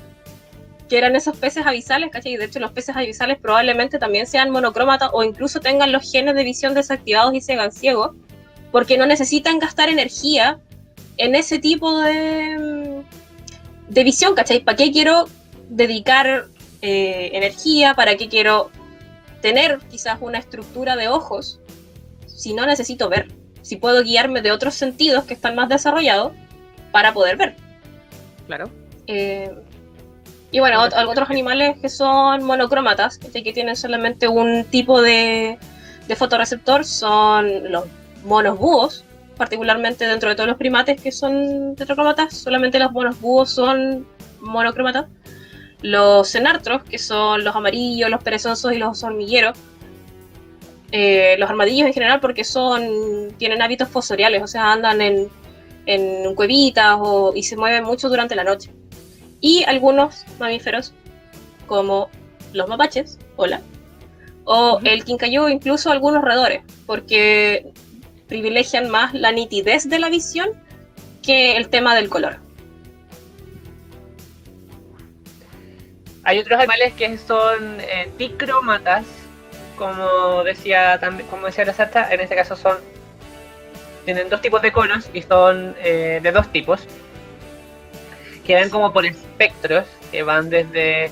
que 0.92 0.98
eran 0.98 1.16
esos 1.16 1.38
peces 1.38 1.66
avisales, 1.66 2.10
¿cachai? 2.12 2.34
Y 2.34 2.38
de 2.38 2.44
hecho 2.44 2.60
los 2.60 2.74
peces 2.74 2.98
avisales 2.98 3.38
probablemente 3.40 3.98
también 3.98 4.28
sean 4.28 4.50
monocrómatas 4.50 5.10
o 5.14 5.24
incluso 5.24 5.62
tengan 5.62 5.94
los 5.94 6.12
genes 6.12 6.36
de 6.36 6.44
visión 6.44 6.74
desactivados 6.74 7.34
y 7.34 7.40
se 7.40 7.54
hagan 7.54 7.72
ciegos, 7.72 8.12
porque 8.74 8.98
no 8.98 9.06
necesitan 9.06 9.58
gastar 9.58 9.88
energía 9.88 10.60
en 11.16 11.36
ese 11.36 11.60
tipo 11.60 11.98
de, 12.02 13.04
de 13.88 14.04
visión, 14.04 14.36
¿cachai? 14.36 14.66
¿Para 14.66 14.76
qué 14.76 14.92
quiero 14.92 15.30
dedicar 15.70 16.48
eh, 16.82 17.30
energía? 17.36 17.94
¿Para 17.94 18.18
qué 18.18 18.28
quiero 18.28 18.70
tener 19.42 19.80
quizás 19.90 20.18
una 20.20 20.40
estructura 20.40 20.98
de 20.98 21.08
ojos 21.08 21.62
si 22.28 22.54
no 22.54 22.66
necesito 22.66 23.08
ver? 23.08 23.30
Si 23.62 23.78
puedo 23.78 24.04
guiarme 24.04 24.42
de 24.42 24.52
otros 24.52 24.74
sentidos 24.74 25.24
que 25.24 25.36
están 25.36 25.56
más 25.56 25.70
desarrollados 25.70 26.34
para 26.92 27.14
poder 27.14 27.38
ver. 27.38 27.56
Claro. 28.46 28.70
Eh, 29.08 29.56
y 30.52 30.60
bueno, 30.60 30.82
ot- 30.86 31.08
otros 31.08 31.30
animales 31.30 31.78
que 31.82 31.90
son 31.90 32.44
monocrómatas, 32.44 33.18
que 33.18 33.54
tienen 33.54 33.76
solamente 33.76 34.28
un 34.28 34.66
tipo 34.66 35.02
de, 35.02 35.58
de 36.08 36.16
fotorreceptor, 36.16 36.84
son 36.86 37.72
los 37.72 37.86
monos 38.26 38.58
búhos, 38.60 39.04
particularmente 39.38 40.06
dentro 40.06 40.30
de 40.30 40.36
todos 40.36 40.50
los 40.50 40.58
primates 40.58 41.02
que 41.02 41.12
son 41.12 41.76
tetracrómatas, 41.76 42.36
solamente 42.36 42.78
los 42.80 42.92
monos 42.92 43.20
búhos 43.20 43.50
son 43.50 44.06
monocrómatas. 44.42 45.06
Los 45.82 46.30
cenartros, 46.30 46.84
que 46.84 47.00
son 47.00 47.44
los 47.44 47.56
amarillos, 47.56 48.10
los 48.10 48.22
perezosos 48.24 48.72
y 48.74 48.78
los 48.78 49.04
hormigueros. 49.04 49.58
Eh, 50.92 51.38
los 51.40 51.50
armadillos 51.50 51.88
en 51.88 51.94
general 51.94 52.20
porque 52.20 52.44
son 52.44 53.34
tienen 53.38 53.62
hábitos 53.62 53.88
fosoriales, 53.88 54.44
o 54.44 54.48
sea, 54.48 54.74
andan 54.74 55.02
en, 55.02 55.30
en 55.86 56.36
cuevitas 56.36 56.98
o, 57.00 57.32
y 57.34 57.44
se 57.44 57.56
mueven 57.56 57.84
mucho 57.86 58.10
durante 58.10 58.36
la 58.36 58.44
noche 58.44 58.72
y 59.42 59.64
algunos 59.66 60.26
mamíferos 60.40 60.94
como 61.68 62.10
los 62.54 62.68
mapaches, 62.68 63.18
hola, 63.36 63.62
o 64.46 64.80
el 64.84 65.04
quincayú, 65.04 65.48
incluso 65.50 65.92
algunos 65.92 66.24
roedores, 66.24 66.64
porque 66.86 67.72
privilegian 68.28 68.90
más 68.90 69.14
la 69.14 69.32
nitidez 69.32 69.90
de 69.90 70.00
la 70.00 70.10
visión 70.10 70.50
que 71.22 71.58
el 71.58 71.70
tema 71.70 71.96
del 71.96 72.10
color. 72.10 72.38
Hay 76.24 76.40
otros 76.40 76.60
animales 76.60 76.94
que 76.94 77.18
son 77.18 77.80
eh, 77.82 78.12
dicrómatas, 78.18 79.06
como 79.76 80.44
decía 80.44 81.00
también, 81.00 81.28
como 81.30 81.48
decía 81.48 81.66
la 81.66 81.74
Sarta, 81.74 82.14
en 82.14 82.20
este 82.20 82.36
caso 82.36 82.56
son 82.56 82.78
tienen 84.06 84.30
dos 84.30 84.42
tipos 84.42 84.62
de 84.62 84.72
conos 84.72 85.10
y 85.14 85.22
son 85.22 85.76
eh, 85.80 86.20
de 86.22 86.32
dos 86.32 86.52
tipos 86.52 86.82
que 88.46 88.56
van 88.56 88.70
como 88.70 88.92
por 88.92 89.06
espectros 89.06 89.86
que 90.12 90.24
van 90.24 90.50
desde 90.50 91.06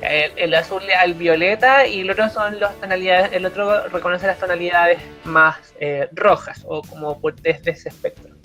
el, 0.00 0.32
el 0.36 0.54
azul 0.54 0.82
al 0.98 1.14
violeta 1.14 1.86
y 1.86 2.00
el 2.00 2.10
otro 2.10 2.28
son 2.30 2.60
las 2.60 2.74
tonalidades, 2.80 3.32
el 3.32 3.46
otro 3.46 3.88
reconoce 3.88 4.26
las 4.26 4.38
tonalidades 4.38 4.98
más 5.24 5.74
eh, 5.80 6.08
rojas 6.12 6.64
o 6.66 6.82
como 6.82 7.20
por 7.20 7.34
desde 7.36 7.72
ese 7.72 7.88
espectro. 7.88 8.36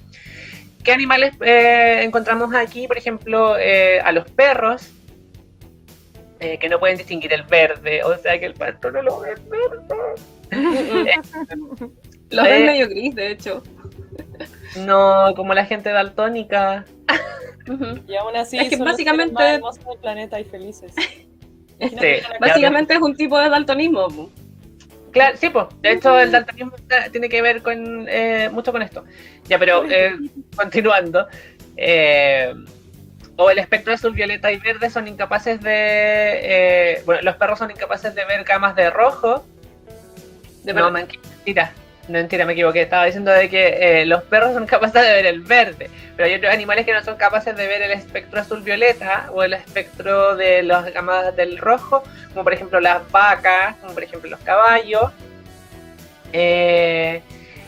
¿qué 0.84 0.92
animales 0.92 1.34
eh, 1.42 2.02
encontramos 2.04 2.54
aquí? 2.54 2.88
Por 2.88 2.98
ejemplo, 2.98 3.58
eh, 3.58 4.00
a 4.02 4.12
los 4.12 4.30
perros, 4.32 4.90
eh, 6.40 6.58
que 6.58 6.70
no 6.70 6.80
pueden 6.80 6.98
distinguir 6.98 7.34
el 7.34 7.44
verde, 7.44 8.04
o 8.04 8.18
sea 8.18 8.40
que 8.40 8.48
el 8.48 8.54
pato 8.54 8.92
no 8.92 9.02
lo 9.02 9.20
ve 9.20 9.36
verde. 9.48 11.12
Los 12.30 12.46
ven 12.46 12.66
medio 12.66 12.88
gris, 12.88 13.14
de 13.14 13.32
hecho. 13.32 13.64
No, 14.86 15.34
como 15.36 15.54
la 15.54 15.66
gente 15.66 15.90
daltónica. 15.92 16.86
Y 18.08 18.16
aún 18.16 18.36
así, 18.36 18.58
Es 18.58 18.70
que 18.70 18.78
básicamente- 18.78 19.34
más 19.34 19.54
hermosos 19.56 19.86
del 19.86 19.98
planeta 20.00 20.40
y 20.40 20.44
felices. 20.46 20.94
Sí. 21.80 21.98
Básicamente 22.40 22.94
es 22.94 23.00
un 23.02 23.16
tipo 23.16 23.40
de 23.40 23.50
daltonismo. 23.50 24.08
po. 24.10 24.30
Claro, 25.12 25.36
sí, 25.36 25.50
pues. 25.50 25.66
De 25.82 25.94
hecho, 25.94 26.20
el 26.20 26.32
daltonismo 26.32 26.74
tiene 27.12 27.28
que 27.28 27.42
ver 27.42 27.64
con 27.64 28.06
eh, 28.08 28.50
mucho 28.52 28.72
con 28.72 28.84
esto. 28.84 29.04
Ya, 29.46 29.58
pero 29.58 29.84
eh, 29.90 30.16
continuando. 30.56 31.28
eh, 31.78 32.54
o 33.36 33.50
el 33.50 33.58
espectro 33.58 33.94
azul, 33.94 34.14
violeta 34.14 34.52
y 34.52 34.58
verde 34.58 34.92
son 34.92 35.08
incapaces 35.08 35.60
de. 35.60 35.72
eh, 35.74 37.02
bueno, 37.08 37.22
los 37.24 37.36
perros 37.38 37.58
son 37.58 37.72
incapaces 37.72 38.14
de 38.14 38.26
ver 38.26 38.44
gamas 38.44 38.76
de 38.76 38.92
rojo. 38.92 39.44
De 40.64 40.74
no, 40.76 40.92
mentira. 40.92 41.74
No, 42.08 42.18
mentira, 42.18 42.46
me 42.46 42.54
equivoqué. 42.54 42.82
Estaba 42.82 43.06
diciendo 43.06 43.32
de 43.32 43.50
que 43.50 44.02
eh, 44.02 44.06
los 44.06 44.24
perros 44.24 44.54
son 44.54 44.66
capaces 44.66 45.02
de 45.02 45.14
ver 45.14 45.26
el 45.26 45.42
verde. 45.42 45.90
Pero 46.16 46.28
hay 46.28 46.36
otros 46.36 46.54
animales 46.54 46.86
que 46.86 46.94
no 46.94 47.04
son 47.04 47.16
capaces 47.16 47.56
de 47.56 47.68
ver 47.68 47.82
el 47.82 47.92
espectro 47.92 48.40
azul-violeta 48.40 49.30
o 49.34 49.44
el 49.44 49.54
espectro 49.54 50.36
de 50.36 50.64
las 50.64 50.92
gamas 50.94 51.36
del 51.36 51.58
rojo, 51.58 52.04
como 52.34 52.44
por 52.44 52.54
ejemplo 52.54 52.80
las 52.80 53.10
vacas, 53.12 53.76
como 53.78 53.94
por 53.94 54.04
ejemplo 54.04 54.30
los 54.30 54.40
caballos. 54.42 55.12
Eh, 56.34 57.22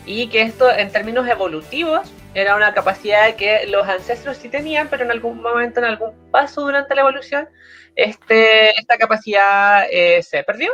y 0.06 0.28
que 0.28 0.42
esto 0.42 0.70
en 0.70 0.90
términos 0.90 1.26
evolutivos 1.28 2.10
era 2.34 2.56
una 2.56 2.74
capacidad 2.74 3.34
que 3.36 3.66
los 3.68 3.86
ancestros 3.86 4.36
sí 4.36 4.48
tenían, 4.48 4.88
pero 4.88 5.04
en 5.04 5.10
algún 5.10 5.40
momento, 5.40 5.80
en 5.80 5.86
algún 5.86 6.12
paso 6.30 6.62
durante 6.62 6.94
la 6.94 7.02
evolución, 7.02 7.48
este, 7.94 8.70
esta 8.78 8.98
capacidad 8.98 9.86
eh, 9.90 10.22
se 10.22 10.42
perdió. 10.42 10.72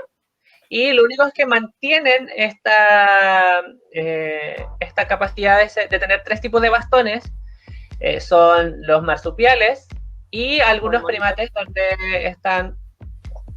Y 0.73 0.93
lo 0.93 1.03
único 1.03 1.27
es 1.27 1.35
que 1.35 1.47
mantienen 1.47 2.29
esta, 2.37 3.61
eh, 3.93 4.65
esta 4.79 5.09
capacidad 5.09 5.59
de, 5.59 5.89
de, 5.89 5.99
tener 5.99 6.23
tres 6.25 6.41
tipos 6.41 6.63
de 6.63 6.71
bastones 6.71 7.25
eh, 7.99 8.21
son 8.21 8.77
los 8.83 9.03
marsupiales 9.03 9.89
y 10.31 10.61
algunos 10.61 11.03
primates 11.03 11.51
donde 11.53 12.29
están 12.29 12.77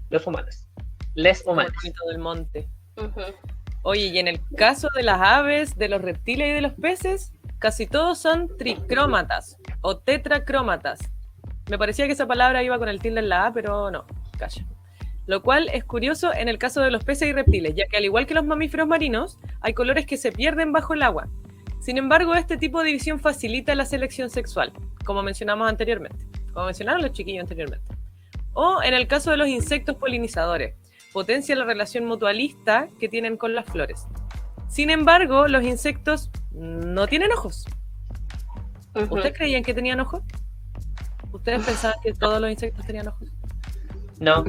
los 0.09 0.25
humanos, 0.25 0.67
les 1.13 1.45
humanos. 1.45 1.71
del 2.07 2.17
monte. 2.17 2.67
Uh 2.97 3.03
-huh. 3.03 3.35
Oye, 3.83 4.07
y 4.07 4.17
en 4.17 4.27
el 4.27 4.41
caso 4.57 4.87
de 4.95 5.03
las 5.03 5.21
aves, 5.21 5.77
de 5.77 5.89
los 5.89 6.01
reptiles 6.01 6.49
y 6.49 6.53
de 6.53 6.61
los 6.61 6.73
peces, 6.73 7.31
casi 7.59 7.85
todos 7.85 8.17
son 8.17 8.57
tricrómatas 8.57 9.57
o 9.81 9.99
tetracrómatas. 9.99 10.99
Me 11.69 11.77
parecía 11.77 12.07
que 12.07 12.13
esa 12.13 12.25
palabra 12.25 12.63
iba 12.63 12.79
con 12.79 12.89
el 12.89 12.99
tilde 12.99 13.19
en 13.19 13.29
la 13.29 13.45
A, 13.45 13.53
pero 13.53 13.91
no, 13.91 14.07
calla. 14.39 14.65
Lo 15.25 15.41
cual 15.41 15.69
es 15.73 15.83
curioso 15.83 16.33
en 16.33 16.49
el 16.49 16.57
caso 16.57 16.81
de 16.81 16.91
los 16.91 17.03
peces 17.03 17.29
y 17.29 17.33
reptiles, 17.33 17.75
ya 17.75 17.85
que 17.87 17.97
al 17.97 18.05
igual 18.05 18.25
que 18.25 18.33
los 18.33 18.45
mamíferos 18.45 18.87
marinos, 18.87 19.39
hay 19.61 19.73
colores 19.73 20.05
que 20.05 20.17
se 20.17 20.31
pierden 20.31 20.71
bajo 20.71 20.93
el 20.93 21.03
agua. 21.03 21.29
Sin 21.79 21.97
embargo, 21.97 22.33
este 22.35 22.57
tipo 22.57 22.79
de 22.79 22.87
división 22.87 23.19
facilita 23.19 23.75
la 23.75 23.85
selección 23.85 24.29
sexual, 24.29 24.73
como 25.05 25.23
mencionamos 25.23 25.69
anteriormente, 25.69 26.25
como 26.53 26.65
mencionaron 26.67 27.01
los 27.01 27.11
chiquillos 27.11 27.43
anteriormente. 27.43 27.85
O 28.53 28.81
en 28.83 28.93
el 28.93 29.07
caso 29.07 29.31
de 29.31 29.37
los 29.37 29.47
insectos 29.47 29.95
polinizadores, 29.95 30.75
potencia 31.11 31.55
la 31.55 31.65
relación 31.65 32.05
mutualista 32.05 32.87
que 32.99 33.09
tienen 33.09 33.37
con 33.37 33.53
las 33.53 33.65
flores. 33.65 34.07
Sin 34.67 34.89
embargo, 34.89 35.47
los 35.47 35.63
insectos 35.63 36.31
no 36.51 37.07
tienen 37.07 37.31
ojos. 37.31 37.65
Uh 38.95 38.99
-huh. 38.99 39.11
¿Ustedes 39.11 39.37
creían 39.37 39.63
que 39.63 39.73
tenían 39.73 39.99
ojos? 39.99 40.21
¿Ustedes 41.31 41.65
pensaban 41.65 41.97
que 42.01 42.13
todos 42.13 42.39
los 42.39 42.49
insectos 42.51 42.85
tenían 42.85 43.07
ojos? 43.07 43.27
No. 44.19 44.43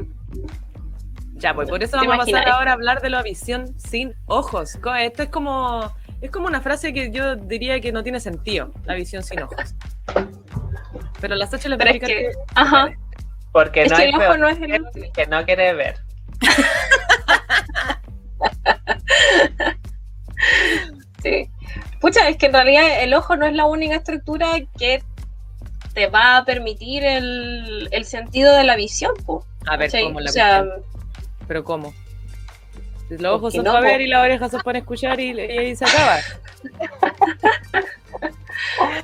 Ya, 1.37 1.55
pues 1.55 1.69
por 1.69 1.83
eso 1.83 1.97
vamos 1.97 2.15
a 2.15 2.19
pasar 2.19 2.49
ahora 2.49 2.71
a 2.71 2.75
hablar 2.75 3.03
de 3.03 3.11
la 3.11 3.23
visión 3.23 3.75
sin 3.79 4.15
ojos. 4.27 4.79
Esto 4.99 5.23
es 5.23 5.29
como 5.29 5.93
es 6.21 6.31
como 6.31 6.47
una 6.47 6.61
frase 6.61 6.93
que 6.93 7.11
yo 7.11 7.37
diría 7.37 7.81
que 7.81 7.93
no 7.93 8.03
tiene 8.03 8.21
sentido, 8.21 8.73
la 8.85 8.95
visión 8.95 9.23
sin 9.23 9.43
ojos. 9.43 9.75
Pero 11.21 11.35
la 11.35 11.47
Sacha 11.47 11.69
le 11.69 11.77
Pero 11.77 11.91
es 11.91 12.01
que, 12.01 12.07
que, 12.07 12.33
ajá. 12.55 12.93
Porque 13.53 13.83
es 13.83 13.91
no 13.91 13.97
que 13.97 14.03
hay 14.03 14.09
el 14.09 14.15
ojo 14.15 14.37
no 14.39 14.49
es 14.49 14.59
el 14.61 14.85
que 15.13 15.27
no 15.27 15.45
quiere 15.45 15.75
ver. 15.75 15.97
sí. 21.23 21.51
Pucha, 22.01 22.29
es 22.29 22.37
que 22.37 22.47
en 22.47 22.53
realidad 22.53 23.03
el 23.03 23.15
ojo 23.15 23.37
no 23.37 23.47
es 23.47 23.55
la 23.55 23.67
única 23.67 23.97
estructura 23.97 24.53
que 24.79 25.03
te 25.95 26.07
va 26.09 26.39
a 26.39 26.45
permitir 26.45 27.05
el, 27.05 27.89
el 27.93 28.05
sentido 28.05 28.57
de 28.57 28.65
la 28.65 28.77
visión, 28.77 29.15
po. 29.25 29.47
A 29.67 29.77
ver. 29.77 29.91
¿cómo 29.91 30.21
la 30.21 30.31
o 30.31 30.33
sea, 30.33 30.63
visión? 30.63 30.94
¿Pero 31.47 31.65
cómo? 31.65 31.95
Los 33.11 33.35
ojos 33.35 33.55
son 33.55 33.65
no, 33.65 33.73
para 33.73 33.87
ver 33.87 34.01
y 34.01 34.09
las 34.09 34.23
orejas 34.23 34.51
son 34.51 34.63
para 34.63 34.79
escuchar 34.79 35.21
y, 35.21 35.33
y 35.33 35.41
ahí 35.41 35.77
se 35.77 35.85
acaba. 35.85 36.19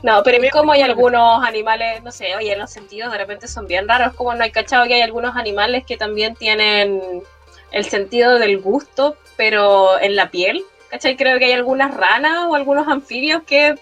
No, 0.02 0.22
pero 0.22 0.42
es 0.42 0.52
como 0.52 0.72
hay 0.72 0.82
algunos 0.82 1.44
animales, 1.44 2.02
no 2.02 2.10
sé, 2.10 2.34
oye, 2.36 2.56
los 2.56 2.70
sentidos 2.70 3.12
de 3.12 3.18
repente 3.18 3.48
son 3.48 3.66
bien 3.66 3.86
raros, 3.86 4.14
como 4.14 4.34
no 4.34 4.42
hay 4.42 4.50
cachado 4.50 4.86
que 4.86 4.94
hay 4.94 5.02
algunos 5.02 5.36
animales 5.36 5.84
que 5.84 5.96
también 5.96 6.34
tienen 6.34 7.22
el 7.70 7.84
sentido 7.84 8.38
del 8.38 8.60
gusto, 8.60 9.16
pero 9.36 10.00
en 10.00 10.16
la 10.16 10.30
piel, 10.30 10.64
¿cachai? 10.90 11.16
Creo 11.16 11.38
que 11.38 11.46
hay 11.46 11.52
algunas 11.52 11.94
ranas 11.94 12.46
o 12.48 12.54
algunos 12.54 12.88
anfibios 12.88 13.42
que, 13.42 13.74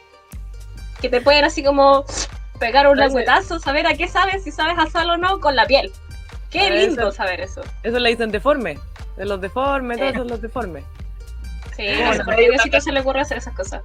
que 1.00 1.08
te 1.08 1.20
pueden 1.20 1.44
así 1.44 1.62
como 1.62 2.04
pegar 2.58 2.88
un 2.88 2.98
languetazo, 2.98 3.60
saber 3.60 3.86
a 3.86 3.94
qué 3.94 4.08
sabes, 4.08 4.42
si 4.42 4.50
sabes 4.50 4.76
a 4.78 4.86
sal 4.86 5.10
o 5.10 5.16
no, 5.16 5.40
con 5.40 5.54
la 5.54 5.66
piel. 5.66 5.92
Qué 6.50 6.70
lindo 6.70 7.02
eso- 7.08 7.12
saber 7.12 7.40
eso. 7.40 7.62
Eso 7.82 7.98
le 7.98 8.10
dicen 8.10 8.30
deforme. 8.30 8.78
De 9.16 9.24
los 9.24 9.40
deformes, 9.40 9.98
todos 9.98 10.12
Eh. 10.12 10.16
son 10.16 10.28
los 10.28 10.40
deformes. 10.40 10.84
Sí, 11.76 11.86
Bueno, 12.04 12.24
a 12.32 12.36
Diosito 12.36 12.80
se 12.80 12.92
le 12.92 13.00
ocurre 13.00 13.20
hacer 13.20 13.38
esas 13.38 13.54
cosas. 13.54 13.82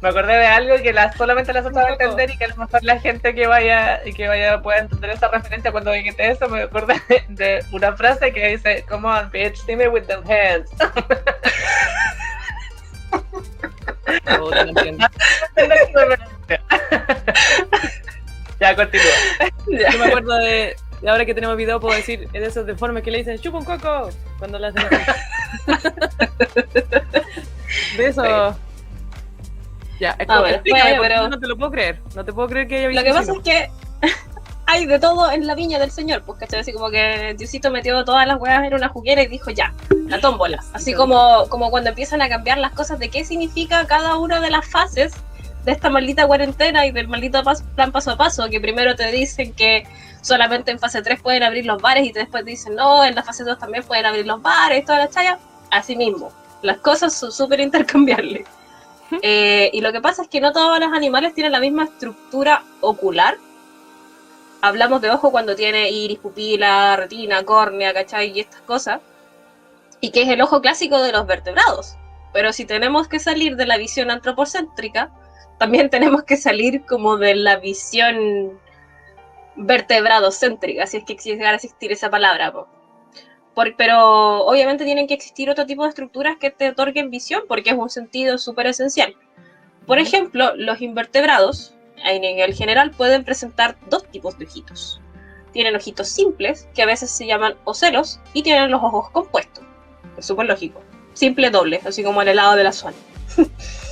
Me 0.00 0.10
acordé 0.10 0.34
de 0.34 0.46
algo 0.46 0.76
que 0.80 0.92
la, 0.92 1.12
solamente 1.12 1.52
la 1.52 1.62
Sasa 1.62 1.82
va 1.82 1.88
a 1.88 1.92
entender 1.92 2.30
y 2.30 2.38
que 2.38 2.44
a 2.44 2.48
lo 2.48 2.56
mejor 2.56 2.84
la 2.84 3.00
gente 3.00 3.34
que 3.34 3.48
vaya 3.48 4.00
y 4.06 4.12
que 4.12 4.28
vaya 4.28 4.62
pueda 4.62 4.78
entender 4.78 5.10
esa 5.10 5.26
referencia 5.28 5.72
cuando 5.72 5.90
dijiste 5.90 6.30
eso. 6.30 6.48
Me 6.48 6.62
acordé 6.62 6.94
de 7.28 7.64
una 7.72 7.96
frase 7.96 8.32
que 8.32 8.46
dice: 8.48 8.84
Come 8.88 9.08
on, 9.08 9.28
bitch, 9.30 9.56
see 9.66 9.74
me 9.74 9.88
with 9.88 10.04
them 10.04 10.22
hands. 10.30 10.70
Oh, 14.40 14.50
no 14.50 14.60
entiendo. 14.60 15.06
ya, 18.60 18.76
continúa. 18.76 19.04
Yo 19.66 19.98
me 19.98 20.04
acuerdo 20.06 20.36
de, 20.38 20.76
de 21.00 21.08
ahora 21.10 21.24
que 21.24 21.34
tenemos 21.34 21.56
video, 21.56 21.78
puedo 21.80 21.94
decir 21.96 22.28
de 22.30 22.44
esos 22.46 22.66
deformes 22.66 23.02
que 23.02 23.10
le 23.10 23.18
dicen 23.18 23.38
chupa 23.38 23.58
un 23.58 23.64
coco 23.64 24.10
cuando 24.38 24.58
le 24.58 24.68
hacen. 24.68 24.82
De 27.96 28.06
eso. 28.08 28.56
Ya, 30.00 30.10
es 30.10 30.16
Ah, 30.20 30.26
como, 30.26 30.40
bueno, 30.40 30.54
explícame, 30.56 30.98
pero- 31.00 31.28
no 31.28 31.38
te 31.38 31.46
lo 31.46 31.56
puedo 31.56 31.70
creer. 31.72 32.00
No 32.14 32.24
te 32.24 32.32
puedo 32.32 32.48
creer 32.48 32.68
que 32.68 32.86
haya 32.86 32.88
Lo 33.00 33.02
que 33.02 33.12
visto 33.12 33.18
pasa 33.18 33.32
es 33.32 33.38
que 33.44 33.70
hay 34.66 34.86
de 34.86 34.98
todo 34.98 35.30
en 35.30 35.46
la 35.46 35.54
viña 35.54 35.78
del 35.78 35.90
Señor, 35.90 36.22
pues, 36.24 36.38
¿cachai? 36.38 36.60
Así 36.60 36.72
como 36.72 36.90
que 36.90 37.34
Diosito 37.36 37.70
metió 37.70 38.04
todas 38.04 38.26
las 38.26 38.38
huevas 38.38 38.64
en 38.64 38.74
una 38.74 38.88
juguera 38.88 39.22
y 39.22 39.26
dijo 39.26 39.50
ya, 39.50 39.74
la 40.06 40.20
tómbola. 40.20 40.62
Así 40.72 40.94
como, 40.94 41.48
como 41.48 41.70
cuando 41.70 41.90
empiezan 41.90 42.22
a 42.22 42.28
cambiar 42.28 42.58
las 42.58 42.72
cosas 42.72 42.98
de 42.98 43.08
qué 43.08 43.24
significa 43.24 43.86
cada 43.86 44.16
una 44.18 44.40
de 44.40 44.50
las 44.50 44.66
fases 44.66 45.12
de 45.64 45.72
esta 45.72 45.90
maldita 45.90 46.26
cuarentena 46.26 46.86
y 46.86 46.92
del 46.92 47.08
maldito 47.08 47.42
plan 47.74 47.90
paso 47.92 48.12
a 48.12 48.16
paso, 48.16 48.48
que 48.48 48.60
primero 48.60 48.94
te 48.94 49.10
dicen 49.10 49.52
que 49.52 49.84
solamente 50.20 50.70
en 50.70 50.78
fase 50.78 51.02
3 51.02 51.20
pueden 51.22 51.42
abrir 51.42 51.66
los 51.66 51.80
bares 51.80 52.06
y 52.06 52.12
después 52.12 52.44
dicen 52.44 52.74
no, 52.74 53.04
en 53.04 53.14
la 53.14 53.22
fase 53.22 53.44
2 53.44 53.58
también 53.58 53.84
pueden 53.84 54.06
abrir 54.06 54.26
los 54.26 54.40
bares, 54.42 54.84
toda 54.84 54.98
la 54.98 55.08
chaya. 55.08 55.38
Así 55.70 55.96
mismo, 55.96 56.32
las 56.62 56.78
cosas 56.78 57.12
son 57.14 57.32
súper 57.32 57.60
intercambiables. 57.60 58.46
Eh, 59.22 59.70
y 59.72 59.80
lo 59.80 59.92
que 59.92 60.00
pasa 60.00 60.22
es 60.22 60.28
que 60.28 60.40
no 60.40 60.52
todos 60.52 60.78
los 60.80 60.92
animales 60.92 61.34
tienen 61.34 61.52
la 61.52 61.60
misma 61.60 61.84
estructura 61.84 62.62
ocular. 62.80 63.38
Hablamos 64.60 65.00
de 65.00 65.10
ojo 65.10 65.30
cuando 65.30 65.54
tiene 65.54 65.90
iris, 65.90 66.18
pupila, 66.18 66.96
retina, 66.96 67.44
córnea, 67.44 67.94
¿cachai? 67.94 68.32
Y 68.32 68.40
estas 68.40 68.60
cosas. 68.62 69.00
Y 70.00 70.10
que 70.10 70.22
es 70.22 70.28
el 70.28 70.42
ojo 70.42 70.60
clásico 70.60 71.00
de 71.00 71.12
los 71.12 71.26
vertebrados. 71.26 71.96
Pero 72.32 72.52
si 72.52 72.64
tenemos 72.64 73.08
que 73.08 73.18
salir 73.18 73.56
de 73.56 73.66
la 73.66 73.76
visión 73.76 74.10
antropocéntrica, 74.10 75.10
también 75.58 75.90
tenemos 75.90 76.24
que 76.24 76.36
salir 76.36 76.84
como 76.84 77.16
de 77.16 77.34
la 77.34 77.56
visión 77.56 78.58
vertebradocéntrica, 79.58 80.86
si 80.86 80.98
es 80.98 81.04
que 81.04 81.14
llegara 81.16 81.52
a 81.52 81.56
existir 81.56 81.92
esa 81.92 82.10
palabra. 82.10 82.52
po. 82.52 82.66
Por- 83.54 83.76
pero 83.76 84.44
obviamente 84.46 84.84
tienen 84.84 85.06
que 85.06 85.14
existir 85.14 85.50
otro 85.50 85.66
tipo 85.66 85.82
de 85.82 85.88
estructuras 85.88 86.36
que 86.38 86.50
te 86.50 86.68
otorguen 86.70 87.10
visión, 87.10 87.42
porque 87.48 87.70
es 87.70 87.76
un 87.76 87.90
sentido 87.90 88.38
súper 88.38 88.68
esencial. 88.68 89.14
Por 89.86 89.98
ejemplo, 89.98 90.54
los 90.54 90.80
invertebrados, 90.80 91.74
en 92.04 92.22
el 92.24 92.54
general, 92.54 92.92
pueden 92.92 93.24
presentar 93.24 93.76
dos 93.88 94.04
tipos 94.10 94.38
de 94.38 94.44
ojitos. 94.44 95.00
Tienen 95.52 95.74
ojitos 95.74 96.08
simples, 96.08 96.68
que 96.74 96.82
a 96.82 96.86
veces 96.86 97.10
se 97.10 97.26
llaman 97.26 97.56
ocelos, 97.64 98.20
y 98.34 98.42
tienen 98.42 98.70
los 98.70 98.82
ojos 98.82 99.10
compuestos. 99.10 99.64
Es 100.16 100.26
súper 100.26 100.46
lógico. 100.46 100.80
Simple 101.14 101.50
doble, 101.50 101.80
así 101.84 102.04
como 102.04 102.22
el 102.22 102.28
helado 102.28 102.54
de 102.54 102.64
la 102.64 102.72
zona. 102.72 102.94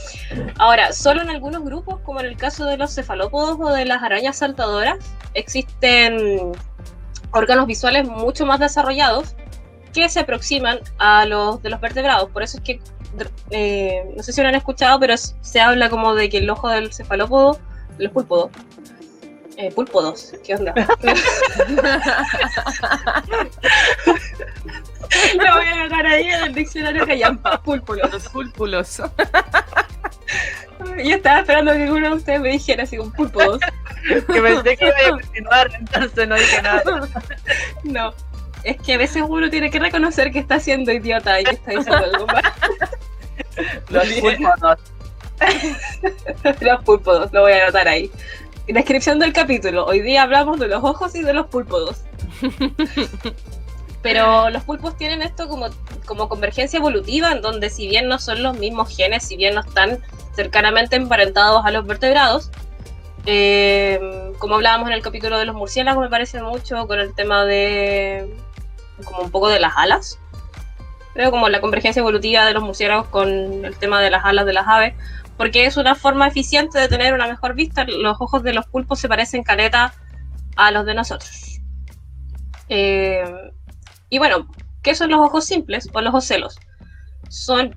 Ahora, 0.58 0.92
solo 0.92 1.22
en 1.22 1.30
algunos 1.30 1.64
grupos, 1.64 2.00
como 2.00 2.20
en 2.20 2.26
el 2.26 2.36
caso 2.36 2.64
de 2.64 2.76
los 2.76 2.94
cefalópodos 2.94 3.58
o 3.60 3.72
de 3.72 3.84
las 3.84 4.02
arañas 4.02 4.38
saltadoras, 4.38 4.98
existen 5.34 6.52
órganos 7.30 7.66
visuales 7.66 8.08
mucho 8.08 8.46
más 8.46 8.60
desarrollados 8.60 9.36
que 9.92 10.08
se 10.08 10.20
aproximan 10.20 10.80
a 10.98 11.24
los 11.26 11.62
de 11.62 11.70
los 11.70 11.80
vertebrados. 11.80 12.30
Por 12.30 12.42
eso 12.42 12.58
es 12.58 12.64
que, 12.64 12.80
eh, 13.50 14.12
no 14.16 14.22
sé 14.22 14.32
si 14.32 14.42
lo 14.42 14.48
han 14.48 14.54
escuchado, 14.54 14.98
pero 15.00 15.14
se 15.16 15.60
habla 15.60 15.88
como 15.88 16.14
de 16.14 16.28
que 16.28 16.38
el 16.38 16.50
ojo 16.50 16.68
del 16.68 16.92
cefalópodo, 16.92 17.58
los 17.98 18.12
pulpodos, 18.12 18.50
eh, 19.56 19.70
pulpodos, 19.70 20.34
¿qué 20.44 20.54
onda? 20.54 20.74
Lo 25.34 25.54
voy 25.54 25.66
a 25.66 25.72
anotar 25.72 26.06
ahí 26.06 26.28
en 26.28 26.44
el 26.44 26.54
diccionario 26.54 27.06
que 27.06 27.18
llaman 27.18 27.62
púlpulos. 27.62 28.12
Los 28.12 28.28
púlpulos. 28.28 29.00
Yo 31.02 31.16
estaba 31.16 31.40
esperando 31.40 31.72
que 31.72 31.90
uno 31.90 32.10
de 32.10 32.16
ustedes 32.16 32.40
me 32.40 32.50
dijera 32.50 32.82
así 32.82 32.96
con 32.96 33.12
púlpulos. 33.12 33.58
que 34.08 34.22
pensé 34.40 34.76
que 34.76 34.86
iba 34.86 34.94
a 35.08 35.10
continuar, 35.20 35.70
entonces 35.74 36.28
no 36.28 36.34
dije 36.34 36.62
nada. 36.62 36.82
No. 37.84 38.14
Es 38.62 38.76
que 38.78 38.94
a 38.94 38.98
veces 38.98 39.22
uno 39.26 39.48
tiene 39.48 39.70
que 39.70 39.78
reconocer 39.78 40.32
que 40.32 40.40
está 40.40 40.58
siendo 40.60 40.92
idiota 40.92 41.40
y 41.40 41.44
que 41.44 41.52
está 41.52 41.70
diciendo 41.70 42.04
algo 42.04 42.26
mal. 42.26 42.42
Los 43.88 44.08
pulpodos. 44.14 44.78
los 46.60 46.84
púlpodos, 46.84 47.32
lo 47.32 47.42
voy 47.42 47.52
a 47.52 47.62
anotar 47.62 47.88
ahí. 47.88 48.10
Descripción 48.66 49.20
del 49.20 49.32
capítulo. 49.32 49.86
Hoy 49.86 50.00
día 50.00 50.22
hablamos 50.22 50.58
de 50.58 50.66
los 50.66 50.82
ojos 50.82 51.14
y 51.14 51.22
de 51.22 51.32
los 51.32 51.46
púlpodos. 51.46 52.02
Pero 54.02 54.50
los 54.50 54.64
pulpos 54.64 54.96
tienen 54.96 55.22
esto 55.22 55.48
como, 55.48 55.68
como 56.04 56.28
convergencia 56.28 56.78
evolutiva, 56.78 57.30
en 57.30 57.42
donde 57.42 57.70
si 57.70 57.86
bien 57.86 58.08
no 58.08 58.18
son 58.18 58.42
los 58.42 58.58
mismos 58.58 58.94
genes, 58.94 59.22
si 59.22 59.36
bien 59.36 59.54
no 59.54 59.60
están 59.60 60.00
cercanamente 60.34 60.96
emparentados 60.96 61.64
a 61.64 61.70
los 61.70 61.86
vertebrados, 61.86 62.50
eh, 63.24 64.00
como 64.38 64.56
hablábamos 64.56 64.88
en 64.88 64.94
el 64.94 65.02
capítulo 65.02 65.38
de 65.38 65.44
los 65.44 65.54
murciélagos, 65.54 66.02
me 66.02 66.10
parece 66.10 66.42
mucho 66.42 66.88
con 66.88 66.98
el 66.98 67.14
tema 67.14 67.44
de 67.44 68.34
como 69.04 69.22
un 69.22 69.30
poco 69.30 69.48
de 69.48 69.60
las 69.60 69.74
alas. 69.76 70.18
Creo 71.14 71.30
como 71.30 71.48
la 71.48 71.60
convergencia 71.60 72.00
evolutiva 72.00 72.44
de 72.44 72.52
los 72.52 72.64
murciélagos 72.64 73.06
con 73.08 73.28
el 73.64 73.76
tema 73.76 74.00
de 74.02 74.10
las 74.10 74.24
alas 74.24 74.44
de 74.44 74.52
las 74.52 74.66
aves, 74.66 74.94
porque 75.36 75.66
es 75.66 75.76
una 75.76 75.94
forma 75.94 76.28
eficiente 76.28 76.78
de 76.78 76.88
tener 76.88 77.14
una 77.14 77.26
mejor 77.26 77.54
vista. 77.54 77.84
Los 77.84 78.20
ojos 78.20 78.42
de 78.42 78.52
los 78.52 78.66
pulpos 78.66 79.00
se 79.00 79.08
parecen 79.08 79.42
caleta 79.42 79.94
a 80.56 80.70
los 80.70 80.86
de 80.86 80.94
nosotros. 80.94 81.60
Eh, 82.68 83.24
y 84.08 84.18
bueno, 84.18 84.48
¿qué 84.82 84.94
son 84.94 85.10
los 85.10 85.20
ojos 85.20 85.44
simples 85.44 85.88
o 85.92 86.00
los 86.00 86.14
ocelos? 86.14 86.58
Son 87.28 87.76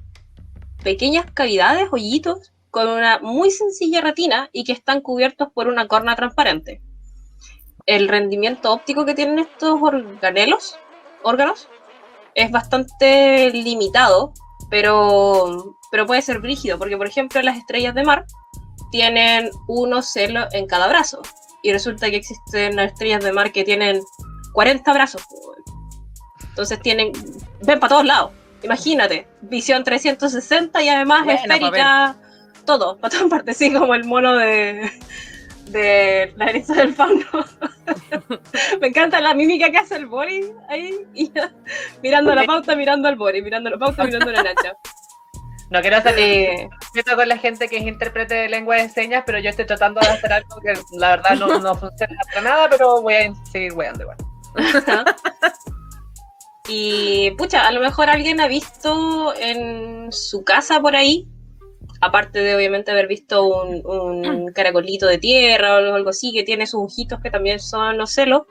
pequeñas 0.83 1.25
cavidades, 1.33 1.89
hoyitos, 1.91 2.53
con 2.71 2.87
una 2.87 3.19
muy 3.19 3.51
sencilla 3.51 4.01
retina 4.01 4.49
y 4.53 4.63
que 4.63 4.73
están 4.73 5.01
cubiertos 5.01 5.49
por 5.53 5.67
una 5.67 5.87
corna 5.87 6.15
transparente. 6.15 6.81
El 7.85 8.07
rendimiento 8.07 8.71
óptico 8.71 9.05
que 9.05 9.15
tienen 9.15 9.39
estos 9.39 9.81
organelos, 9.81 10.77
órganos, 11.23 11.67
es 12.35 12.51
bastante 12.51 13.49
limitado, 13.51 14.33
pero, 14.69 15.78
pero 15.91 16.05
puede 16.05 16.21
ser 16.21 16.39
brígido, 16.39 16.77
porque 16.77 16.97
por 16.97 17.07
ejemplo 17.07 17.41
las 17.41 17.57
estrellas 17.57 17.95
de 17.95 18.03
mar 18.03 18.25
tienen 18.91 19.51
un 19.67 19.93
ocelo 19.93 20.47
en 20.51 20.67
cada 20.67 20.87
brazo, 20.87 21.21
y 21.61 21.71
resulta 21.71 22.09
que 22.09 22.17
existen 22.17 22.79
estrellas 22.79 23.23
de 23.23 23.31
mar 23.31 23.51
que 23.51 23.63
tienen 23.63 24.01
40 24.53 24.93
brazos. 24.93 25.21
Entonces 26.49 26.79
tienen, 26.81 27.11
ven 27.61 27.79
para 27.79 27.89
todos 27.89 28.05
lados. 28.05 28.31
Imagínate, 28.63 29.27
visión 29.41 29.83
360 29.83 30.81
y 30.81 30.89
además 30.89 31.23
Buena, 31.23 31.39
esférica, 31.39 32.17
todo, 32.65 32.97
para 32.97 33.15
todas 33.15 33.29
partes, 33.29 33.57
sí, 33.57 33.71
como 33.71 33.95
el 33.95 34.03
mono 34.03 34.35
de, 34.35 34.91
de 35.67 36.33
la 36.35 36.47
eriza 36.47 36.73
del 36.73 36.93
fauno. 36.93 37.25
Me 38.81 38.87
encanta 38.87 39.21
la 39.21 39.33
mímica 39.33 39.71
que 39.71 39.77
hace 39.77 39.95
el 39.95 40.07
Boris 40.07 40.47
ahí, 40.67 40.93
y 41.13 41.31
mirando 42.03 42.35
la 42.35 42.43
pauta, 42.43 42.75
mirando 42.75 43.07
al 43.07 43.15
Boris, 43.15 43.43
mirando 43.43 43.69
la 43.69 43.77
pauta, 43.77 44.03
mirando 44.03 44.31
la 44.31 44.43
Nacha. 44.43 44.73
No 45.69 45.81
quiero 45.81 46.01
salir 46.01 46.67
respeto 46.81 47.15
con 47.15 47.27
la 47.27 47.37
gente 47.37 47.67
que 47.67 47.77
es 47.77 47.83
intérprete 47.83 48.33
de 48.33 48.49
lengua 48.49 48.77
de 48.77 48.89
señas, 48.89 49.23
pero 49.25 49.37
yo 49.39 49.51
estoy 49.51 49.65
tratando 49.65 50.01
de 50.01 50.07
hacer 50.07 50.33
algo 50.33 50.59
que 50.61 50.73
la 50.97 51.09
verdad 51.09 51.35
no, 51.35 51.59
no 51.59 51.75
funciona 51.75 52.15
para 52.27 52.41
nada, 52.41 52.69
pero 52.69 53.01
voy 53.01 53.13
a 53.13 53.33
seguir 53.51 53.73
weando 53.73 54.03
igual. 54.03 54.17
Y 56.71 57.31
pucha, 57.31 57.67
a 57.67 57.71
lo 57.71 57.81
mejor 57.81 58.11
alguien 58.11 58.39
ha 58.39 58.47
visto 58.47 59.33
en 59.35 60.11
su 60.11 60.43
casa 60.43 60.79
por 60.79 60.95
ahí, 60.95 61.27
aparte 61.99 62.39
de 62.41 62.55
obviamente 62.55 62.91
haber 62.91 63.07
visto 63.07 63.43
un, 63.43 63.81
un 63.83 64.51
caracolito 64.53 65.07
de 65.07 65.17
tierra 65.17 65.73
o 65.73 65.95
algo 65.95 66.11
así, 66.11 66.31
que 66.31 66.43
tiene 66.43 66.67
sus 66.67 66.83
ojitos 66.83 67.21
que 67.21 67.31
también 67.31 67.59
son 67.59 67.97
los 67.97 68.11
celos. 68.11 68.43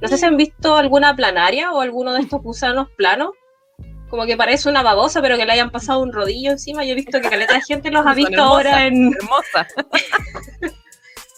No 0.00 0.08
sé 0.08 0.16
si 0.16 0.24
han 0.24 0.38
visto 0.38 0.74
alguna 0.74 1.14
planaria 1.14 1.70
o 1.72 1.82
alguno 1.82 2.14
de 2.14 2.22
estos 2.22 2.42
gusanos 2.42 2.88
planos, 2.96 3.32
como 4.10 4.26
que 4.26 4.36
parece 4.36 4.68
una 4.68 4.82
babosa, 4.82 5.22
pero 5.22 5.36
que 5.36 5.46
le 5.46 5.52
hayan 5.52 5.70
pasado 5.70 6.00
un 6.00 6.12
rodillo 6.12 6.50
encima. 6.50 6.84
Yo 6.84 6.92
he 6.92 6.96
visto 6.96 7.20
que 7.20 7.30
caleta 7.30 7.54
de 7.54 7.62
gente 7.62 7.90
los 7.90 8.04
ha 8.04 8.12
visto 8.14 8.32
hermosas, 8.32 8.50
ahora 8.50 8.86
en. 8.86 9.12
Hermosa. 9.14 9.66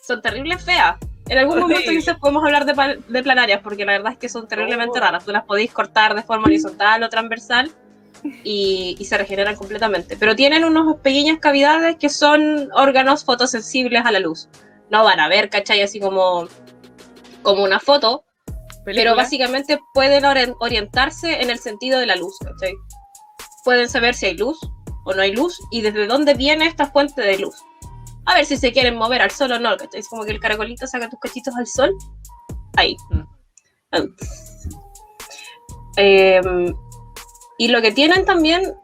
Son 0.06 0.20
terribles 0.22 0.64
feas. 0.64 0.96
En 1.28 1.38
algún 1.38 1.60
momento 1.60 1.88
Sí. 1.88 1.96
quizás 1.96 2.18
podemos 2.18 2.44
hablar 2.44 2.64
de, 2.64 3.00
de 3.08 3.22
planarias, 3.22 3.60
porque 3.62 3.84
la 3.84 3.92
verdad 3.92 4.12
es 4.12 4.18
que 4.18 4.28
son 4.28 4.48
terriblemente 4.48 4.98
raras. 4.98 5.24
Tú 5.24 5.30
las 5.30 5.44
podéis 5.44 5.72
cortar 5.72 6.14
de 6.14 6.22
forma 6.22 6.46
horizontal 6.46 7.02
o 7.04 7.08
transversal 7.08 7.70
y, 8.42 8.96
y 8.98 9.04
se 9.04 9.16
regeneran 9.16 9.54
completamente. 9.54 10.16
Pero 10.16 10.34
tienen 10.34 10.64
unas 10.64 10.96
pequeñas 10.96 11.38
cavidades 11.38 11.96
que 11.96 12.08
son 12.08 12.68
órganos 12.74 13.24
fotosensibles 13.24 14.04
a 14.04 14.10
la 14.10 14.18
luz. 14.18 14.48
No 14.90 15.04
van 15.04 15.20
a 15.20 15.28
ver, 15.28 15.48
¿cachai? 15.48 15.80
Así 15.82 16.00
como, 16.00 16.48
como 17.42 17.62
una 17.62 17.78
foto, 17.78 18.24
pero 18.85 19.14
básicamente 19.16 19.78
pueden 19.95 20.24
ori- 20.24 20.57
orientarse 20.61 21.41
en 21.41 21.51
el 21.51 21.59
sentido 21.59 21.99
de 22.01 22.07
la 22.07 22.16
luz, 22.16 22.37
¿cachai? 22.39 22.74
Pueden 23.64 23.89
saber 23.89 24.14
si 24.14 24.26
hay 24.26 24.37
luz 24.37 24.59
o 25.05 25.14
no 25.14 25.22
hay 25.22 25.33
luz 25.33 25.61
y 25.70 25.83
desde 25.83 26.07
dónde 26.07 26.35
viene 26.35 26.66
esta 26.66 26.87
fuente 26.87 27.20
de 27.22 27.39
luz. 27.39 27.55
A 28.26 28.35
ver 28.35 28.47
si 28.47 28.57
se 28.57 28.72
quieren 28.72 28.97
mover 28.97 29.22
al 29.22 29.30
sol 29.30 29.53
o 29.53 29.59
no, 29.59 29.76
¿cachai? 29.76 30.01
Es 30.01 30.09
como 30.09 30.24
que 30.24 30.30
el 30.33 30.41
caracolito 30.41 30.87
saca 30.87 31.09
tus 31.09 31.18
cachitos 31.20 31.55
al 31.57 31.66
sol. 31.66 31.95
Ahí. 32.76 32.97
Em, 35.97 36.74
y 37.59 37.68
lo 37.68 37.83
que 37.83 37.93
tienen 37.93 38.24
también 38.24 38.74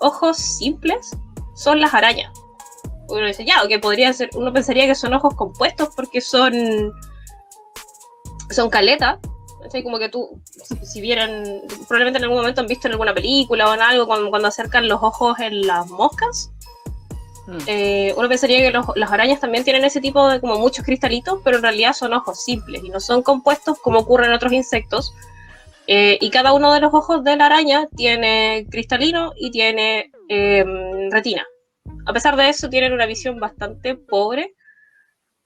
ojos 0.00 0.36
simples 0.36 1.16
son 1.54 1.80
las 1.80 1.94
arañas. 1.94 2.32
Uno 3.08 3.26
dice, 3.26 3.44
ya, 3.44 3.66
que 3.66 3.78
podría 3.78 4.12
ser, 4.12 4.28
uno 4.34 4.52
pensaría 4.52 4.86
que 4.86 4.94
son 4.94 5.14
ojos 5.14 5.34
compuestos 5.34 5.88
porque 5.96 6.20
son 6.20 6.92
son 8.50 8.68
caletas. 8.70 9.18
¿Cachai? 9.62 9.82
Como 9.82 9.98
que 9.98 10.08
tú, 10.08 10.40
si, 10.44 10.74
si 10.86 11.00
vieran, 11.00 11.44
probablemente 11.86 12.18
en 12.18 12.24
algún 12.24 12.38
momento 12.38 12.60
han 12.60 12.66
visto 12.66 12.86
en 12.88 12.92
alguna 12.92 13.14
película 13.14 13.68
o 13.70 13.74
en 13.74 13.80
algo, 13.82 14.06
cuando, 14.06 14.30
cuando 14.30 14.48
acercan 14.48 14.88
los 14.88 15.02
ojos 15.02 15.38
en 15.40 15.66
las 15.66 15.88
moscas, 15.88 16.50
Mm. 17.46 17.58
eh, 17.66 18.14
uno 18.18 18.28
pensaría 18.28 18.58
que 18.58 18.70
los- 18.70 18.86
las 18.94 19.10
arañas 19.10 19.40
también 19.40 19.64
tienen 19.64 19.82
ese 19.82 20.02
tipo 20.02 20.28
de 20.28 20.38
como 20.38 20.58
muchos 20.58 20.84
cristalitos, 20.84 21.40
pero 21.42 21.56
en 21.56 21.62
realidad 21.62 21.94
son 21.94 22.12
ojos 22.12 22.44
simples 22.44 22.82
y 22.84 22.90
no 22.90 23.00
son 23.00 23.22
compuestos 23.22 23.78
como 23.78 24.00
ocurre 24.00 24.26
en 24.26 24.32
otros 24.34 24.52
insectos. 24.52 25.14
Eh, 25.86 26.18
y 26.20 26.28
cada 26.28 26.52
uno 26.52 26.74
de 26.74 26.80
los 26.80 26.92
ojos 26.92 27.24
de 27.24 27.36
la 27.36 27.46
araña 27.46 27.88
tiene 27.96 28.66
cristalino 28.70 29.32
y 29.34 29.50
tiene 29.50 30.10
em, 30.28 31.10
retina. 31.10 31.46
A 32.04 32.12
pesar 32.12 32.36
de 32.36 32.50
eso, 32.50 32.68
tienen 32.68 32.92
una 32.92 33.06
visión 33.06 33.40
bastante 33.40 33.94
pobre, 33.94 34.52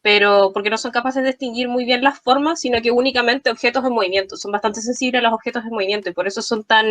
pero 0.02 0.50
porque 0.52 0.68
no 0.70 0.76
son 0.76 0.90
capaces 0.90 1.22
de 1.22 1.30
distinguir 1.30 1.68
muy 1.68 1.84
bien 1.84 2.02
las 2.02 2.18
formas, 2.20 2.60
sino 2.60 2.82
que 2.82 2.90
únicamente 2.90 3.50
objetos 3.50 3.84
en 3.84 3.92
movimiento. 3.92 4.36
Son 4.36 4.52
bastante 4.52 4.80
sensibles 4.82 5.20
a 5.20 5.22
los 5.22 5.32
objetos 5.32 5.64
en 5.64 5.70
movimiento 5.70 6.10
y 6.10 6.12
por 6.12 6.26
eso 6.26 6.42
son 6.42 6.64
tan 6.64 6.86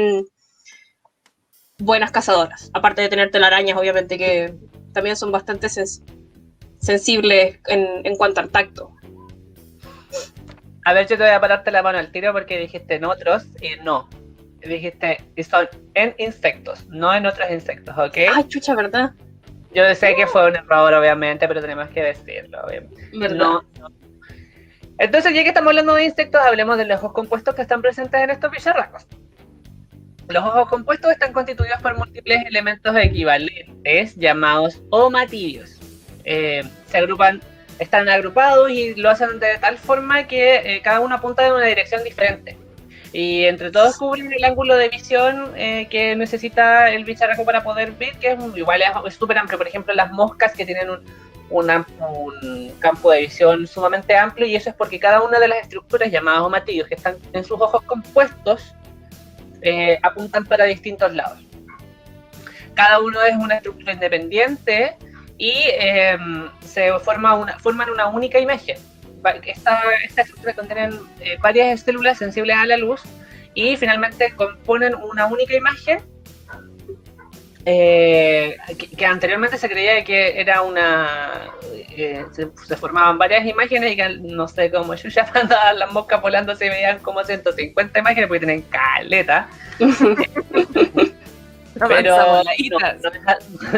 buenas 1.77 2.11
cazadoras. 2.11 2.71
Aparte 2.73 3.01
de 3.01 3.09
tener 3.09 3.31
telarañas, 3.31 3.77
obviamente, 3.77 4.17
que 4.17 4.55
también 4.93 5.15
son 5.15 5.31
bastante 5.31 5.67
sens- 5.67 6.01
sensibles 6.79 7.59
en, 7.67 8.05
en 8.05 8.15
cuanto 8.15 8.39
al 8.39 8.49
tacto. 8.49 8.91
A 10.85 10.93
ver, 10.93 11.07
yo 11.07 11.17
te 11.17 11.23
voy 11.23 11.31
a 11.31 11.39
pararte 11.39 11.69
la 11.69 11.83
mano 11.83 11.99
al 11.99 12.11
tiro 12.11 12.33
porque 12.33 12.57
dijiste 12.57 12.95
en 12.95 13.05
otros 13.05 13.43
y 13.61 13.83
no. 13.83 14.09
Dijiste, 14.61 15.23
y 15.35 15.43
son 15.43 15.67
en 15.95 16.13
insectos, 16.19 16.85
no 16.87 17.13
en 17.13 17.25
otros 17.25 17.49
insectos, 17.51 17.97
¿ok? 17.97 18.17
Ay, 18.31 18.43
chucha, 18.47 18.75
¿verdad? 18.75 19.11
Yo 19.73 19.95
sé 19.95 20.15
que 20.15 20.27
fue 20.27 20.47
un 20.47 20.55
error, 20.55 20.93
obviamente, 20.93 21.47
pero 21.47 21.61
tenemos 21.61 21.89
que 21.89 22.03
decirlo. 22.03 22.59
¿Verdad? 23.13 23.37
No, 23.37 23.63
no. 23.79 23.91
Entonces, 24.97 25.33
ya 25.33 25.43
que 25.43 25.49
estamos 25.49 25.69
hablando 25.69 25.95
de 25.95 26.05
insectos, 26.05 26.41
hablemos 26.41 26.77
de 26.77 26.85
los 26.85 26.99
ojos 26.99 27.13
compuestos 27.13 27.55
que 27.55 27.63
están 27.63 27.81
presentes 27.81 28.21
en 28.21 28.29
estos 28.29 28.51
bicharracos. 28.51 29.07
Los 30.27 30.43
ojos 30.43 30.69
compuestos 30.69 31.11
están 31.11 31.33
constituidos 31.33 31.81
por 31.81 31.97
múltiples 31.97 32.45
elementos 32.45 32.95
equivalentes 32.95 34.15
llamados 34.15 34.81
omatidios. 34.89 35.79
Eh, 36.23 36.63
se 36.85 36.97
agrupan, 36.97 37.41
están 37.79 38.07
agrupados 38.09 38.69
y 38.69 38.93
lo 38.95 39.09
hacen 39.09 39.39
de 39.39 39.57
tal 39.59 39.77
forma 39.77 40.27
que 40.27 40.75
eh, 40.75 40.81
cada 40.83 40.99
uno 40.99 41.15
apunta 41.15 41.47
en 41.47 41.53
una 41.53 41.65
dirección 41.65 42.03
diferente. 42.03 42.57
Y 43.13 43.43
entre 43.45 43.71
todos 43.71 43.97
cubren 43.97 44.31
el 44.31 44.43
ángulo 44.43 44.75
de 44.75 44.87
visión 44.87 45.51
eh, 45.57 45.87
que 45.89 46.15
necesita 46.15 46.89
el 46.91 47.03
bicharraco 47.03 47.43
para 47.43 47.61
poder 47.63 47.91
ver, 47.91 48.15
que 48.17 48.31
es 48.31 48.39
igual 48.55 48.81
es 49.05 49.15
súper 49.15 49.37
amplio. 49.37 49.57
Por 49.57 49.67
ejemplo, 49.67 49.93
las 49.93 50.11
moscas 50.11 50.53
que 50.53 50.65
tienen 50.65 50.89
un, 51.49 52.73
campo 52.79 53.11
de 53.11 53.21
visión 53.21 53.67
sumamente 53.67 54.15
amplio 54.15 54.47
y 54.47 54.55
eso 54.55 54.69
es 54.69 54.75
porque 54.75 54.99
cada 54.99 55.21
una 55.21 55.37
de 55.39 55.49
las 55.49 55.59
estructuras 55.59 56.09
llamadas 56.09 56.41
omatillos 56.41 56.87
que 56.87 56.95
están 56.95 57.17
en 57.33 57.43
sus 57.43 57.59
ojos 57.59 57.81
compuestos 57.83 58.73
eh, 59.61 59.99
apuntan 60.01 60.45
para 60.45 60.63
distintos 60.63 61.13
lados. 61.13 61.39
Cada 62.73 63.01
uno 63.01 63.21
es 63.23 63.35
una 63.35 63.55
estructura 63.55 63.91
independiente 63.91 64.95
y 65.37 65.65
em, 65.79 66.49
se 66.61 66.97
forma 66.99 67.35
una, 67.35 67.59
forman 67.59 67.89
una 67.89 68.07
única 68.07 68.39
imagen. 68.39 68.77
Esta, 69.45 69.81
esta 70.03 70.21
estructura 70.21 70.53
contiene 70.53 70.89
eh, 71.19 71.37
varias 71.41 71.81
células 71.81 72.17
sensibles 72.17 72.55
a 72.55 72.65
la 72.65 72.77
luz 72.77 73.01
y 73.53 73.75
finalmente 73.77 74.33
componen 74.35 74.95
una 74.95 75.27
única 75.27 75.55
imagen 75.55 75.99
eh, 77.65 78.57
que, 78.97 79.05
anteriormente 79.05 79.57
se 79.57 79.69
creía 79.69 80.03
que 80.03 80.39
era 80.39 80.63
una. 80.63 81.51
Eh, 81.95 82.25
se, 82.31 82.75
formaban 82.75 83.19
varias 83.19 83.45
imágenes 83.45 83.91
y 83.91 83.95
que 83.95 84.09
no 84.19 84.47
sé 84.47 84.71
cómo 84.71 84.95
yo 84.95 85.09
ya 85.09 85.29
andaban 85.35 85.77
las 85.77 85.91
moscas 85.91 86.21
volando 86.21 86.55
se 86.55 86.69
veían 86.69 86.99
como 86.99 87.23
150 87.23 87.99
imágenes 87.99 88.27
porque 88.27 88.39
tienen 88.45 88.63
caleta. 88.63 89.47
Pero 91.87 92.15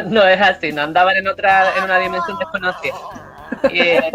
no, 0.06 0.26
es, 0.26 0.40
así, 0.40 0.72
no 0.72 0.82
andaban 0.82 1.16
en 1.16 1.28
otra, 1.28 1.76
en 1.76 1.84
una 1.84 1.98
dimensión 1.98 2.38
desconocida. 2.38 2.94
Eh, 3.70 4.00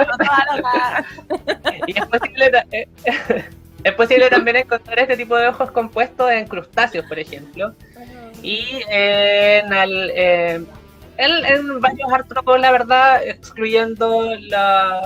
y 1.87 1.97
es 1.97 2.05
posible, 2.05 2.51
es 3.83 3.93
posible 3.93 4.29
también 4.29 4.57
encontrar 4.57 4.99
este 4.99 5.17
tipo 5.17 5.35
de 5.37 5.47
ojos 5.47 5.71
compuestos 5.71 6.29
en 6.31 6.47
crustáceos, 6.47 7.05
por 7.05 7.19
ejemplo 7.19 7.73
y 8.41 8.81
en, 8.89 9.73
el, 9.73 10.11
eh, 10.15 10.63
en, 11.17 11.81
varios 11.81 12.11
artrópodos, 12.11 12.59
la 12.59 12.71
verdad, 12.71 13.23
excluyendo 13.23 14.31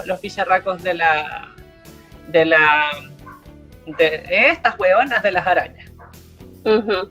los 0.05 0.21
bicharracos 0.21 0.81
de 0.83 0.93
la 0.93 1.49
de 2.27 2.45
la 2.45 2.91
de 3.85 4.23
estas 4.49 4.79
huevonas 4.79 5.21
de 5.23 5.31
las 5.31 5.45
arañas. 5.45 5.91
Oh. 6.65 6.79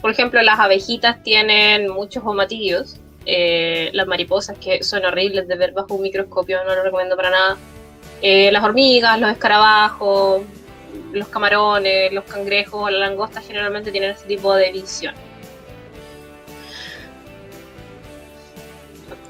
Por 0.00 0.10
ejemplo, 0.10 0.42
las 0.42 0.58
abejitas 0.58 1.22
tienen 1.22 1.88
muchos 1.90 2.24
omatillos. 2.26 3.00
Eh, 3.26 3.90
las 3.92 4.06
mariposas, 4.06 4.58
que 4.58 4.82
son 4.82 5.04
horribles 5.04 5.48
de 5.48 5.56
ver 5.56 5.72
bajo 5.72 5.94
un 5.94 6.02
microscopio, 6.02 6.62
no 6.64 6.74
lo 6.74 6.82
recomiendo 6.82 7.16
para 7.16 7.30
nada. 7.30 7.56
Eh, 8.20 8.50
las 8.52 8.62
hormigas, 8.62 9.18
los 9.20 9.30
escarabajos, 9.30 10.42
los 11.12 11.28
camarones, 11.28 12.12
los 12.12 12.24
cangrejos, 12.24 12.90
las 12.90 13.00
langostas 13.00 13.46
generalmente 13.46 13.90
tienen 13.90 14.10
este 14.10 14.26
tipo 14.26 14.54
de 14.54 14.72
visión. 14.72 15.14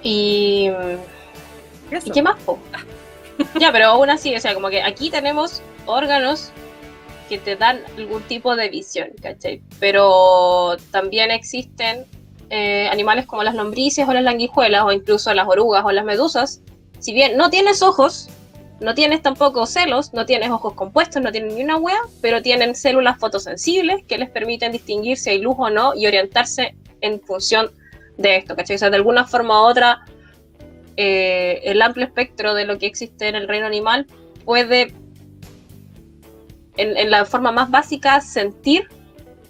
Y, 0.03 0.71
¿Y 2.05 2.11
qué 2.11 2.23
más? 2.23 2.37
ya, 3.61 3.73
pero 3.73 3.87
aún 3.87 4.11
así, 4.11 4.35
o 4.35 4.41
sea, 4.41 4.55
como 4.55 4.69
que 4.69 4.83
aquí 4.83 5.11
tenemos 5.11 5.63
órganos 5.87 6.53
que 7.29 7.39
te 7.39 7.57
dan 7.57 7.81
algún 7.97 8.23
tipo 8.23 8.55
de 8.55 8.69
visión, 8.69 9.09
¿cachai? 9.23 9.63
Pero 9.81 10.77
también 10.91 11.31
existen 11.31 12.05
eh, 12.51 12.89
animales 12.91 13.27
como 13.27 13.43
las 13.43 13.55
lombrices 13.55 14.07
o 14.09 14.13
las 14.13 14.23
languijuelas 14.23 14.83
o 14.85 14.93
incluso 14.93 15.33
las 15.35 15.49
orugas 15.49 15.85
o 15.85 15.93
las 15.93 16.05
medusas. 16.05 16.61
Si 16.99 17.13
bien 17.13 17.37
no 17.37 17.51
tienes 17.51 17.83
ojos, 17.83 18.29
no 18.81 18.95
tienes 18.95 19.23
tampoco 19.23 19.67
celos, 19.67 20.13
no 20.13 20.27
tienes 20.27 20.51
ojos 20.51 20.75
compuestos, 20.75 21.23
no 21.23 21.33
tienen 21.33 21.55
ni 21.55 21.63
una 21.63 21.77
hueá, 21.77 21.99
pero 22.21 22.43
tienen 22.43 22.75
células 22.75 23.19
fotosensibles 23.19 24.05
que 24.07 24.19
les 24.19 24.31
permiten 24.31 24.73
distinguir 24.73 25.17
si 25.17 25.31
hay 25.31 25.39
luz 25.39 25.57
o 25.59 25.71
no 25.71 25.95
y 25.95 26.07
orientarse 26.07 26.77
en 27.01 27.21
función 27.21 27.71
de 28.19 28.37
esto, 28.37 28.57
¿cachai? 28.57 28.79
Sea, 28.79 28.91
de 28.91 28.97
alguna 28.97 29.27
forma 29.27 29.63
u 29.63 29.67
otra, 29.67 30.05
eh, 30.97 31.61
el 31.65 31.83
amplio 31.83 32.07
espectro 32.07 32.55
de 32.55 32.65
lo 32.65 32.79
que 32.79 32.87
existe 32.87 33.29
en 33.29 33.35
el 33.37 33.49
reino 33.49 33.67
animal 33.67 34.07
puede, 34.45 34.95
en, 36.77 36.97
en 36.97 37.11
la 37.11 37.25
forma 37.25 37.53
más 37.53 37.71
básica, 37.71 38.21
sentir 38.21 38.89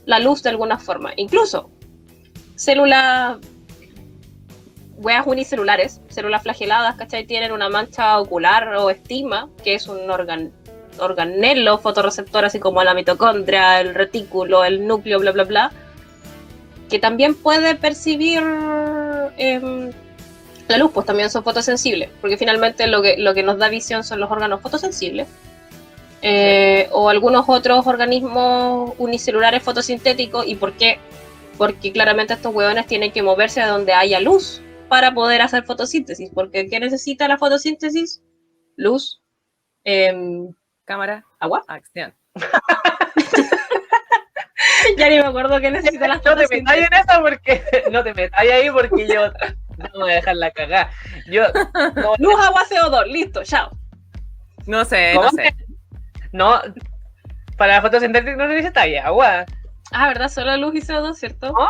la 0.06 0.18
luz 0.18 0.42
de 0.42 0.50
alguna 0.50 0.78
forma. 0.78 1.12
Incluso 1.16 1.70
células 2.56 3.38
weas 4.96 5.26
unicelulares, 5.26 6.00
células 6.08 6.42
flageladas, 6.42 6.96
¿cachai? 6.96 7.24
Tienen 7.24 7.52
una 7.52 7.68
mancha 7.68 8.18
ocular 8.18 8.74
o 8.76 8.90
estima, 8.90 9.48
que 9.62 9.74
es 9.74 9.88
un 9.88 10.10
organ, 10.10 10.52
organelo 10.98 11.78
fotorreceptor, 11.78 12.44
así 12.44 12.60
como 12.60 12.82
la 12.82 12.94
mitocondria, 12.94 13.80
el 13.80 13.94
retículo, 13.94 14.64
el 14.64 14.86
núcleo, 14.86 15.18
bla, 15.18 15.32
bla, 15.32 15.44
bla, 15.44 15.72
que 16.88 16.98
también 16.98 17.34
puede 17.34 17.74
percibir 17.74 18.42
em, 19.36 19.90
la 20.68 20.78
luz, 20.78 20.90
pues 20.92 21.06
también 21.06 21.30
son 21.30 21.44
fotosensibles, 21.44 22.08
porque 22.20 22.36
finalmente 22.36 22.86
lo 22.86 23.02
que, 23.02 23.16
lo 23.18 23.34
que 23.34 23.42
nos 23.42 23.58
da 23.58 23.68
visión 23.68 24.04
son 24.04 24.20
los 24.20 24.30
órganos 24.30 24.60
fotosensibles. 24.60 25.26
Eh, 26.26 26.88
o 26.92 27.10
algunos 27.10 27.44
otros 27.48 27.86
organismos 27.86 28.94
unicelulares 28.96 29.62
fotosintéticos. 29.62 30.46
¿Y 30.46 30.54
por 30.54 30.72
qué? 30.72 30.98
Porque 31.56 31.92
claramente 31.92 32.34
estos 32.34 32.54
hueones 32.54 32.86
tienen 32.86 33.12
que 33.12 33.22
moverse 33.22 33.60
a 33.60 33.68
donde 33.68 33.92
haya 33.92 34.20
luz 34.20 34.60
para 34.88 35.12
poder 35.12 35.42
hacer 35.42 35.64
fotosíntesis, 35.64 36.30
porque 36.34 36.68
¿qué 36.68 36.80
necesita 36.80 37.28
la 37.28 37.38
fotosíntesis? 37.38 38.22
Luz, 38.76 39.22
em, 39.84 40.52
cámara, 40.84 41.24
agua, 41.38 41.62
acción. 41.68 42.12
ya 44.98 45.08
ni 45.08 45.16
me 45.16 45.26
acuerdo 45.26 45.60
qué 45.60 45.70
necesita 45.70 46.08
la 46.08 46.20
fotosíntesis. 46.20 46.64
No 46.64 46.74
te 46.74 46.74
metas 46.74 46.76
en 46.76 47.10
eso 47.10 47.22
porque 47.22 47.64
no 47.92 48.04
te 48.04 48.14
metas 48.14 48.40
ahí 48.40 48.70
porque 48.70 49.08
yo 49.08 49.32
no 49.78 50.00
voy 50.00 50.12
a 50.12 50.16
dejar 50.16 50.36
la 50.36 50.50
cagada. 50.50 50.90
Yo 51.26 51.44
luz, 52.18 52.34
agua, 52.40 52.64
CO2, 52.68 53.06
listo, 53.06 53.42
chao. 53.44 53.70
No 54.66 54.84
sé, 54.84 55.14
no 55.14 55.30
sé. 55.30 55.54
No, 56.32 56.60
para 57.56 57.74
la 57.74 57.82
fotosíntesis 57.82 58.36
no 58.36 58.48
necesita 58.48 58.82
agua. 59.04 59.44
Ah, 59.94 60.08
¿verdad? 60.08 60.28
Solo 60.28 60.56
luz 60.56 60.74
y 60.74 60.80
CO2, 60.80 61.14
¿cierto? 61.14 61.52
No, 61.52 61.68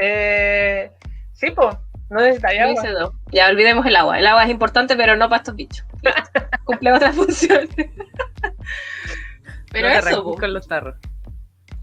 eh, 0.00 0.90
sí, 1.32 1.50
pues. 1.50 1.76
No 2.08 2.20
necesitaría 2.20 2.64
agua. 2.64 3.12
Ya 3.30 3.48
olvidemos 3.48 3.86
el 3.86 3.94
agua. 3.94 4.18
El 4.18 4.26
agua 4.26 4.44
es 4.44 4.50
importante, 4.50 4.96
pero 4.96 5.16
no 5.16 5.28
para 5.28 5.38
estos 5.38 5.54
bichos. 5.54 5.86
Cumple 6.64 6.92
otra 6.92 7.12
función. 7.12 7.68
pero 9.72 9.88
no 9.88 9.94
eso. 9.94 10.24
con 10.24 10.52
los 10.52 10.66
tarros. 10.66 10.96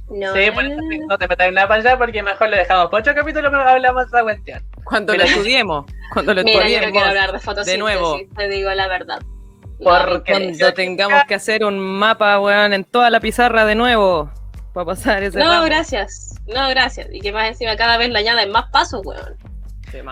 No, 0.09 0.34
sí, 0.34 0.51
por 0.51 0.65
eso 0.65 0.78
no 1.07 1.18
te 1.18 1.28
metas 1.28 1.47
en 1.47 1.55
la 1.55 1.68
pantalla 1.68 1.97
porque 1.97 2.24
mejor 2.24 2.49
lo 2.49 2.55
dejamos 2.55 2.89
por 2.89 3.01
ocho 3.01 3.13
capítulos 3.13 3.51
que 3.51 3.57
hablamos 3.57 4.03
de 4.03 4.07
esa 4.07 4.24
cuestión. 4.24 4.63
Cuando 4.86 5.13
lo 5.15 5.24
estudiemos, 5.24 5.86
cuando 6.13 6.34
lo 6.34 6.43
Mira, 6.43 6.59
estudiemos. 6.59 6.88
Yo 6.88 6.91
quiero 6.93 7.07
hablar 7.07 7.32
de 7.34 7.39
fotosíntesis, 7.39 7.74
de 7.74 7.78
nuevo. 7.78 8.20
te 8.36 8.47
digo 8.47 8.70
la 8.72 8.88
verdad. 8.88 9.20
Porque 9.84 10.32
cuando 10.32 10.74
tengamos 10.74 11.24
que 11.26 11.36
hacer 11.36 11.65
un 11.65 11.80
mapa, 11.80 12.39
weón, 12.39 12.74
en 12.74 12.86
toda 12.86 13.09
la 13.09 13.20
pizarra 13.20 13.65
de 13.65 13.76
nuevo. 13.76 14.32
Para 14.78 14.86
pasar 14.86 15.24
ese 15.24 15.40
No, 15.40 15.64
gracias. 15.64 16.36
No, 16.46 16.70
gracias. 16.70 17.08
Y 17.12 17.20
que 17.20 17.32
más 17.32 17.48
encima 17.48 17.76
cada 17.76 17.98
vez 17.98 18.12
le 18.12 18.20
añaden 18.20 18.52
más 18.52 18.70
pasos, 18.70 19.02
weón. 19.04 19.36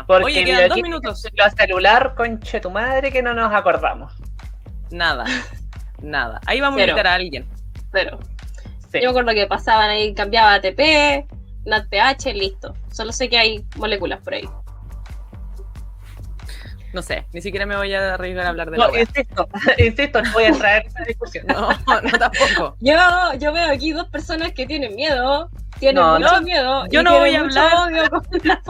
Porque 0.08 0.24
Oye, 0.24 0.44
quedan 0.44 0.70
dos 0.70 0.82
minutos. 0.82 1.28
Lo 1.34 1.50
celular, 1.52 2.16
conche 2.16 2.60
tu 2.60 2.72
madre, 2.72 3.12
que 3.12 3.22
no 3.22 3.36
nos 3.36 3.54
acordamos. 3.54 4.12
Nada, 4.90 5.26
nada. 6.02 6.42
Ahí 6.48 6.62
vamos 6.62 6.80
a 6.80 6.82
invitar 6.82 7.06
a 7.06 7.14
alguien. 7.14 7.48
Pero. 7.92 8.18
Yo 8.92 9.02
me 9.02 9.08
acuerdo 9.10 9.34
que 9.34 9.46
pasaban 9.46 9.92
ahí, 9.92 10.16
cambiaba 10.16 10.56
ATP, 10.56 11.28
NADPH, 11.66 12.34
listo. 12.34 12.74
Solo 12.92 13.12
sé 13.12 13.30
que 13.30 13.38
hay 13.38 13.64
moléculas 13.76 14.20
por 14.22 14.34
ahí. 14.34 14.50
No 16.96 17.02
sé, 17.02 17.26
ni 17.34 17.42
siquiera 17.42 17.66
me 17.66 17.76
voy 17.76 17.94
a 17.94 18.14
arriesgar 18.14 18.46
a 18.46 18.50
hablar 18.50 18.72
de 18.72 18.78
No, 18.78 18.88
insisto, 18.98 19.50
insisto, 19.78 20.22
no 20.24 20.32
voy 20.32 20.46
a 20.46 20.54
traer 20.54 20.86
esa 20.88 21.04
discusión. 21.04 21.46
No, 21.56 21.70
no 21.70 22.12
tampoco. 22.18 22.78
Yo, 22.80 22.96
yo 23.38 23.52
veo 23.52 23.70
aquí 23.70 23.92
dos 23.92 24.08
personas 24.08 24.54
que 24.54 24.66
tienen 24.66 24.96
miedo 24.96 25.50
tiene 25.78 26.02
mucho 26.02 26.42
miedo. 26.42 26.86
Yo 26.88 27.04
no 27.04 27.20
voy 27.20 27.36
a 27.36 27.42
hablar. 27.42 27.74
Odio 27.76 28.10
con 28.10 28.24
la 28.44 28.62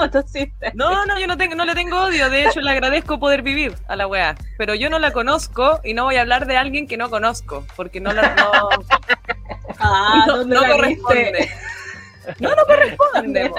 no, 0.74 1.06
no, 1.06 1.20
yo 1.20 1.28
no, 1.28 1.38
tengo, 1.38 1.54
no 1.54 1.66
le 1.66 1.76
tengo 1.76 2.02
odio. 2.02 2.32
De 2.32 2.48
hecho, 2.48 2.62
le 2.62 2.72
agradezco 2.72 3.20
poder 3.20 3.44
vivir 3.44 3.76
a 3.88 3.96
la 3.96 4.08
weá. 4.08 4.36
Pero 4.58 4.74
yo 4.74 4.90
no 4.90 4.98
la 4.98 5.12
conozco 5.12 5.82
y 5.84 5.94
no 5.94 6.06
voy 6.06 6.16
a 6.16 6.22
hablar 6.22 6.48
de 6.48 6.58
alguien 6.58 6.88
que 6.88 6.98
no 6.98 7.12
conozco. 7.12 7.64
Porque 7.76 8.02
no 8.02 8.12
la. 8.12 8.34
No, 8.34 8.52
ah, 9.78 10.24
no, 10.26 10.46
no 10.46 10.62
corresponde. 10.66 11.52
No, 12.40 12.56
no 12.56 12.66
corresponde. 12.66 13.52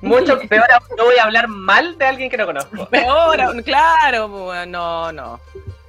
Mucho 0.00 0.38
peor, 0.48 0.66
no 0.96 1.04
voy 1.04 1.16
a 1.18 1.24
hablar 1.24 1.48
mal 1.48 1.96
de 1.98 2.04
alguien 2.06 2.30
que 2.30 2.36
no 2.36 2.46
conozco. 2.46 2.86
Peor, 2.88 3.62
claro, 3.64 4.28
no, 4.66 5.12
no. 5.12 5.40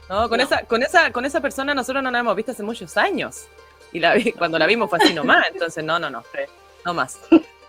No, 0.10 0.30
con, 0.30 0.40
Esa, 0.40 0.62
con, 0.64 0.82
esa, 0.84 1.12
con 1.12 1.26
esa 1.26 1.42
persona 1.42 1.74
nosotros 1.74 2.02
no 2.02 2.10
nos 2.12 2.20
hemos 2.22 2.36
visto 2.36 2.52
hace 2.54 2.64
muchos 2.64 2.96
años. 2.96 3.46
Y 3.92 4.00
la 4.00 4.14
vi, 4.14 4.32
cuando 4.38 4.58
la 4.58 4.66
vimos 4.66 4.90
fue 4.90 5.00
así 5.02 5.14
nomás, 5.14 5.46
entonces 5.52 5.84
no, 5.84 6.00
no, 6.00 6.10
no, 6.10 6.24
no 6.86 6.94
más. 6.94 7.20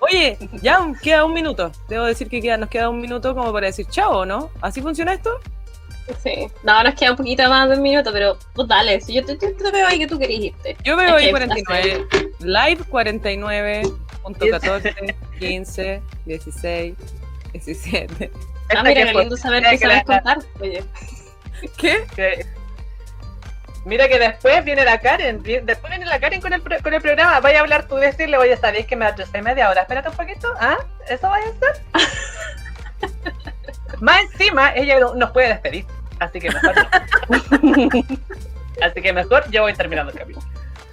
Oye, 0.01 0.39
ya 0.62 0.81
queda 1.03 1.24
un 1.24 1.33
minuto. 1.33 1.72
Debo 1.89 2.05
decir 2.05 2.29
que 2.29 2.41
queda, 2.41 2.57
nos 2.57 2.68
queda 2.68 2.89
un 2.89 3.01
minuto 3.01 3.35
como 3.35 3.53
para 3.53 3.66
decir 3.66 3.87
chao, 3.91 4.24
¿no? 4.24 4.51
¿Así 4.61 4.81
funciona 4.81 5.12
esto? 5.14 5.41
Sí. 6.22 6.47
No, 6.62 6.83
nos 6.85 6.95
queda 6.95 7.11
un 7.11 7.16
poquito 7.16 7.49
más 7.51 7.68
de 7.68 7.74
un 7.76 7.83
minuto, 7.83 8.11
pero 8.12 8.39
pues 8.55 8.68
dale, 8.68 9.01
si 9.01 9.12
yo 9.14 9.24
te, 9.24 9.37
te- 9.37 9.53
te 9.53 9.70
veo 9.72 9.87
ahí 9.89 9.99
que 9.99 10.07
tú 10.07 10.18
querés 10.18 10.39
irte. 10.39 10.76
Yo 10.85 10.97
veo 10.97 11.09
Es 11.09 11.14
ahí 11.14 11.26
que 11.26 11.31
49. 11.33 12.07
Live 14.41 14.59
49.14, 14.59 15.14
15, 15.39 16.03
16, 16.27 16.95
17. 17.53 18.31
Ah, 18.77 18.83
mira, 18.83 18.95
que 19.07 19.12
qué 19.12 19.19
lindo 19.19 19.37
saber 19.37 19.61
mira 19.61 19.71
que 19.73 19.79
que 19.79 19.87
sabes 19.87 20.05
contar. 20.05 20.39
Oye, 20.61 20.85
¿Qué? 21.77 22.07
que- 22.14 22.47
Mira 23.85 24.07
que 24.09 24.19
después 24.19 24.62
viene 24.64 24.85
la 24.85 24.99
Karen, 25.01 25.43
después 25.43 25.89
viene 25.91 26.05
la 26.05 26.21
Karen 26.21 26.43
con 26.43 26.53
el, 26.53 26.61
con 26.62 26.93
el 26.93 27.01
programa, 27.01 27.41
vaya 27.41 27.59
a 27.59 27.62
hablar 27.62 27.87
tú 27.89 27.95
decirle, 27.97 28.37
voy 28.37 28.51
a 28.51 28.57
saber 28.59 28.85
que 28.85 28.97
me 28.97 29.07
atrasé 29.07 29.41
media 29.41 29.71
hora, 29.71 29.83
espérate 29.83 30.11
un 30.11 30.16
poquito, 30.16 30.53
¿ah? 30.61 30.77
¿Eso 31.09 31.29
vaya 31.29 31.47
a 31.47 31.51
hacer? 31.51 31.83
Más 34.01 34.21
encima, 34.33 34.75
ella 34.75 35.01
no- 35.01 35.14
nos 35.14 35.31
puede 35.31 35.49
despedir, 35.49 35.87
así 36.19 36.39
que 36.41 36.51
mejor. 36.51 36.75
Así 38.83 39.03
que 39.03 39.12
mejor 39.12 39.51
yo 39.51 39.62
voy 39.62 39.73
terminando 39.75 40.12
el 40.12 40.19
capítulo. 40.19 40.47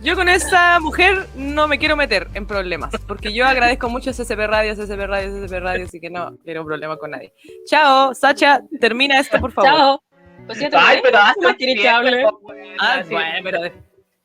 Yo 0.06 0.16
con 0.16 0.30
esa 0.30 0.80
mujer 0.80 1.26
no 1.36 1.68
me 1.68 1.80
quiero 1.80 1.95
meter 1.95 2.28
en 2.36 2.45
problemas, 2.45 2.93
porque 3.08 3.34
yo 3.34 3.43
agradezco 3.47 3.89
mucho 3.89 4.12
a 4.12 4.14
CCP 4.14 4.38
Radio, 4.45 4.76
CCP 4.76 4.99
Radio, 5.08 5.32
CCP 5.32 5.60
Radio, 5.60 5.86
así 5.86 5.99
que 5.99 6.12
no 6.12 6.38
quiero 6.43 6.64
problema 6.64 6.95
con 6.97 7.10
nadie. 7.10 7.34
Chao, 7.66 8.14
Sacha, 8.14 8.62
termina 8.80 9.20
esto, 9.20 9.39
por 9.39 9.51
favor. 9.51 9.72
chao. 9.72 10.03
Pues 10.45 10.60
te 10.60 10.70
Ay, 10.74 10.99
pero 11.01 11.18
¿Qué 11.18 11.24
hace 11.24 11.41
más 11.41 11.56
querés 11.56 11.82
que 11.82 11.89
hable? 11.89 12.28
pues, 12.43 12.68
Ah, 12.80 13.01
bueno, 13.10 13.39
pero 13.43 13.60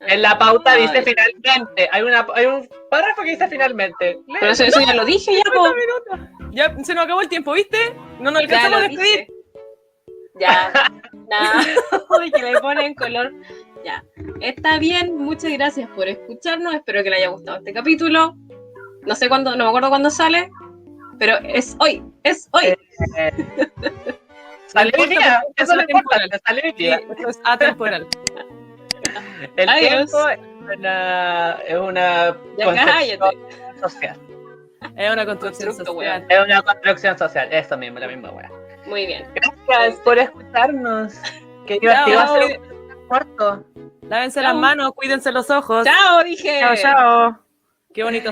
En 0.00 0.20
la 0.20 0.38
pauta 0.38 0.74
dice 0.74 0.98
Ay. 0.98 1.04
finalmente, 1.04 1.88
hay, 1.90 2.02
una, 2.02 2.26
hay 2.34 2.44
un 2.44 2.68
párrafo 2.90 3.22
que 3.22 3.30
dice 3.30 3.48
finalmente. 3.48 4.18
Pero 4.38 4.52
eso, 4.52 4.64
eso 4.64 4.80
ya 4.80 4.92
lo 4.92 5.06
dije 5.06 5.32
ya, 5.32 5.50
po. 5.50 5.66
ya 6.50 6.76
se 6.84 6.94
nos 6.94 7.04
acabó 7.06 7.22
el 7.22 7.28
tiempo, 7.30 7.54
¿viste? 7.54 7.94
No 8.18 8.30
nos 8.30 8.42
alcanzamos 8.42 8.80
a 8.80 8.82
despedir. 8.82 9.28
Ya. 10.38 10.72
Nada. 11.30 11.64
Que 12.34 12.42
le 12.42 12.60
pone 12.60 12.84
en 12.86 12.94
color. 12.94 13.32
Ya. 13.84 14.04
Está 14.40 14.78
bien, 14.78 15.16
muchas 15.16 15.52
gracias 15.52 15.88
por 15.90 16.08
escucharnos. 16.08 16.74
Espero 16.74 17.02
que 17.02 17.10
le 17.10 17.16
haya 17.16 17.28
gustado 17.28 17.58
este 17.58 17.72
capítulo. 17.72 18.34
No 19.06 19.14
sé 19.14 19.28
cuándo, 19.28 19.56
no 19.56 19.64
me 19.64 19.68
acuerdo 19.68 19.88
cuándo 19.88 20.10
sale, 20.10 20.50
pero 21.18 21.38
es 21.38 21.76
hoy, 21.80 22.02
es 22.22 22.48
hoy. 22.52 22.76
Eh, 23.16 23.32
Salió 24.66 24.92
hoy 24.98 25.08
día, 25.08 25.42
eso 25.56 25.74
es 25.74 25.88
importante, 25.88 26.38
salió 26.46 26.62
hoy 26.64 26.72
día. 26.72 26.96
esto 26.96 27.28
es 27.28 27.40
atemporal. 27.44 28.06
El 29.56 29.68
Adiós. 29.68 29.88
tiempo 30.10 30.28
es 30.28 30.38
una, 30.78 31.52
es 31.66 31.76
una 31.76 32.36
Ya 32.56 32.64
construcción 32.66 33.20
social. 33.80 34.16
Es 34.96 35.12
una 35.12 35.26
construcción 35.26 35.74
social. 35.74 36.26
Es 36.28 36.40
una 36.44 36.62
construcción 36.62 37.18
social, 37.18 37.48
eso 37.52 37.76
mismo, 37.78 37.98
la 37.98 38.06
misma 38.08 38.30
wea. 38.30 38.50
Muy 38.86 39.06
bien. 39.06 39.26
Gracias 39.34 40.00
por 40.04 40.18
escucharnos. 40.18 41.14
Qué 41.66 41.78
divertido 41.80 42.20
Chao. 42.20 42.34
hacer 42.36 42.60
un 42.60 42.69
corto. 43.10 43.64
Lávense 44.08 44.40
Chao. 44.40 44.52
las 44.52 44.60
manos, 44.60 44.92
cuídense 44.94 45.32
los 45.32 45.50
ojos. 45.50 45.84
Chao, 45.84 46.22
dije. 46.24 46.60
Chao, 46.60 46.76
chao. 46.76 47.38
Qué 47.92 48.04
bonito. 48.04 48.30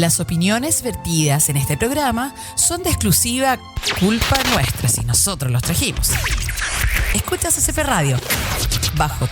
Las 0.00 0.18
opiniones 0.18 0.80
vertidas 0.80 1.50
en 1.50 1.58
este 1.58 1.76
programa 1.76 2.34
son 2.54 2.82
de 2.82 2.88
exclusiva 2.88 3.58
culpa 4.00 4.38
nuestra 4.54 4.88
si 4.88 5.02
nosotros 5.02 5.52
los 5.52 5.60
trajimos. 5.60 6.12
Escucha 7.12 7.50
CCP 7.50 7.76
Radio 7.84 8.16
bajo 8.96 9.26